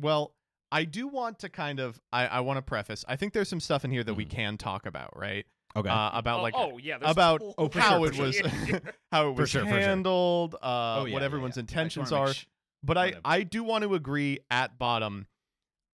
[0.01, 0.35] Well,
[0.71, 3.05] I do want to kind of I, I want to preface.
[3.09, 4.31] I think there's some stuff in here that we Mhm.
[4.31, 5.45] can talk about, right?
[5.75, 5.89] Okay.
[5.89, 8.35] Uh, about oh, like oh yeah, about whole- oh, for how sure, it was
[8.69, 8.81] sure.
[9.13, 9.79] how it was sure, for sure.
[9.81, 11.61] handled, uh, Oh, yeah, what everyone's yeah.
[11.61, 12.35] I intentions wanna are.
[12.35, 12.47] sh-
[12.85, 13.21] But I, Whatever.
[13.25, 15.27] I do want to agree at bottom.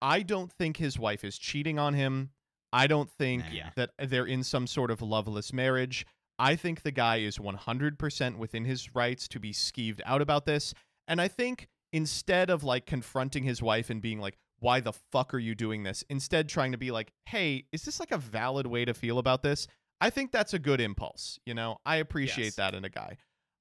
[0.02, 2.30] I don't think his wife is cheating on him.
[2.72, 3.50] I don't think Nah.
[3.52, 3.70] Yeah.
[3.76, 6.06] that they're in some sort of loveless marriage.
[6.38, 10.72] I think the guy is 100% within his rights to be skeeved out about this.
[11.08, 15.32] And I think instead of like confronting his wife and being like, why the fuck
[15.34, 16.04] are you doing this?
[16.08, 19.42] Instead, trying to be like, hey, is this like a valid way to feel about
[19.42, 19.66] this?
[20.00, 21.38] I think that's a good impulse.
[21.46, 22.54] You know, I appreciate Yes.
[22.56, 23.16] that in a guy.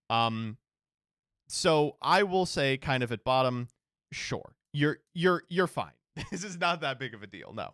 [0.10, 0.58] Um,
[1.48, 3.68] so I will say, kind of at bottom,
[4.12, 5.92] sure, you're you're you're fine.
[6.32, 7.54] This is not that big of a deal.
[7.54, 7.74] No.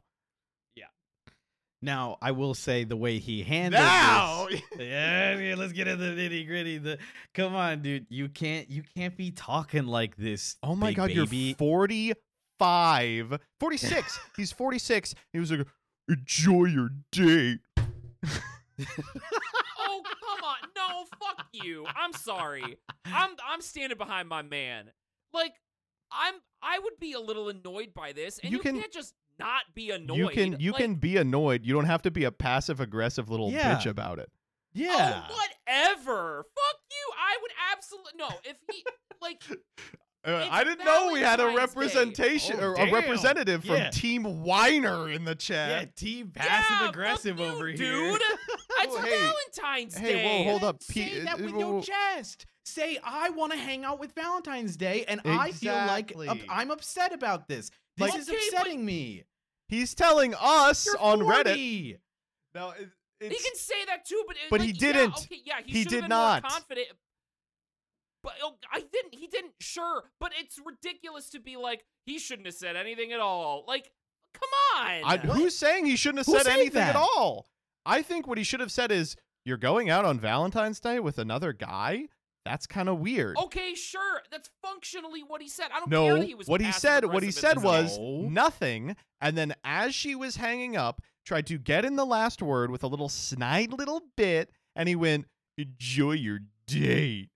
[1.84, 4.62] Now, I will say the way he handled Now, this.
[4.80, 6.78] Yeah, let's get, let's get into the nitty gritty.
[6.78, 6.98] The
[7.34, 8.06] come on, dude.
[8.10, 10.56] You can't you can't be talking like this.
[10.64, 11.38] Oh my big god, baby.
[11.38, 13.40] you're 45.
[13.60, 14.20] 46.
[14.38, 15.14] He's 46.
[15.34, 15.68] He was like,
[16.08, 17.60] enjoy your date.
[19.80, 24.86] oh come on no fuck you i'm sorry i'm i'm standing behind my man
[25.32, 25.54] like
[26.12, 29.14] i'm i would be a little annoyed by this and You you, can- can't just
[29.40, 31.66] not be annoyed You can you Like, can be annoyed.
[31.66, 33.76] You don't have to be a passive aggressive little Yeah.
[33.76, 34.30] bitch about it.
[34.74, 35.26] yeah.
[35.30, 35.36] oh
[35.68, 38.84] whatever fuck you i would absolutely no if he
[39.22, 39.42] like
[40.26, 43.90] Uh, I didn't know we had a representation Oh, or a representative from Yeah.
[43.90, 45.70] Team Whiner in the chat.
[45.70, 45.96] yeah, chat.
[45.98, 47.76] team yeah, passive fuck aggressive you, over here.
[47.76, 48.22] dude
[48.80, 49.20] it's Oh, hey.
[49.20, 50.82] valentine's Hey, day whoa, hold up.
[50.82, 52.46] Say that with whoa, your chest.
[52.64, 56.72] Say I want to hang out with Valentine's Day, and I feel like up- I'm
[56.72, 57.70] upset about this.
[57.98, 59.24] This Like- is Okay, but- upsetting me.
[59.68, 61.44] He's telling us You're on Reddit.
[61.46, 61.98] 40.
[62.56, 62.90] No, it,
[63.20, 65.18] he can say that too but it- But like, he didn't.
[65.18, 66.44] okay, yeah he, He should did have been not.
[66.44, 66.88] more confident
[68.24, 69.14] but oh, I didn't.
[69.16, 69.54] He didn't.
[69.60, 73.66] Sure, but it's ridiculous to be like he shouldn't have said anything at all.
[73.68, 73.92] Like,
[74.34, 75.02] come on.
[75.04, 77.50] I, who's saying he shouldn't have Who's said saying anything at all?
[77.86, 81.18] I think what he should have said is, "You're going out on Valentine's Day with
[81.20, 82.08] another guy."
[82.46, 83.38] That's kind of weird.
[83.38, 84.22] Okay, sure.
[84.30, 85.68] That's functionally what he said.
[85.74, 88.28] I don't no, care that he was what he said, what he said was No.
[88.28, 92.70] nothing, and then as she was hanging up, tried to get in the last word
[92.70, 95.26] with a little snide little bit, and he went,
[95.58, 97.30] "Enjoy your date,"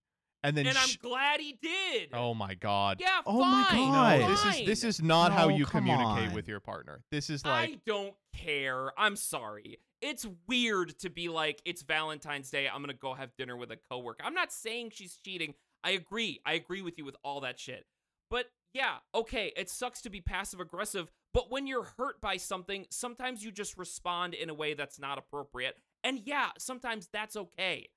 [0.43, 2.09] and then and I'm sh- glad he did.
[2.13, 2.97] oh my god.
[2.99, 3.65] yeah, Oh my.
[3.71, 4.19] God.
[4.19, 6.33] No, this is this is not how you communicate on.
[6.33, 7.01] with your partner.
[7.11, 8.91] This is like I don't care.
[8.97, 9.77] I'm sorry.
[10.01, 12.67] It's weird to be like, it's Valentine's Day.
[12.67, 14.23] I'm gonna go have dinner with a coworker.
[14.23, 15.55] I'm not saying she's cheating.
[15.83, 16.39] I agree.
[16.45, 17.85] I agree with you with all that shit.
[18.29, 21.09] But yeah, okay, it sucks to be passive aggressive.
[21.33, 25.17] But when you're hurt by something, sometimes you just respond in a way that's not
[25.17, 25.77] appropriate.
[26.03, 27.89] And yeah, sometimes that's okay.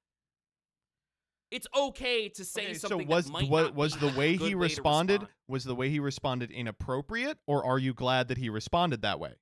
[1.51, 3.09] It's okay to say Okay, something.
[3.09, 5.35] so was that might wa- not was the way he responded respond.
[5.49, 9.35] was the way he responded inappropriate or are you glad that he responded that way?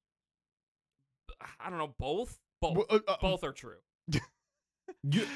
[1.61, 1.95] I don't know.
[1.99, 2.39] Both.
[2.61, 2.77] Both.
[2.77, 3.77] Well, uh, uh, both are true.
[5.03, 5.27] You-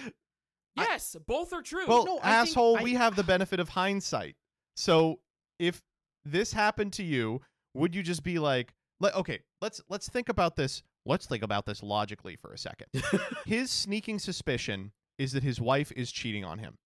[0.77, 1.87] I- Yes, both are true.
[1.87, 4.37] Well, No, I think asshole, I- we have the benefit of hindsight.
[4.77, 5.21] So
[5.59, 5.83] if
[6.25, 7.43] this happened to you,
[7.75, 10.83] would you just be like, le- okay, let's let's think about this.
[11.05, 12.87] Let's think about this logically for a second.
[13.45, 16.79] his sneaking suspicion is that his wife is cheating on him.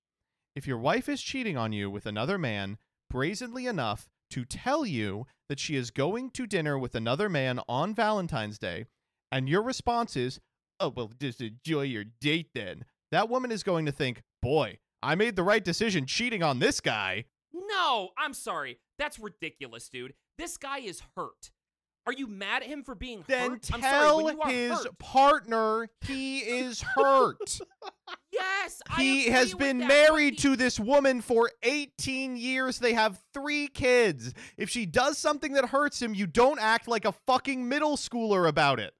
[0.56, 2.78] If your wife is cheating on you with another man
[3.10, 7.94] brazenly enough to tell you that she is going to dinner with another man on
[7.94, 8.86] Valentine's Day,
[9.32, 10.40] and your response is,
[10.80, 15.14] oh, well, just enjoy your date then, that woman is going to think, boy, I
[15.14, 17.24] made the right decision cheating on this guy.
[17.52, 18.78] No, I'm sorry.
[18.98, 20.14] That's ridiculous, dude.
[20.38, 21.50] This guy is hurt.
[22.06, 23.62] Are you mad at him for being Then hurt?
[23.62, 27.58] Tell sorry, his hurt- partner he is hurt.
[28.32, 32.78] Yes, I he has been married to this woman for 18 years.
[32.78, 34.34] They have three kids.
[34.58, 38.46] If she does something that hurts him, you don't act like a fucking middle schooler
[38.46, 38.92] about it.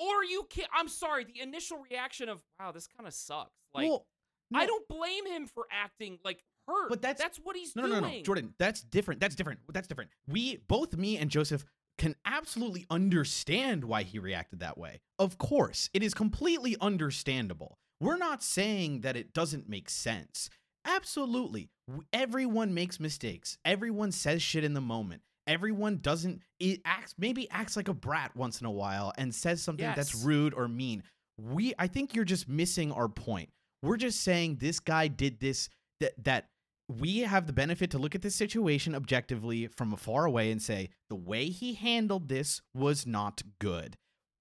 [0.00, 3.50] Or you can I'm sorry, the initial reaction of wow, this kind of sucks.
[3.74, 4.06] Like well,
[4.54, 6.88] I don't blame him for acting like hurt.
[6.88, 8.00] But that's- that's what he's No, no, doing.
[8.02, 8.54] no, no, Jordan.
[8.58, 9.20] That's different.
[9.20, 9.60] That's different.
[9.72, 10.10] That's different.
[10.26, 11.64] We both, me and Joseph,
[11.98, 15.00] can absolutely understand why he reacted that way.
[15.18, 17.78] Of course, it is completely understandable.
[18.00, 20.48] We're not saying that it doesn't make sense.
[20.86, 21.68] Absolutely,
[22.12, 23.58] everyone makes mistakes.
[23.64, 25.22] Everyone says shit in the moment.
[25.50, 26.42] Everyone doesn't.
[26.60, 30.14] It acts maybe acts like a brat once in a while and says something that's
[30.14, 31.02] rude or mean.
[31.38, 33.50] We, I think you're just missing our point.
[33.82, 36.46] We're just saying this guy did this that that
[36.88, 40.90] we have the benefit to look at this situation objectively from afar away and say
[41.08, 43.96] the way he handled this was not good.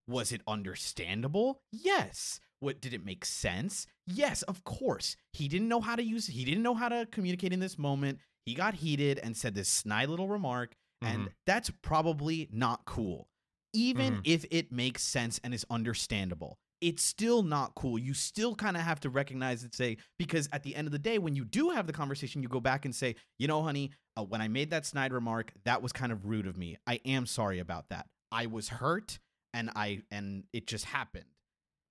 [0.07, 1.61] Was it understandable?
[1.71, 2.39] Yes.
[2.59, 3.87] What did it make sense?
[4.05, 5.15] Yes, of course.
[5.33, 8.19] He didn't know how to use he didn't know how to communicate in this moment.
[8.45, 13.29] He got heated and said this snide little remark and that's probably not cool.
[13.73, 14.21] Even Mhm.
[14.23, 17.99] if it makes sense and is understandable it's still not cool.
[17.99, 20.99] You still kind of have to recognize and say, because at the end of the
[20.99, 23.91] day, when you do have the conversation, you go back and say, you know, honey,
[24.15, 26.77] uh, when I made that snide remark, that was kind of rude of me.
[26.87, 28.07] I am sorry about that.
[28.31, 29.19] I was hurt,
[29.53, 31.25] and I and it just happened.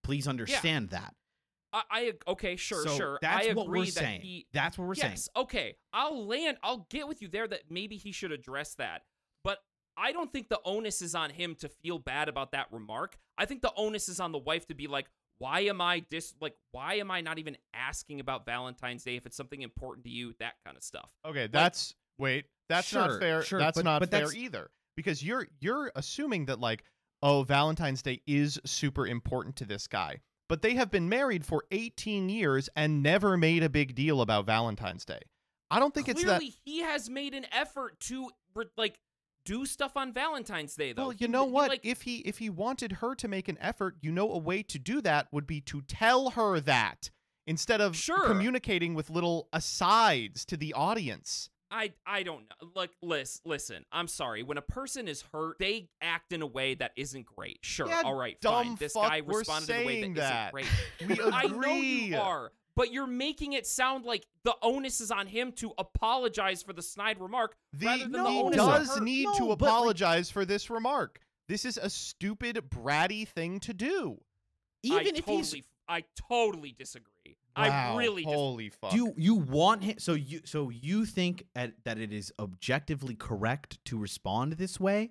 [0.02, 1.14] Please understand that.
[1.72, 3.18] I, I okay, sure, so sure.
[3.20, 4.20] That's I what agree we're that saying.
[4.22, 5.12] he that's what we're saying.
[5.12, 5.76] yes, okay.
[5.92, 6.56] I'll land.
[6.62, 9.02] I'll get with you there that maybe he should address that.
[9.44, 9.58] But
[9.96, 13.18] I don't think the onus is on him to feel bad about that remark.
[13.36, 15.06] I think the onus is on the wife to be like,
[15.38, 19.26] why am I dis like why am I not even asking about Valentine's Day if
[19.26, 20.34] it's something important to you?
[20.40, 21.10] That kind of stuff.
[21.26, 23.42] Okay, that's wait, that's Sure, not fair.
[23.42, 24.70] sure, that's but- not but fair that's- either.
[24.96, 26.82] Because you're you're assuming that like,
[27.22, 30.20] oh, Valentine's Day is super important to this guy.
[30.48, 34.46] But they have been married for 18 years and never made a big deal about
[34.46, 35.20] Valentine's Day.
[35.70, 36.60] I don't think Clearly, it's that.
[36.64, 38.30] he has made an effort to
[38.76, 38.98] like
[39.44, 41.08] do stuff on Valentine's Day, though.
[41.08, 41.68] Well, you know he, what?
[41.70, 44.62] Like, if he if he wanted her to make an effort, you know, a way
[44.64, 47.10] to do that would be to tell her that
[47.46, 48.26] instead of Sure.
[48.26, 51.50] communicating with little asides to the audience.
[51.70, 52.68] I I don't know.
[52.74, 53.84] Like, listen, listen.
[53.92, 54.42] I'm sorry.
[54.42, 57.58] When a person is hurt, they act in a way that isn't great.
[57.62, 58.76] Sure, Yeah, all right, dumb fine.
[58.76, 60.52] This guy we're responded in a way that that.
[60.58, 61.18] isn't great.
[61.26, 65.26] We I know you are, but you're making it sound like the onus is on
[65.26, 68.94] him to apologize for the snide remark The, rather than the he onus on does
[68.96, 69.04] her.
[69.04, 71.20] need No, to but, like- apologize for this remark.
[71.48, 74.20] This is a stupid, bratty thing to do.
[74.82, 75.54] Even I if totally, he's
[75.88, 77.12] I totally disagree.
[77.58, 78.90] Wow, I really dis- holy fuck.
[78.90, 79.98] Do you you want him?
[79.98, 85.10] So you so you think at, that it is objectively correct to respond this way?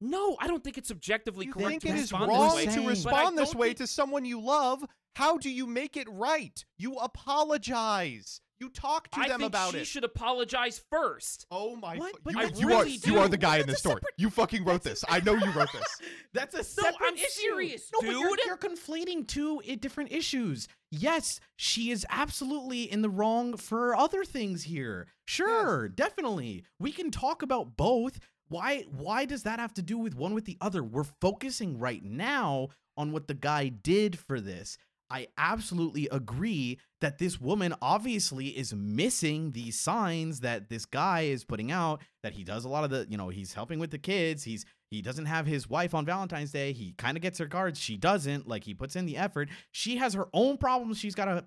[0.00, 2.66] No, I don't think it's objectively You correct think to it is respond wrong this
[2.66, 2.74] way.
[2.82, 4.82] to respond this way think- to someone you love?
[5.16, 6.64] How do you make it right?
[6.78, 8.40] You apologize.
[8.60, 9.86] You talk to I them think about she it.
[9.86, 11.46] should apologize first.
[11.50, 11.96] Oh my!
[11.96, 12.14] What?
[12.22, 13.94] But you, I you really are you are the guy in That's this a story.
[13.96, 15.02] separate- You fucking wrote this.
[15.08, 16.00] I know you wrote this.
[16.34, 17.26] That's a No, separate I'm issue.
[17.28, 18.46] serious, no, but you're, dude.
[18.46, 20.68] you're conflating two i- different issues.
[20.90, 25.06] Yes, she is absolutely in the wrong for other things here.
[25.26, 26.64] Sure, definitely.
[26.78, 28.18] We can talk about both.
[28.48, 30.82] Why why does that have to do with one with the other?
[30.84, 34.76] We're focusing right now on what the guy did for this.
[35.10, 41.44] I absolutely agree that this woman obviously is missing these signs that this guy is
[41.44, 43.98] putting out that he does a lot of the, you know, he's helping with the
[43.98, 46.72] kids, he's he doesn't have his wife on Valentine's Day.
[46.72, 47.78] He kind of gets her cards.
[47.78, 48.48] She doesn't.
[48.48, 49.48] Like he puts in the effort.
[49.70, 50.98] She has her own problems.
[50.98, 51.44] She's got to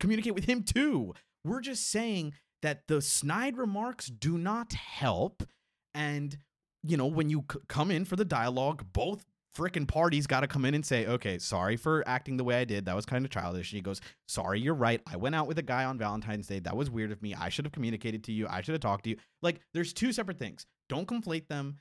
[0.00, 1.12] communicate with him too.
[1.44, 5.42] We're just saying that the snide remarks do not help.
[5.94, 6.38] And,
[6.82, 9.26] you know, when you c- come in for the dialogue, both
[9.56, 12.64] freaking parties got to come in and say, okay, sorry for acting the way I
[12.64, 12.84] did.
[12.86, 13.72] That was kind of childish.
[13.72, 15.00] And he goes, sorry, you're right.
[15.06, 16.58] I went out with a guy on Valentine's Day.
[16.58, 17.34] That was weird of me.
[17.34, 18.46] I should have communicated to you.
[18.48, 19.16] I should have talked to you.
[19.42, 20.66] Like, there's two separate things.
[20.88, 21.78] Don't conflate them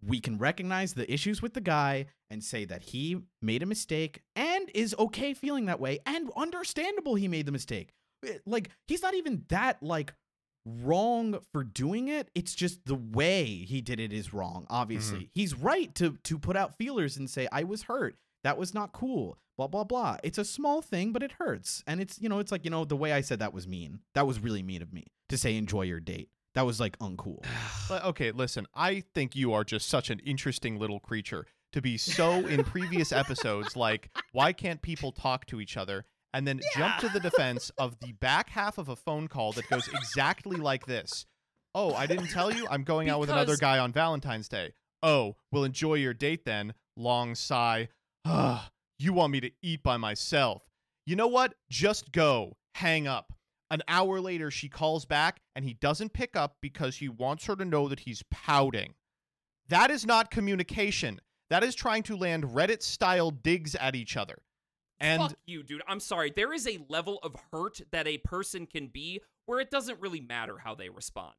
[0.00, 4.22] we can recognize the issues with the guy and say that he made a mistake
[4.36, 7.90] and is okay feeling that way and understandable he made the mistake
[8.26, 10.12] Eh, like he's not even that like
[10.64, 15.18] wrong for doing it it's just the way he did it is wrong obviously.
[15.18, 15.30] Mm-hmm.
[15.34, 18.16] He's right to to put out feelers and say i was hurt.
[18.44, 19.38] That was not cool.
[19.56, 20.16] Blah blah blah.
[20.22, 21.82] It's a small thing but it hurts.
[21.86, 24.00] And it's you know it's like you know the way i said that was mean.
[24.14, 26.28] That was really mean of me to say enjoy your date.
[26.54, 27.44] That was like uncool.
[27.88, 28.66] But, okay, listen.
[28.74, 33.12] I think you are just such an interesting little creature to be so in previous
[33.12, 37.70] episodes like why can't people talk to each other and then jump to the defense
[37.78, 41.26] of the back half of a phone call that goes exactly like this.
[41.74, 42.66] Oh, I didn't tell you.
[42.70, 44.72] I'm going out with another guy on Valentine's Day.
[45.02, 46.74] Oh, well enjoy your date then.
[46.96, 47.88] Long sigh.
[48.24, 50.62] Ah, you want me to eat by myself.
[51.06, 51.54] You know what?
[51.70, 52.56] Just go.
[52.74, 53.32] Hang up.
[53.70, 57.56] An hour later, she calls back and he doesn't pick up because he wants her
[57.56, 58.94] to know that he's pouting.
[59.68, 61.20] That is not communication.
[61.50, 64.38] That is trying to land Reddit style digs at each other.
[65.00, 65.82] And Fuck you, dude.
[65.86, 66.32] I'm sorry.
[66.34, 70.20] There is a level of hurt that a person can be where it doesn't really
[70.20, 71.34] matter how they respond.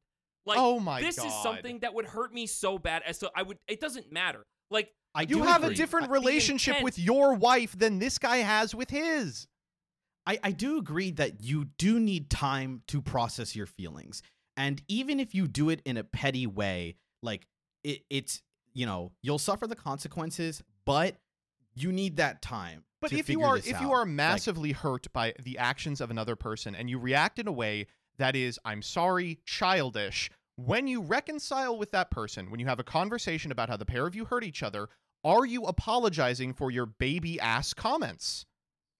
[0.45, 1.27] Like, oh my this god.
[1.27, 3.57] is something that would hurt me so bad as to I would.
[3.67, 4.45] It doesn't matter.
[4.71, 8.37] Like, I you do have a different relationship intent- with your wife than this guy
[8.37, 9.47] has with his.
[10.25, 14.21] I, I do agree that you do need time to process your feelings.
[14.55, 17.47] And even if you do it in a petty way, like
[17.83, 18.41] it, it's,
[18.73, 21.15] you know, you'll suffer the consequences, but
[21.73, 22.83] you need that time.
[23.01, 23.93] But to if you are this if you out.
[23.93, 27.51] are Like, massively hurt by the actions of another person and you react in a
[27.51, 27.87] way
[28.17, 32.83] that is I'm sorry, childish, when you reconcile with that person, when you have a
[32.83, 34.89] conversation about how the pair of you hurt each other,
[35.23, 38.45] are you apologizing for your baby ass comments?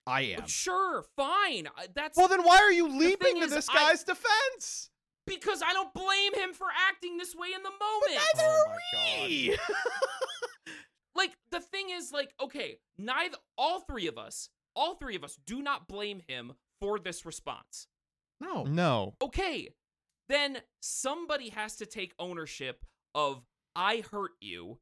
[0.07, 0.47] I am.
[0.47, 1.67] sure, fine.
[1.67, 4.89] Uh, that's Well, then why are you leaping to is, this I- guy's defense?
[5.27, 8.21] because I don't blame him for acting this way in the moment.
[8.33, 8.63] But oh
[8.95, 9.59] my god.
[11.19, 15.37] like the thing is like okay neither all three of us all three of us
[15.45, 17.87] do not blame him for this response
[18.41, 18.63] no.
[18.63, 19.15] No.
[19.21, 19.67] okay
[20.29, 23.43] then somebody has to take ownership of
[23.75, 24.79] i hurt you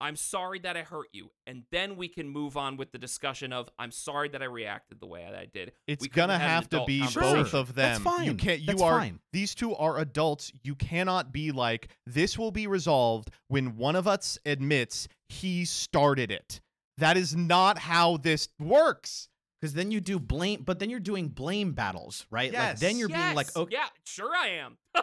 [0.00, 3.52] i'm sorry that i hurt you and then we can move on with the discussion
[3.52, 6.48] of i'm sorry that i reacted the way that i did It's We gonna had
[6.50, 7.74] have to be both of them.
[7.74, 8.26] That's fine.
[8.26, 8.60] You can't.
[8.60, 8.98] You That's are.
[9.00, 9.20] fine.
[9.32, 10.52] These two are adults.
[10.62, 12.38] You cannot be like this.
[12.38, 16.60] Will be resolved when one of us admits he started it.
[16.98, 19.28] That is not how this works.
[19.60, 22.52] Because then you do blame, but then you're doing blame battles, right?
[22.52, 24.78] Like then you're being like, Yes, okay, yeah sure i am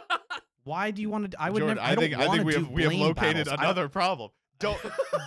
[0.66, 1.42] why do you want to?
[1.42, 1.88] I would Jordan, never.
[1.88, 3.48] I, I, don't think I think wanna we do have we have blame located battles.
[3.48, 4.32] I don't- another problem.
[4.60, 4.80] Don't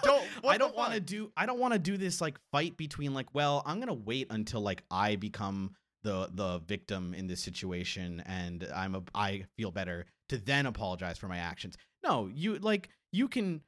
[0.03, 0.25] don't.
[0.41, 1.31] What I don't want to do.
[1.37, 3.35] I don't want to do this like fight between like.
[3.35, 8.67] Well, I'm gonna wait until like I become the the victim in this situation, and
[8.75, 11.77] I'm a I feel better to then apologize for my actions.
[12.03, 13.61] No, you like you can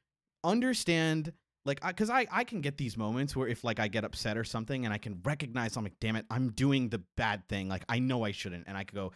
[0.43, 1.33] understand
[1.65, 4.43] like because I, I can get these moments where if like I get upset or
[4.43, 7.69] something and I can recognize I'm like damn it I'm doing the bad thing.
[7.69, 8.65] Like I know I shouldn't.
[8.67, 9.11] And I could go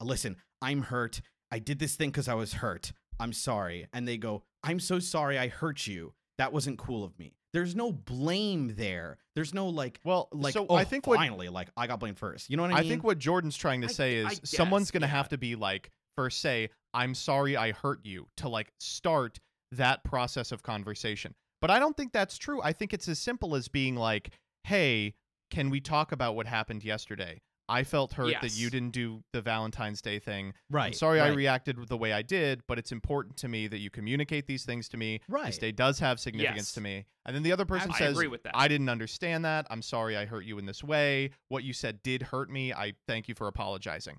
[0.00, 1.20] uh, listen I'm hurt.
[1.50, 2.92] I did this thing because I was hurt.
[3.18, 3.86] I'm sorry.
[3.92, 6.14] And they go I'm so sorry I hurt you.
[6.38, 7.34] That wasn't cool of me.
[7.52, 9.18] There's no blame there.
[9.34, 12.18] There's no like Well, like so oh, I think what finally like I got blamed
[12.18, 12.48] first.
[12.48, 12.86] You know what I I mean?
[12.86, 15.16] i think what Jordan's trying to I- say I is someone's guess, gonna yeah.
[15.16, 19.38] have to be like first say I'm sorry I hurt you to like start
[19.72, 21.34] that process of conversation.
[21.60, 22.60] But I don't think that's true.
[22.62, 24.30] I think it's as simple as being like,
[24.64, 25.14] "Hey,
[25.50, 27.40] can we talk about what happened yesterday?
[27.68, 30.54] I felt hurt that you didn't do the Valentine's Day thing.
[30.70, 33.78] right I'm sorry I reacted the way I did, but it's important to me that
[33.78, 35.20] you communicate these things to me.
[35.28, 36.72] right This day does have significance Yes.
[36.72, 37.04] to me.
[37.26, 38.56] And then the other person I says, agree with that.
[38.56, 39.68] I didn't understand that.
[39.70, 41.30] I'm sorry I hurt you in this way.
[41.46, 42.72] What you said did hurt me.
[42.72, 44.18] I thank you for apologizing.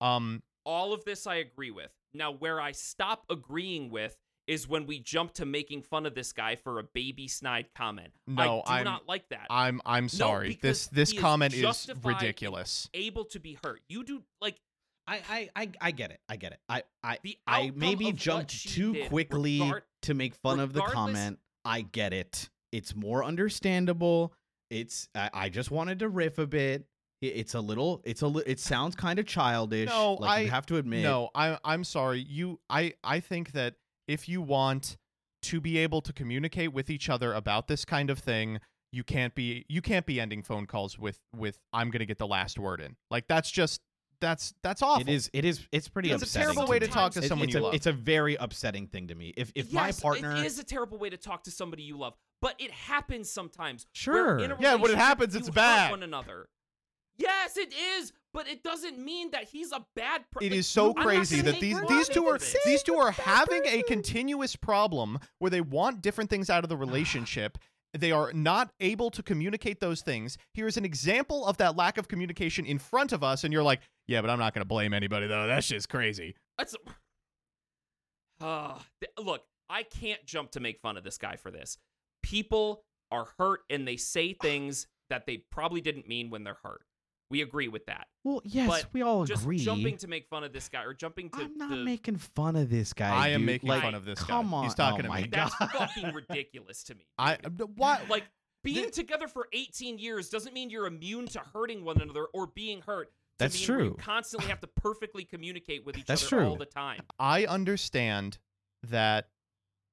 [0.00, 1.90] Um, All of this I agree with.
[2.14, 4.16] Now, where I stop agreeing with
[4.46, 8.12] is when we jump to making fun of this guy for a baby snide comment.
[8.26, 9.46] No, I do I'm- not like that.
[9.50, 10.48] I'm I'm sorry.
[10.48, 12.88] because this this he is comment is justified ridiculous.
[12.94, 13.80] Able to be hurt.
[13.88, 14.56] You do like
[15.06, 16.20] I, I I I get it.
[16.28, 16.60] I get it.
[16.68, 21.38] I I I maybe jumped too did, quickly regard- to make fun of the comment.
[21.64, 22.48] I get it.
[22.72, 24.32] It's more understandable.
[24.70, 26.86] It's I, I just wanted to riff a bit.
[27.20, 28.00] It's a little.
[28.04, 28.26] It's a.
[28.26, 29.88] li- It sounds kind of childish.
[29.88, 31.04] No, like you I- have to admit.
[31.04, 32.20] No, I I'm sorry.
[32.20, 33.74] You I I think that
[34.08, 34.96] if you want
[35.42, 38.60] to be able to communicate with each other about this kind of thing,
[38.92, 42.18] you can't be you can't be ending phone calls with with I'm going to get
[42.18, 42.96] the last word in.
[43.10, 43.80] Like that's just
[44.22, 45.02] that's that's awful.
[45.02, 45.30] It is.
[45.32, 45.66] It is.
[45.72, 46.10] It's pretty.
[46.10, 46.92] It's a upsetting terrible way to me.
[46.92, 47.74] talk to someone it's you a, love.
[47.74, 49.34] It's a very upsetting thing to me.
[49.36, 50.36] If if my yes, partner.
[50.36, 53.86] it is a terrible way to talk to somebody you love, but it happens sometimes.
[53.92, 54.36] Sure.
[54.36, 55.90] Where in a Yeah, when it happens, it's bad.
[55.90, 56.46] One another.
[57.18, 60.22] Yes, it is, but it doesn't mean that he's a bad.
[60.30, 60.46] person.
[60.46, 63.82] It like, is so crazy that these these two are these two are having a
[63.82, 67.58] continuous problem where they want different things out of the relationship.
[67.94, 70.38] They are not able to communicate those things.
[70.54, 73.82] Here's an example of that lack of communication in front of us, and you're like,
[74.08, 75.46] "Yeah, but I'm not going to blame anybody though.
[75.46, 76.74] That's just crazy." That's.
[78.40, 78.76] Uh,
[79.22, 81.78] look, I can't jump to make fun of this guy for this.
[82.24, 82.82] People
[83.12, 86.82] are hurt and they say things that they probably didn't mean when they're hurt.
[87.32, 88.08] We agree with that.
[88.24, 89.58] well, yes, but we all Just agree.
[89.58, 92.56] jumping to make fun of this guy or jumping to I'm not the, making fun
[92.56, 93.08] of this guy.
[93.08, 93.46] I am dude.
[93.46, 94.26] making Like, fun of this guy.
[94.26, 94.64] Come on.
[94.64, 95.28] He's talking oh to my me.
[95.28, 95.50] God.
[95.58, 97.06] That's fucking ridiculous to me.
[97.16, 97.76] I dude.
[97.78, 98.24] what like
[98.62, 102.46] being The- together for 18 years doesn't mean you're immune to hurting one another or
[102.48, 103.08] being hurt.
[103.08, 103.98] to That's mean where You true.
[103.98, 107.00] constantly have to perfectly communicate with each That's other all the time.
[107.18, 108.38] I understand
[108.82, 109.30] that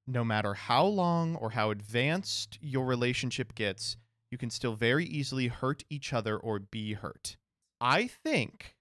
[0.06, 3.96] no matter how long or how advanced your relationship gets,
[4.30, 7.36] you can still very easily hurt each other or be hurt.
[7.80, 8.76] I think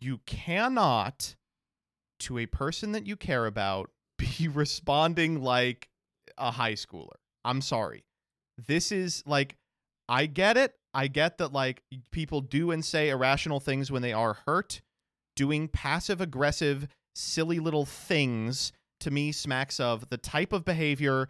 [0.00, 1.36] you cannot,
[2.20, 5.88] to a person that you care about, be responding like
[6.36, 7.16] a high schooler.
[7.44, 8.04] I'm sorry.
[8.66, 9.56] This is like,
[10.08, 10.74] I get it.
[10.94, 14.80] I get that, like, people do and say irrational things when they are hurt.
[15.36, 21.28] Doing passive aggressive, silly little things to me smacks of the type of behavior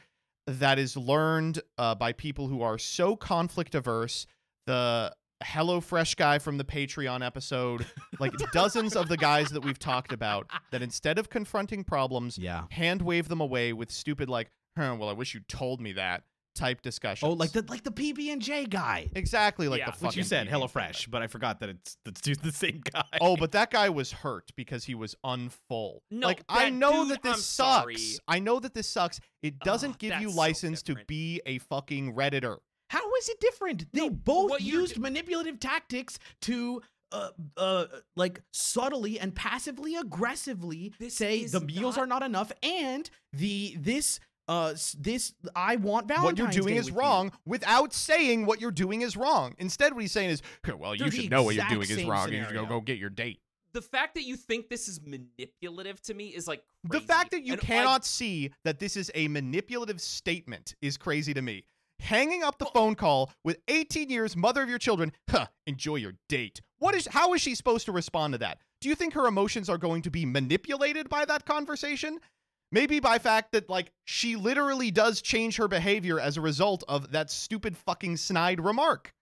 [0.49, 4.27] that is learned uh, by people who are so conflict averse.
[4.67, 7.87] The Hello Fresh guy from the Patreon episode,
[8.19, 12.65] like dozens of the guys that we've talked about, that instead of confronting problems, Yeah.
[12.71, 16.25] hand wave them away with stupid like, huh, well, I wish you told me that
[16.59, 17.29] type discussions.
[17.31, 19.09] Oh, like the like the PB and J guy.
[19.15, 19.87] exactly like Yeah.
[19.87, 20.51] the Which fucking Which you said, PB.
[20.51, 23.05] HelloFresh, but I forgot that it's that's the same guy.
[23.21, 26.01] Oh, but that guy was hurt because he was unfull.
[26.11, 27.47] No, like I know dude, that this I'm sucks.
[27.81, 27.97] sorry.
[28.27, 29.21] I know that this sucks.
[29.43, 32.59] It doesn't Ugh, give you that's so license to be a fucking redditor.
[32.91, 33.87] How is it different?
[33.93, 37.87] They No, both used do- manipulative tactics to uh uh
[38.17, 43.75] like subtly and passively aggressively This say the meals not- are not enough and the
[43.79, 47.01] this uh this I want Valentine's what you're doing Day is with you.
[47.01, 49.55] wrong without saying what you're doing is wrong.
[49.59, 50.43] Instead, what he's saying is,
[50.79, 52.33] well, you They're should know what you're doing is same wrong.
[52.33, 53.41] You should go go get your date.
[53.75, 57.45] The fact that you think this is manipulative to me is like The fact that
[57.45, 61.65] you And I- cannot see that this is a manipulative statement is crazy to me.
[62.01, 66.15] Hanging up the phone call with 18 years, mother of your children, huh, enjoy your
[66.29, 66.61] date.
[66.79, 68.59] What is how is she supposed to respond to that?
[68.81, 72.21] Do you think her emotions are going to be manipulated by that conversation?
[72.71, 77.13] Maybe by fact that like she literally does change her behavior as a result of
[77.13, 79.15] that stupid fucking snide remark.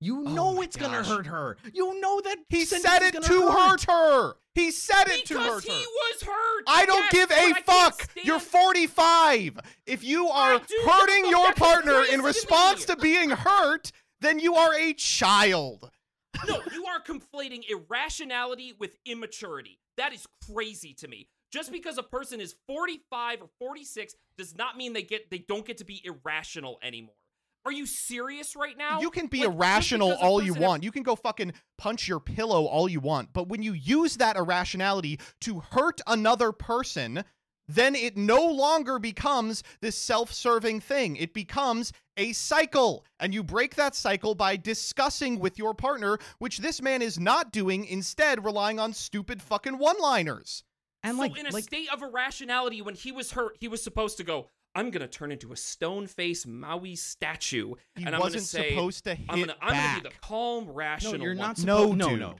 [0.00, 1.58] You Oh know my it's gonna hurt her.
[1.74, 4.34] You know that He sentence said it gonna to hurt her.
[4.54, 5.76] He said it to hurt he her.
[5.76, 6.64] He was hurt.
[6.66, 8.08] I don't Yes, give but a I fuck.
[8.24, 9.58] You're 45.
[9.86, 14.74] If you are do hurting your partner in response to being hurt, then you are
[14.74, 15.90] a child.
[16.48, 19.78] No, you are conflating irrationality with immaturity.
[19.98, 21.28] That is crazy to me.
[21.50, 25.66] Just because a person is 45 or 46 does not mean they get they don't
[25.66, 27.14] get to be irrational anymore.
[27.66, 29.00] Are you serious right now?
[29.00, 30.82] You can be Like, irrational all you want.
[30.82, 33.34] You can go fucking punch your pillow all you want.
[33.34, 37.22] But when you use that irrationality to hurt another person,
[37.68, 41.16] then it no longer becomes this self serving thing.
[41.16, 43.04] It becomes a cycle.
[43.18, 47.52] And you break that cycle by discussing with your partner, which this man is not
[47.52, 50.64] doing, instead, relying on stupid fucking one liners.
[51.02, 53.82] And so like, in a like state of irrationality, when he was hurt, he was
[53.82, 54.48] supposed to go.
[54.74, 58.68] I'm gonna turn into a stone face moai statue, He and I'm wasn't gonna say,
[58.70, 59.96] supposed to hit I'm gonna, I'm back.
[59.96, 61.14] gonna be the calm, rational.
[61.14, 61.38] no, you're one.
[61.38, 61.98] not No, supposed.
[61.98, 62.20] No, dude.
[62.20, 62.34] no.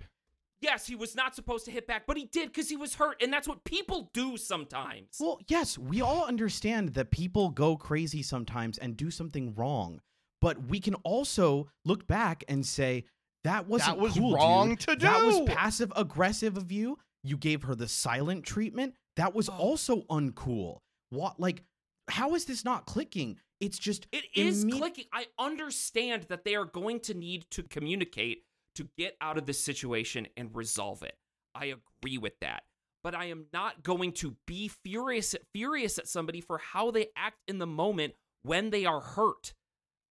[0.60, 3.20] Yes, he was not supposed to hit back, but he did because he was hurt,
[3.22, 5.16] and that's what people do sometimes.
[5.18, 10.00] Well, yes, we all understand that people go crazy sometimes and do something wrong,
[10.40, 13.06] but we can also look back and say
[13.42, 14.80] that wasn't was cool, wrong dude.
[14.80, 15.06] to do.
[15.06, 16.98] That was passive aggressive of you.
[17.22, 18.94] You gave her the silent treatment.
[19.16, 19.54] That was Oh.
[19.56, 20.78] also uncool.
[21.10, 21.64] What, like,
[22.08, 23.38] how is this not clicking?
[23.60, 25.04] It's just It is imme- clicking.
[25.12, 28.44] I understand that they are going to need to communicate
[28.76, 31.18] to get out of this situation and resolve it.
[31.54, 31.66] I
[32.02, 32.62] agree with that.
[33.02, 37.38] But I am not going to be furious furious at somebody for how they act
[37.48, 39.52] in the moment when they are hurt.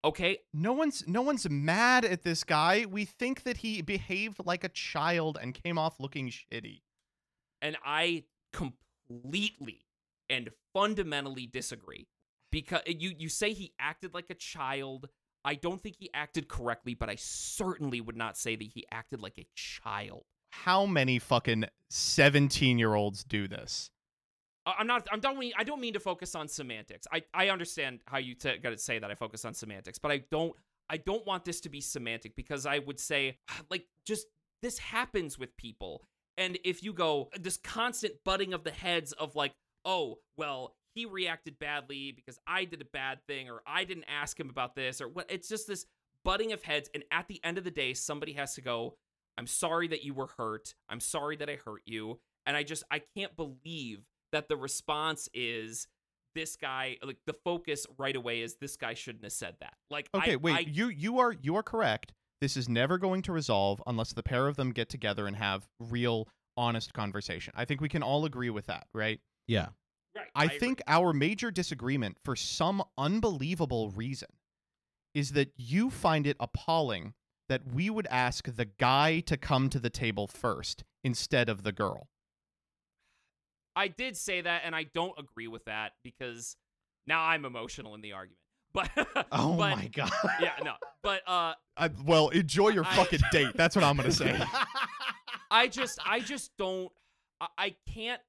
[0.04, 0.40] Okay?
[0.54, 2.86] No one's no one's mad at this guy.
[2.86, 6.82] We think that he behaved like a child and came off looking shitty.
[7.62, 9.86] And I completely
[10.30, 12.08] and fundamentally disagree.
[12.52, 15.10] Because you you say he acted like a child.
[15.46, 19.22] I don't think he acted correctly, but I certainly would not say that he acted
[19.22, 20.24] like a child.
[20.52, 23.92] How many fucking 17-year-olds do this?
[24.66, 25.08] I'm not.
[25.12, 25.54] I'm don't mean.
[25.58, 27.08] I don't mean to focus on semantics.
[27.12, 30.12] I I understand how you t- got to say that I focus on semantics, but
[30.12, 30.54] I don't.
[30.90, 33.38] I don't want this to be semantic because I would say
[33.70, 34.28] like just
[34.62, 36.04] this happens with people,
[36.40, 39.54] and if you go this constant butting of the heads of like,
[39.86, 44.40] oh well, he reacted badly because I did a bad thing, or I didn't ask
[44.40, 45.30] him about this, or what.
[45.30, 45.86] It's just this
[46.26, 48.96] butting of heads, and at the end of the day, somebody has to go.
[49.38, 50.74] I'm sorry that you were hurt.
[50.90, 52.20] I'm sorry that I hurt you.
[52.46, 54.00] And I just I can't believe
[54.32, 55.88] that the response is
[56.36, 59.74] this guy like the focus right away is this guy shouldn't have said that.
[59.90, 60.56] Like Okay, I, wait.
[60.56, 62.14] I, you you are you are correct.
[62.42, 65.68] This is never going to resolve unless the pair of them get together and have
[65.80, 67.54] real honest conversation.
[67.56, 69.20] I think we can all agree with that, right?
[69.48, 69.70] yeah.
[70.16, 70.60] right, I, agree.
[70.60, 74.30] think our major disagreement for some unbelievable reason
[75.14, 77.14] is that you find it appalling
[77.50, 81.72] that we would ask the guy to come to the table first instead of the
[81.72, 82.08] girl.
[83.76, 86.56] I did say that and I don't agree with that because
[87.08, 88.38] now I'm emotional in the argument.
[88.74, 88.90] But
[89.32, 90.12] Oh but, my god.
[90.42, 90.74] Yeah, no.
[91.04, 93.50] But uh I, well, enjoy your I- fucking date.
[93.56, 94.40] That's what I'm gonna say.
[95.52, 96.92] I just I just don't
[97.42, 98.22] I, I can't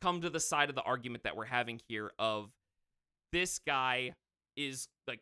[0.00, 2.50] come to the side of the argument that we're having here of
[3.32, 4.12] this guy
[4.56, 5.20] is like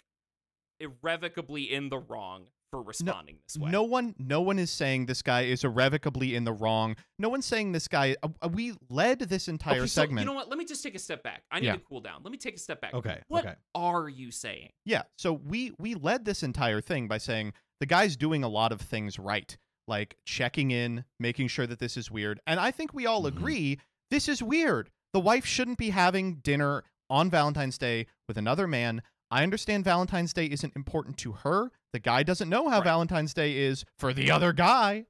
[0.80, 3.70] irrevocably in the wrong for responding this way.
[3.70, 6.96] No one, no one is saying this guy is irrevocably in the wrong.
[7.18, 8.16] No one's saying this guy.
[8.22, 10.20] Uh, uh, we led this entire okay, so segment.
[10.20, 10.48] you know what?
[10.48, 11.42] Let me just take a step back.
[11.50, 11.74] I need Yeah.
[11.74, 12.22] to cool down.
[12.24, 12.94] Let me take a step back.
[12.94, 13.54] Okay, What okay.
[13.74, 14.70] are you saying?
[14.86, 15.02] Yeah.
[15.18, 18.80] So we we led this entire thing by saying the guy's doing a lot of
[18.80, 19.54] things right,
[19.86, 22.40] like checking in, making sure that this is weird.
[22.46, 23.28] And I think we all Mhm.
[23.28, 23.78] agree
[24.10, 24.90] this is weird.
[25.12, 29.02] The wife shouldn't be having dinner on Valentine's Day with another man.
[29.30, 31.70] I understand Valentine's Day isn't important to her.
[31.92, 32.84] The guy doesn't know how Right.
[32.84, 35.06] Valentine's Day is for the other guy.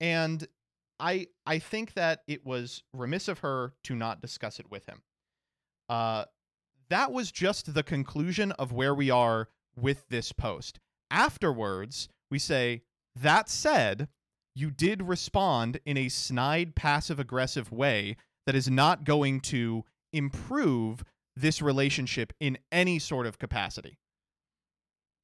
[0.00, 0.46] And
[1.00, 5.02] I I think that it was remiss of her to not discuss it with him.
[5.88, 6.24] Uh
[6.88, 10.78] that was just the conclusion of where we are with this post.
[11.10, 12.82] Afterwards, we say,
[13.14, 14.08] that said,
[14.54, 21.04] you did respond in a snide, passive aggressive way that is not going to improve
[21.34, 23.98] this relationship in any sort of capacity.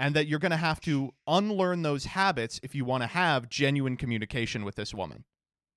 [0.03, 3.49] And that you're going to have to unlearn those habits if you want to have
[3.49, 5.25] genuine communication with this woman.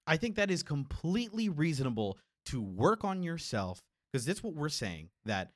[0.07, 5.10] I think that is completely reasonable to work on yourself because that's what we're saying
[5.26, 5.52] that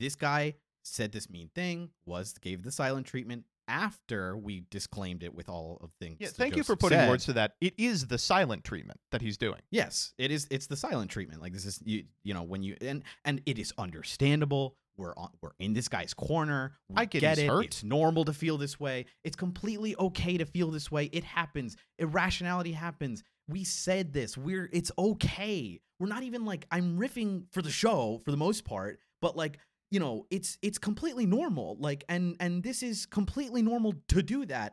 [0.00, 5.34] this guy said this mean thing was gave the silent treatment after we disclaimed it
[5.34, 6.16] with all of things.
[6.20, 7.08] Yeah, thank you for putting said.
[7.08, 7.54] words to that.
[7.60, 9.60] It is the silent treatment that he's doing.
[9.70, 10.46] Yes, it is.
[10.50, 11.42] It's the silent treatment.
[11.42, 12.04] Like this is you.
[12.22, 16.14] You know when you and and it is understandable we're on, we're in this guy's
[16.14, 16.76] corner.
[16.88, 17.48] We I get he's it.
[17.48, 17.64] hurt.
[17.64, 19.06] It's normal to feel this way.
[19.24, 21.04] It's completely okay to feel this way.
[21.12, 21.76] It happens.
[21.98, 23.22] Irrationality happens.
[23.48, 24.36] We said this.
[24.36, 25.80] We're it's okay.
[26.00, 29.58] We're not even like I'm riffing for the show for the most part, but like
[29.90, 31.76] you know, it's it's completely normal.
[31.78, 34.72] Like and and this is completely normal to do that.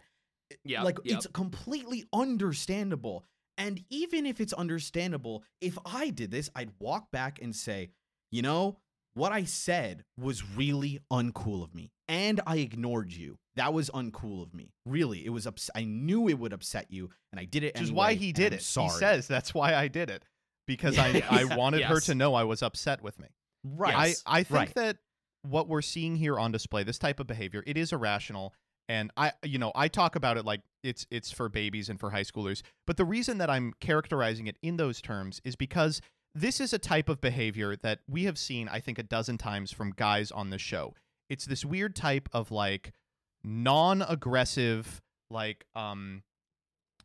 [0.64, 1.18] Yeah, like yep.
[1.18, 3.26] it's completely understandable.
[3.58, 7.92] And even if it's understandable, if I did this, I'd walk back and say,
[8.32, 8.80] you know,
[9.14, 11.92] what I said was really uncool of me.
[12.08, 13.38] And I ignored you.
[13.56, 14.72] That was uncool of me.
[14.86, 15.26] Really.
[15.26, 17.90] It was ups- I knew it would upset you and I did it Which is
[17.90, 18.62] anyway, why he did it.
[18.62, 18.90] Sorry.
[18.90, 20.24] He says that's why I did it
[20.68, 23.28] because I I wanted her to know I was upset with me.
[23.64, 24.16] right.
[24.26, 24.76] I I think right.
[24.76, 24.98] that
[25.44, 28.54] what we're seeing here on display, this type of behavior, it is irrational.
[28.90, 32.10] And I, you know, I talk about it like it's it's for babies and for
[32.10, 32.62] high schoolers.
[32.86, 36.02] But the reason that I'm characterizing it in those terms is because
[36.36, 39.72] this is a type of behavior that we have seen, I think, a dozen times
[39.72, 40.94] from guys on the show.
[41.30, 42.92] It's this weird type of like
[43.44, 46.24] non-aggressive, like um,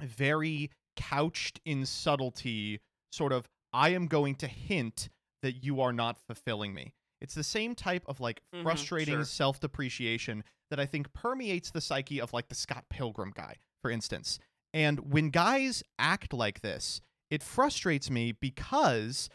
[0.01, 2.81] very couched in subtlety,
[3.13, 3.47] sort of.
[3.73, 5.09] I am going to hint
[5.43, 6.95] that you are not fulfilling me.
[7.21, 9.25] It's the same type of like Mhm, frustrating sure.
[9.25, 13.91] self depreciation that I think permeates the psyche of like the Scott Pilgrim guy, for
[13.91, 14.39] instance.
[14.73, 17.01] And when guys act like this,
[17.31, 19.29] it frustrates me because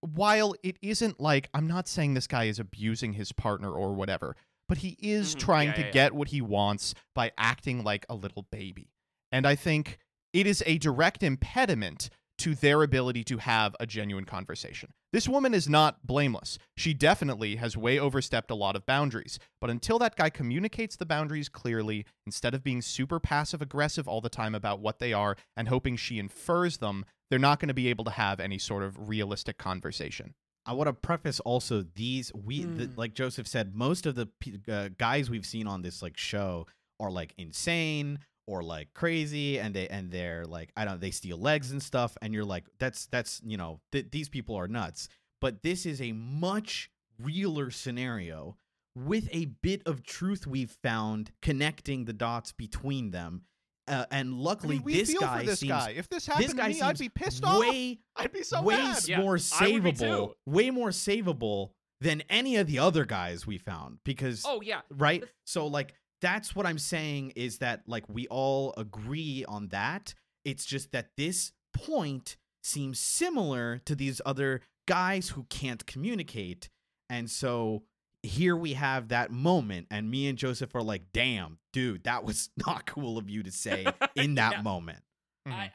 [0.00, 4.36] while it isn't like, I'm not saying this guy is abusing his partner or whatever,
[4.68, 5.92] but he is Mhm, trying yeah, to yeah, yeah.
[5.92, 8.90] get what he wants by acting like a little baby.
[9.30, 9.98] And I think
[10.32, 12.10] it is a direct impediment
[12.42, 14.92] to their ability to have a genuine conversation.
[15.12, 16.58] This woman is not blameless.
[16.76, 19.38] She definitely has way overstepped a lot of boundaries.
[19.60, 24.20] But until that guy communicates the boundaries clearly, instead of being super passive aggressive all
[24.20, 27.74] the time about what they are and hoping she infers them, they're not going to
[27.74, 30.34] be able to have any sort of realistic conversation.
[30.64, 32.96] I want to preface also these we the, Mm.
[32.96, 34.28] like Joseph said most of the
[34.70, 36.66] uh, guys we've seen on this like show
[37.00, 41.38] are like insane or like crazy and they and they're like I don't they steal
[41.38, 45.08] legs and stuff and you're like that's that's you know th- these people are nuts
[45.40, 46.90] but this is a much
[47.20, 48.56] realer scenario
[48.96, 53.42] with a bit of truth we've found connecting the dots between them
[53.88, 55.90] uh, and I luckily mean, we this feel guy for this seems guy.
[55.96, 57.58] If this happened this to me, I'd be pissed off.
[57.60, 58.96] way I'd be so way mad.
[58.96, 61.70] s- Yeah, more I would be savable, way more savable
[62.00, 65.24] than any of the other guys we found because Oh yeah, right?
[65.44, 70.14] So like that's what I'm saying is that like we all agree on that.
[70.44, 76.70] It's just that this point seems similar to these other guys who can't communicate.
[77.10, 77.82] And so
[78.22, 82.50] here we have that moment and me and Joseph are like, "Damn, dude, that was
[82.66, 84.62] not cool of you to say in that Yeah.
[84.62, 85.00] moment."
[85.46, 85.72] I,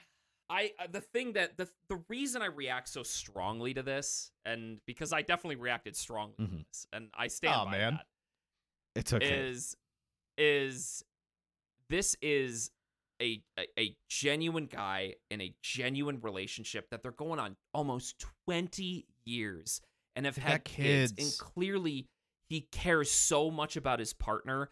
[0.50, 4.80] I, uh, the thing that the the reason I react so strongly to this, and
[4.86, 6.66] because I definitely reacted strongly to Mhm.
[6.68, 7.94] this, and I stand Aw, by man.
[7.96, 8.06] that,
[8.96, 9.26] It's okay.
[9.50, 9.76] is
[10.38, 11.04] is
[11.90, 12.72] this is
[13.22, 19.06] a, a a genuine guy in a genuine relationship that they're going on almost 20
[19.26, 19.82] years
[20.16, 21.12] and have had kids.
[21.12, 21.40] kids.
[21.40, 22.08] and clearly
[22.50, 24.70] he cares so much about his partner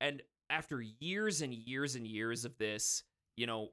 [0.00, 3.02] and after years and years and years of this
[3.36, 3.70] you know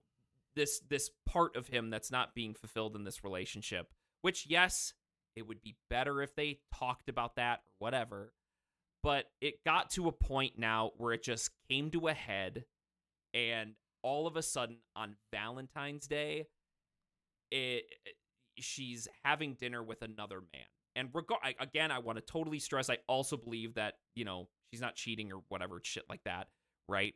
[0.56, 3.92] this this part of him that's not being fulfilled in this relationship
[4.22, 4.94] which yes
[5.36, 8.34] it would be better if they talked about that or whatever
[9.04, 12.64] but it got to a point now where it just came to a head
[13.34, 16.48] and all of a sudden on valentine's day
[17.52, 17.84] it,
[18.58, 20.66] she's having dinner with another man
[20.96, 24.48] and reg- I, again i want to totally stress i also believe that you know
[24.72, 26.48] she's not cheating or whatever shit like that
[26.90, 27.14] right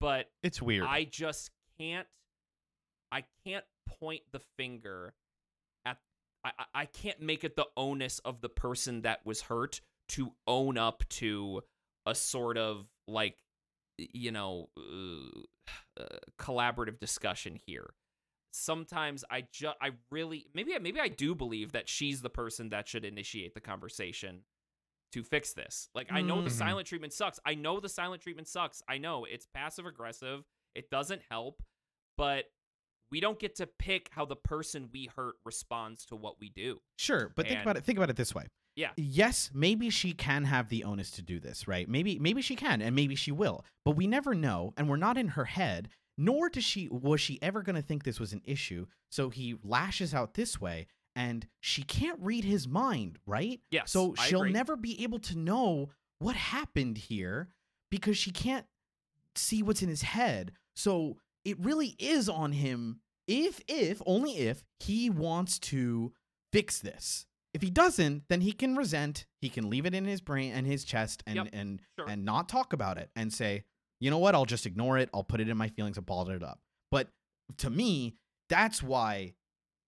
[0.00, 0.86] but It's weird.
[0.86, 2.06] I just can't
[3.12, 3.64] I can't
[4.00, 5.14] point the finger
[5.86, 5.98] at
[6.44, 10.76] I- I can't make it the onus of the person that was hurt to own
[10.78, 11.62] up to
[12.06, 13.36] a sort of like
[13.98, 15.40] you know uh,
[16.02, 16.06] uh,
[16.38, 17.94] collaborative discussion here.
[18.52, 22.68] Sometimes I just I really maybe I- maybe I do believe that she's the person
[22.70, 24.42] that should initiate the conversation
[25.12, 25.88] to fix this.
[25.94, 26.58] Like I know the Mhm.
[26.58, 27.38] silent treatment sucks.
[27.44, 28.82] I know the silent treatment sucks.
[28.88, 30.44] I know it's passive aggressive.
[30.74, 31.62] It doesn't help,
[32.16, 32.46] but
[33.10, 36.80] we don't get to pick how the person we hurt responds to what we do.
[36.98, 37.84] Sure, but think about it.
[37.84, 38.46] Think about it this way.
[38.76, 38.90] Yeah.
[38.96, 41.88] Yes, maybe she can have the onus to do this, right?
[41.88, 43.64] Maybe maybe she can, and maybe she will.
[43.84, 45.88] But we never know, and we're not in her head.
[46.16, 48.86] Nor does she was she ever going to think this was an issue.
[49.10, 50.86] So he lashes out this way,
[51.16, 53.60] and she can't read his mind, right?
[53.70, 54.52] Yes, So I she'll agree.
[54.52, 55.90] never be able to know
[56.20, 57.48] what happened here
[57.90, 58.66] because she can't
[59.34, 60.52] see what's in his head.
[60.76, 66.12] So it really is on him if if only if he wants to
[66.52, 67.26] fix this.
[67.54, 69.26] If he doesn't, then he can resent.
[69.40, 72.08] He can leave it in his brain and his chest and Yep, and sure.
[72.08, 73.64] and not talk about it and say,
[74.00, 74.34] you know what?
[74.34, 75.08] I'll just ignore it.
[75.14, 76.60] I'll put it in my feelings and bottle it up.
[76.90, 77.08] But
[77.58, 78.16] to me,
[78.48, 79.34] that's why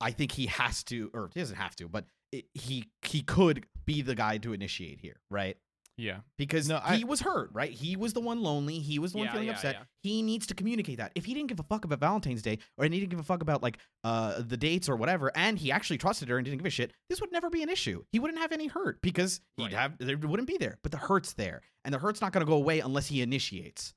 [0.01, 3.67] I think he has to, or he doesn't have to, but it, he he could
[3.85, 5.57] be the guy to initiate here, right?
[5.99, 6.19] Yeah.
[6.37, 7.71] because No, I- he was hurt, right?
[7.71, 8.79] He was the one lonely.
[8.81, 9.75] He was the one Yeah, feeling yeah, upset.
[9.77, 9.85] yeah.
[10.03, 11.13] He needs to communicate that.
[11.15, 13.41] If he didn't give a fuck about Valentine's Day or he didn't give a fuck
[13.43, 16.67] about like uh the dates or whatever, and he actually trusted her and didn't give
[16.67, 18.05] a shit, this would never be an issue.
[18.13, 19.73] He wouldn't have any hurt because he'd Right.
[19.73, 20.79] have there wouldn't be there.
[20.83, 23.95] But the hurt's there, and the hurt's not going to go away unless he initiates.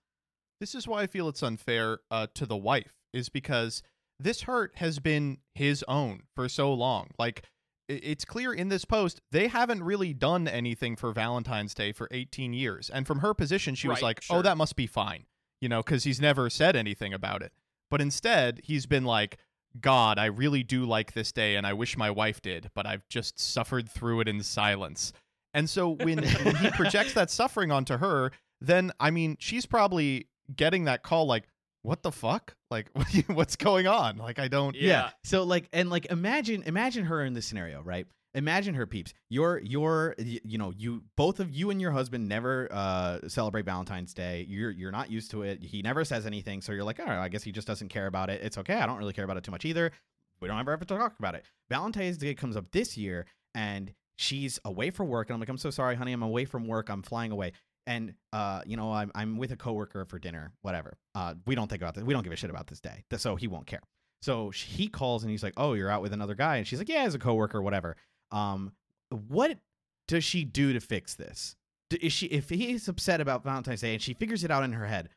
[0.61, 3.81] This is why I feel it's unfair uh, to the wife, is because
[4.19, 7.07] this hurt has been his own for so long.
[7.17, 7.49] Like, i-
[7.89, 12.53] it's clear in this post, they haven't really done anything for Valentine's Day for 18
[12.53, 12.89] years.
[12.89, 14.37] And from her position, she was like, oh, sure.
[14.37, 15.25] oh, that must be fine,
[15.59, 17.51] you know, because he's never said anything about it.
[17.89, 19.37] But instead, he's been like,
[19.81, 23.07] God, I really do like this day, and I wish my wife did, but I've
[23.09, 25.11] just suffered through it in silence.
[25.53, 30.27] And so when, when he projects that suffering onto her, then I mean, she's probably
[30.55, 31.45] getting that call like,
[31.83, 32.55] "What the fuck?
[32.71, 34.17] Like, what do you- what's going on?
[34.17, 35.09] Like, I don't." Yeah.
[35.23, 38.07] So like and like imagine imagine her in this scenario, right?
[38.35, 39.13] Imagine her peeps.
[39.29, 44.13] You're you're you know, you both of you and your husband never uh celebrate Valentine's
[44.13, 44.45] Day.
[44.47, 45.63] You're you're not used to it.
[45.63, 48.05] He never says anything, so you're like, "All right, I guess he just doesn't care
[48.05, 48.41] about it.
[48.43, 48.75] It's okay.
[48.75, 49.91] I don't really care about it too much either."
[50.41, 51.43] We don't ever have to talk about it.
[51.69, 53.25] Valentine's Day comes up this year
[53.55, 56.13] and she's away for work and I'm like, "I'm so sorry, honey.
[56.13, 56.89] I'm away from work.
[56.89, 57.53] I'm flying away."
[57.87, 60.97] And uh, you know, I'm I'm with a coworker for dinner, whatever.
[61.15, 62.03] Uh, we don't think about this.
[62.03, 63.81] We don't give a shit about this day, so he won't care.
[64.21, 66.89] So he calls and he's like, "Oh, you're out with another guy," and she's like,
[66.89, 67.95] "Yeah, as a coworker, whatever."
[68.31, 68.73] Um,
[69.27, 69.57] what
[70.07, 71.55] does she do to fix this?
[72.01, 74.85] Is she if he's upset about Valentine's Day and she figures it out in her
[74.85, 75.09] head?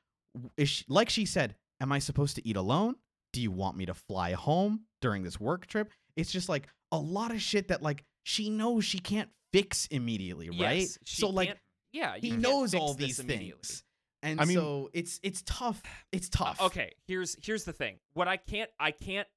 [0.57, 2.95] Is she, like she said, "Am I supposed to eat alone?
[3.33, 6.99] Do you want me to fly home during this work trip?" It's just like a
[6.99, 10.81] lot of shit that like she knows she can't fix immediately, right?
[10.81, 11.57] Yes, she so like
[11.93, 13.85] yeah, he knows all these things,
[14.23, 15.83] and I mean- so it's it's tough.
[16.13, 16.61] It's Uh, tough.
[16.61, 17.99] okay, here's here's the thing.
[18.15, 19.29] What I can't I can't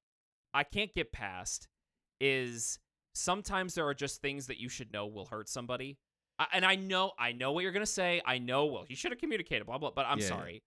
[0.54, 1.68] I can't get past
[2.20, 2.78] is
[3.14, 5.98] sometimes there are just things that you should know will hurt somebody.
[6.38, 8.20] I, and I know I know what you're gonna say.
[8.24, 8.66] I know.
[8.66, 9.66] Well, you should have communicated.
[9.66, 9.90] Blah blah.
[9.90, 10.28] But I'm Yeah, yeah.
[10.30, 10.62] sorry.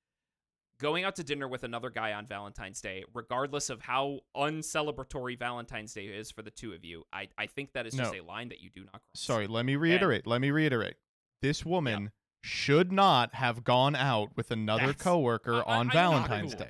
[0.80, 5.94] Going out to dinner with another guy on Valentine's Day, regardless of how uncelebratory Valentine's
[5.94, 8.22] Day is for the two of you, I, I think that is just No.
[8.22, 9.02] a line that you do not cross.
[9.14, 10.26] Sorry, let me reiterate.
[10.26, 10.96] Let me reiterate.
[11.42, 12.12] This woman
[12.44, 16.56] should not have gone out with another That's- coworker I- I- on I'm Valentine's.
[16.56, 16.70] Day.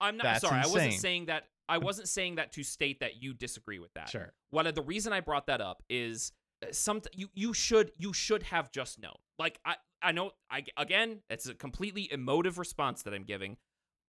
[0.00, 0.60] I, am not That's sorry.
[0.62, 1.48] I wasn't saying that.
[1.68, 4.08] I wasn't saying that to state that you disagree with that.
[4.08, 4.32] Sure.
[4.50, 6.32] What the reason I brought that up is
[6.62, 9.16] uh, some you you should you should have just known.
[9.38, 13.58] Like I I know I again it's a completely emotive response that I'm giving,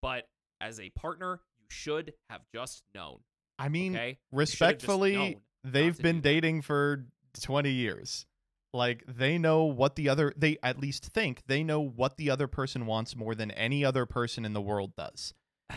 [0.01, 0.29] but
[0.61, 3.19] as a partner you should have just known.
[3.57, 7.07] I mean, Okay, You should have just respectfully, they've been dating for
[7.41, 8.25] 20 years.
[8.73, 12.47] Like they know what the other they at least think they know what the other
[12.47, 15.33] person wants more than any other person in the world does.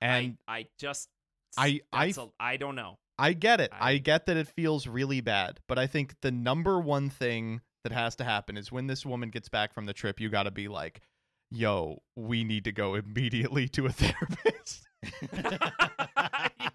[0.00, 1.08] And I, I just
[1.56, 2.18] I- I that's
[2.58, 2.98] don't know.
[3.18, 3.70] I get it.
[3.72, 7.60] I, I- get that it feels really bad, but I think the number one thing
[7.84, 10.42] that has to happen is when this woman gets back from the trip, you got
[10.42, 11.00] to be like,
[11.50, 14.88] "Yo, we need to go immediately to a therapist."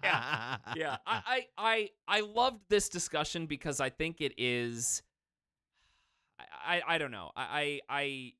[0.02, 0.56] yeah.
[0.76, 5.02] yeah I, I i i loved this discussion because i think it is
[6.66, 7.30] i i, don't know.
[7.36, 8.32] I, I i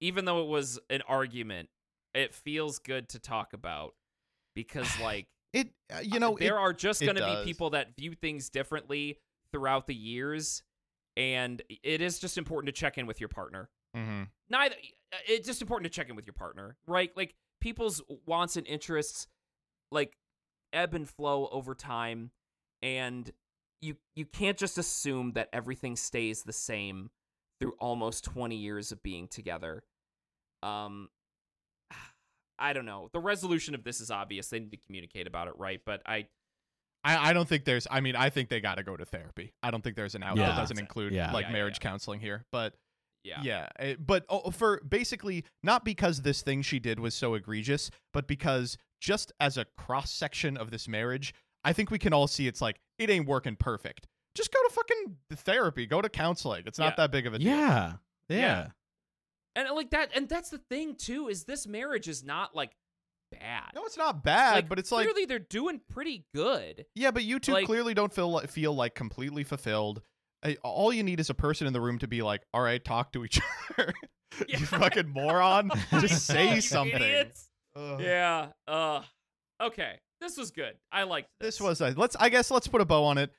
[0.00, 1.68] even though it was an argument
[2.14, 3.94] it feels good to talk about
[4.54, 7.96] because like It uh, you know, there it- are just going to be people that
[7.96, 9.18] view things differently
[9.52, 10.62] throughout the years
[11.16, 13.68] and it is just important to check in with your partner.
[13.96, 14.28] Mhm.
[14.48, 14.76] neither
[15.26, 17.10] it's just important to check in with your partner right?
[17.16, 19.26] Like people's wants and interests
[19.90, 20.16] like
[20.72, 22.30] ebb and flow over time
[22.80, 23.32] and
[23.82, 27.10] you you can't just assume that everything stays the same
[27.60, 29.82] through almost 20 years of being together
[30.62, 31.08] um
[32.58, 35.54] i don't know the resolution of this is obvious they need to communicate about it
[35.56, 36.26] right but i
[37.02, 37.86] I, I don't think there's.
[37.90, 39.54] I mean, I think they got to go to therapy.
[39.62, 41.32] I don't think there's an out that doesn't include Yeah.
[41.32, 41.88] like Yeah, yeah, marriage yeah.
[41.88, 42.44] counseling here.
[42.52, 42.74] But
[43.24, 47.34] yeah yeah, eh, but oh, for basically not because this thing she did was so
[47.34, 51.34] egregious, but because just as a cross section of this marriage,
[51.64, 54.06] I think we can all see it's like it ain't working perfect.
[54.34, 55.86] Just go to fucking therapy.
[55.86, 56.62] Go to counseling.
[56.66, 56.94] It's not Yeah.
[56.98, 57.48] that big of a deal.
[57.48, 57.92] yeah.
[58.28, 58.36] Yeah.
[58.38, 58.66] Yeah.
[59.56, 62.70] and like that and that's the thing too is this marriage is not like
[63.32, 66.86] bad No, it's not bad, like, but it's like clearly they're doing pretty good.
[66.94, 70.02] Yeah, but you two Like- clearly don't feel like, feel like completely fulfilled.
[70.44, 72.82] Uh, All you need is a person in the room to be like, "All right,
[72.84, 73.40] talk to each
[73.78, 73.92] other."
[74.48, 74.58] Yeah.
[74.60, 75.70] you fucking moron!
[76.00, 77.26] Just say You something.
[77.76, 78.00] Ugh.
[78.00, 78.48] Yeah.
[78.66, 79.02] Uh.
[79.60, 79.98] Okay.
[80.20, 80.74] This was good.
[80.92, 81.58] I liked this.
[81.58, 82.16] This was a let's.
[82.16, 83.32] I guess let's put a bow on it.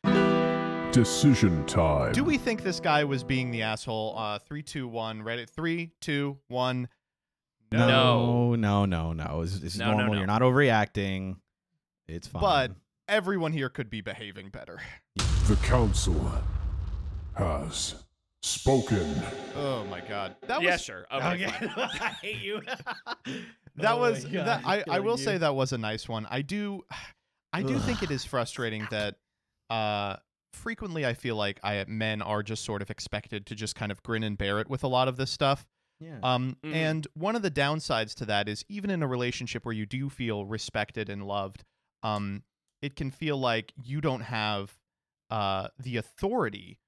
[0.92, 2.12] Decision time.
[2.12, 4.14] Do we think this guy was being the asshole?
[4.18, 5.24] Uh, three, two, one.
[5.24, 5.46] Ready?
[5.46, 6.90] Three, two, one.
[7.72, 9.42] No, no, no, no.
[9.42, 10.14] It's, it's No, no, normal.
[10.16, 10.20] no.
[10.20, 11.38] You're not overreacting.
[12.10, 12.42] It's fine.
[12.42, 12.72] But
[13.08, 14.80] everyone here could be behaving better.
[15.48, 16.30] The council
[17.36, 17.96] has
[18.42, 19.16] spoken.
[19.56, 21.06] Oh my god, that yeah, was sure.
[21.10, 21.70] Okay, fine.
[22.02, 22.62] I hate you.
[23.78, 24.62] that Oh was that.
[24.66, 25.24] I, I will you.
[25.24, 26.28] say that was a nice one.
[26.30, 26.84] I do,
[27.54, 29.16] I do think it is frustrating that,
[29.70, 30.18] uh,
[30.54, 34.02] frequently I feel like I men are just sort of expected to just kind of
[34.04, 35.66] grin and bear it with a lot of this stuff.
[36.00, 36.20] Yeah.
[36.24, 36.74] Um, Mhm.
[36.74, 40.10] and one of the downsides to that is even in a relationship where you do
[40.10, 41.64] feel respected and loved,
[42.04, 42.44] um,
[42.82, 44.78] it can feel like you don't have
[45.30, 46.80] uh, the authority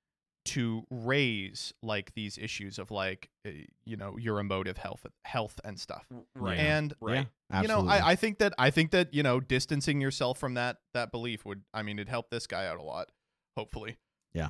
[0.46, 3.52] to raise like these issues of like uh,
[3.86, 6.06] you know your emotive health health and stuff.
[6.36, 6.60] Right.
[6.60, 7.28] And right.
[7.50, 7.88] Yeah, you know.
[7.88, 11.46] I, I think that I think that you know distancing yourself from that that belief
[11.46, 13.10] would I mean it helped this guy out a lot.
[13.58, 13.98] Hopefully.
[14.34, 14.50] Yeah.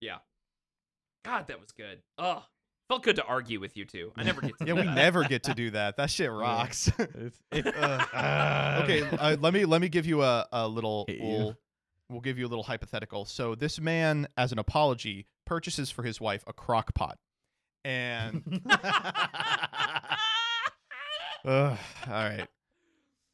[0.00, 0.18] Yeah.
[1.24, 2.00] God, that was good.
[2.18, 2.42] Ugh.
[2.88, 4.12] Felt good to argue with you two.
[4.16, 4.94] I never get to Yeah, do we that.
[4.94, 5.96] never get to do that.
[5.98, 6.88] That shit rocks.
[6.98, 11.54] It's- it- okay, uh, let me let me give you a, a little we'll,
[12.08, 13.24] we'll give you a little hypothetical.
[13.26, 17.18] So this man, as an apology, purchases for his wife a crock pot.
[17.84, 18.42] And
[21.44, 22.46] Ugh, all right.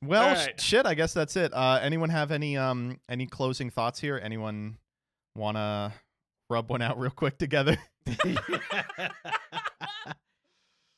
[0.07, 0.61] Well, All sh- right.
[0.61, 1.53] shit, I guess that's it.
[1.55, 4.21] Uh, anyone have any um any closing thoughts here?
[4.23, 4.79] Anyone
[5.37, 5.93] wanna
[6.51, 7.77] rub one out real quick together?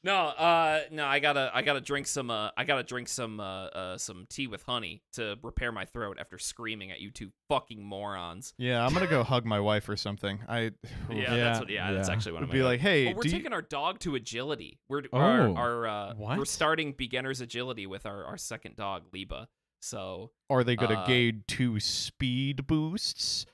[0.07, 3.65] No, uh, no, I gotta, I gotta drink some, uh, I gotta drink some, uh,
[3.67, 7.85] uh, some tea with honey to repair my throat after screaming at you two fucking
[7.85, 8.55] morons.
[8.57, 10.39] yeah, I'm gonna go hug my wife or something.
[10.49, 10.71] I
[11.11, 11.69] Yeah, Yeah, that's what.
[11.71, 13.63] Yeah, that's actually what I'm be gonna like, hey, Well, we're do you- taking our
[13.63, 14.79] dog to agility.
[14.89, 15.19] We're Oh.
[15.19, 19.49] our, our uh, we're starting beginner's agility with our, our second dog, Liba.
[19.81, 23.45] So Are they to Uh, gain two speed boosts?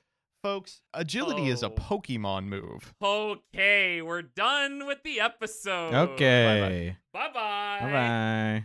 [0.42, 1.74] Folks, agility is a Oh.
[1.74, 2.92] Pokemon move.
[3.00, 5.94] okay, we're done with the episode.
[5.94, 6.96] okay.
[7.12, 7.30] Bye bye.
[7.30, 8.64] Bye bye.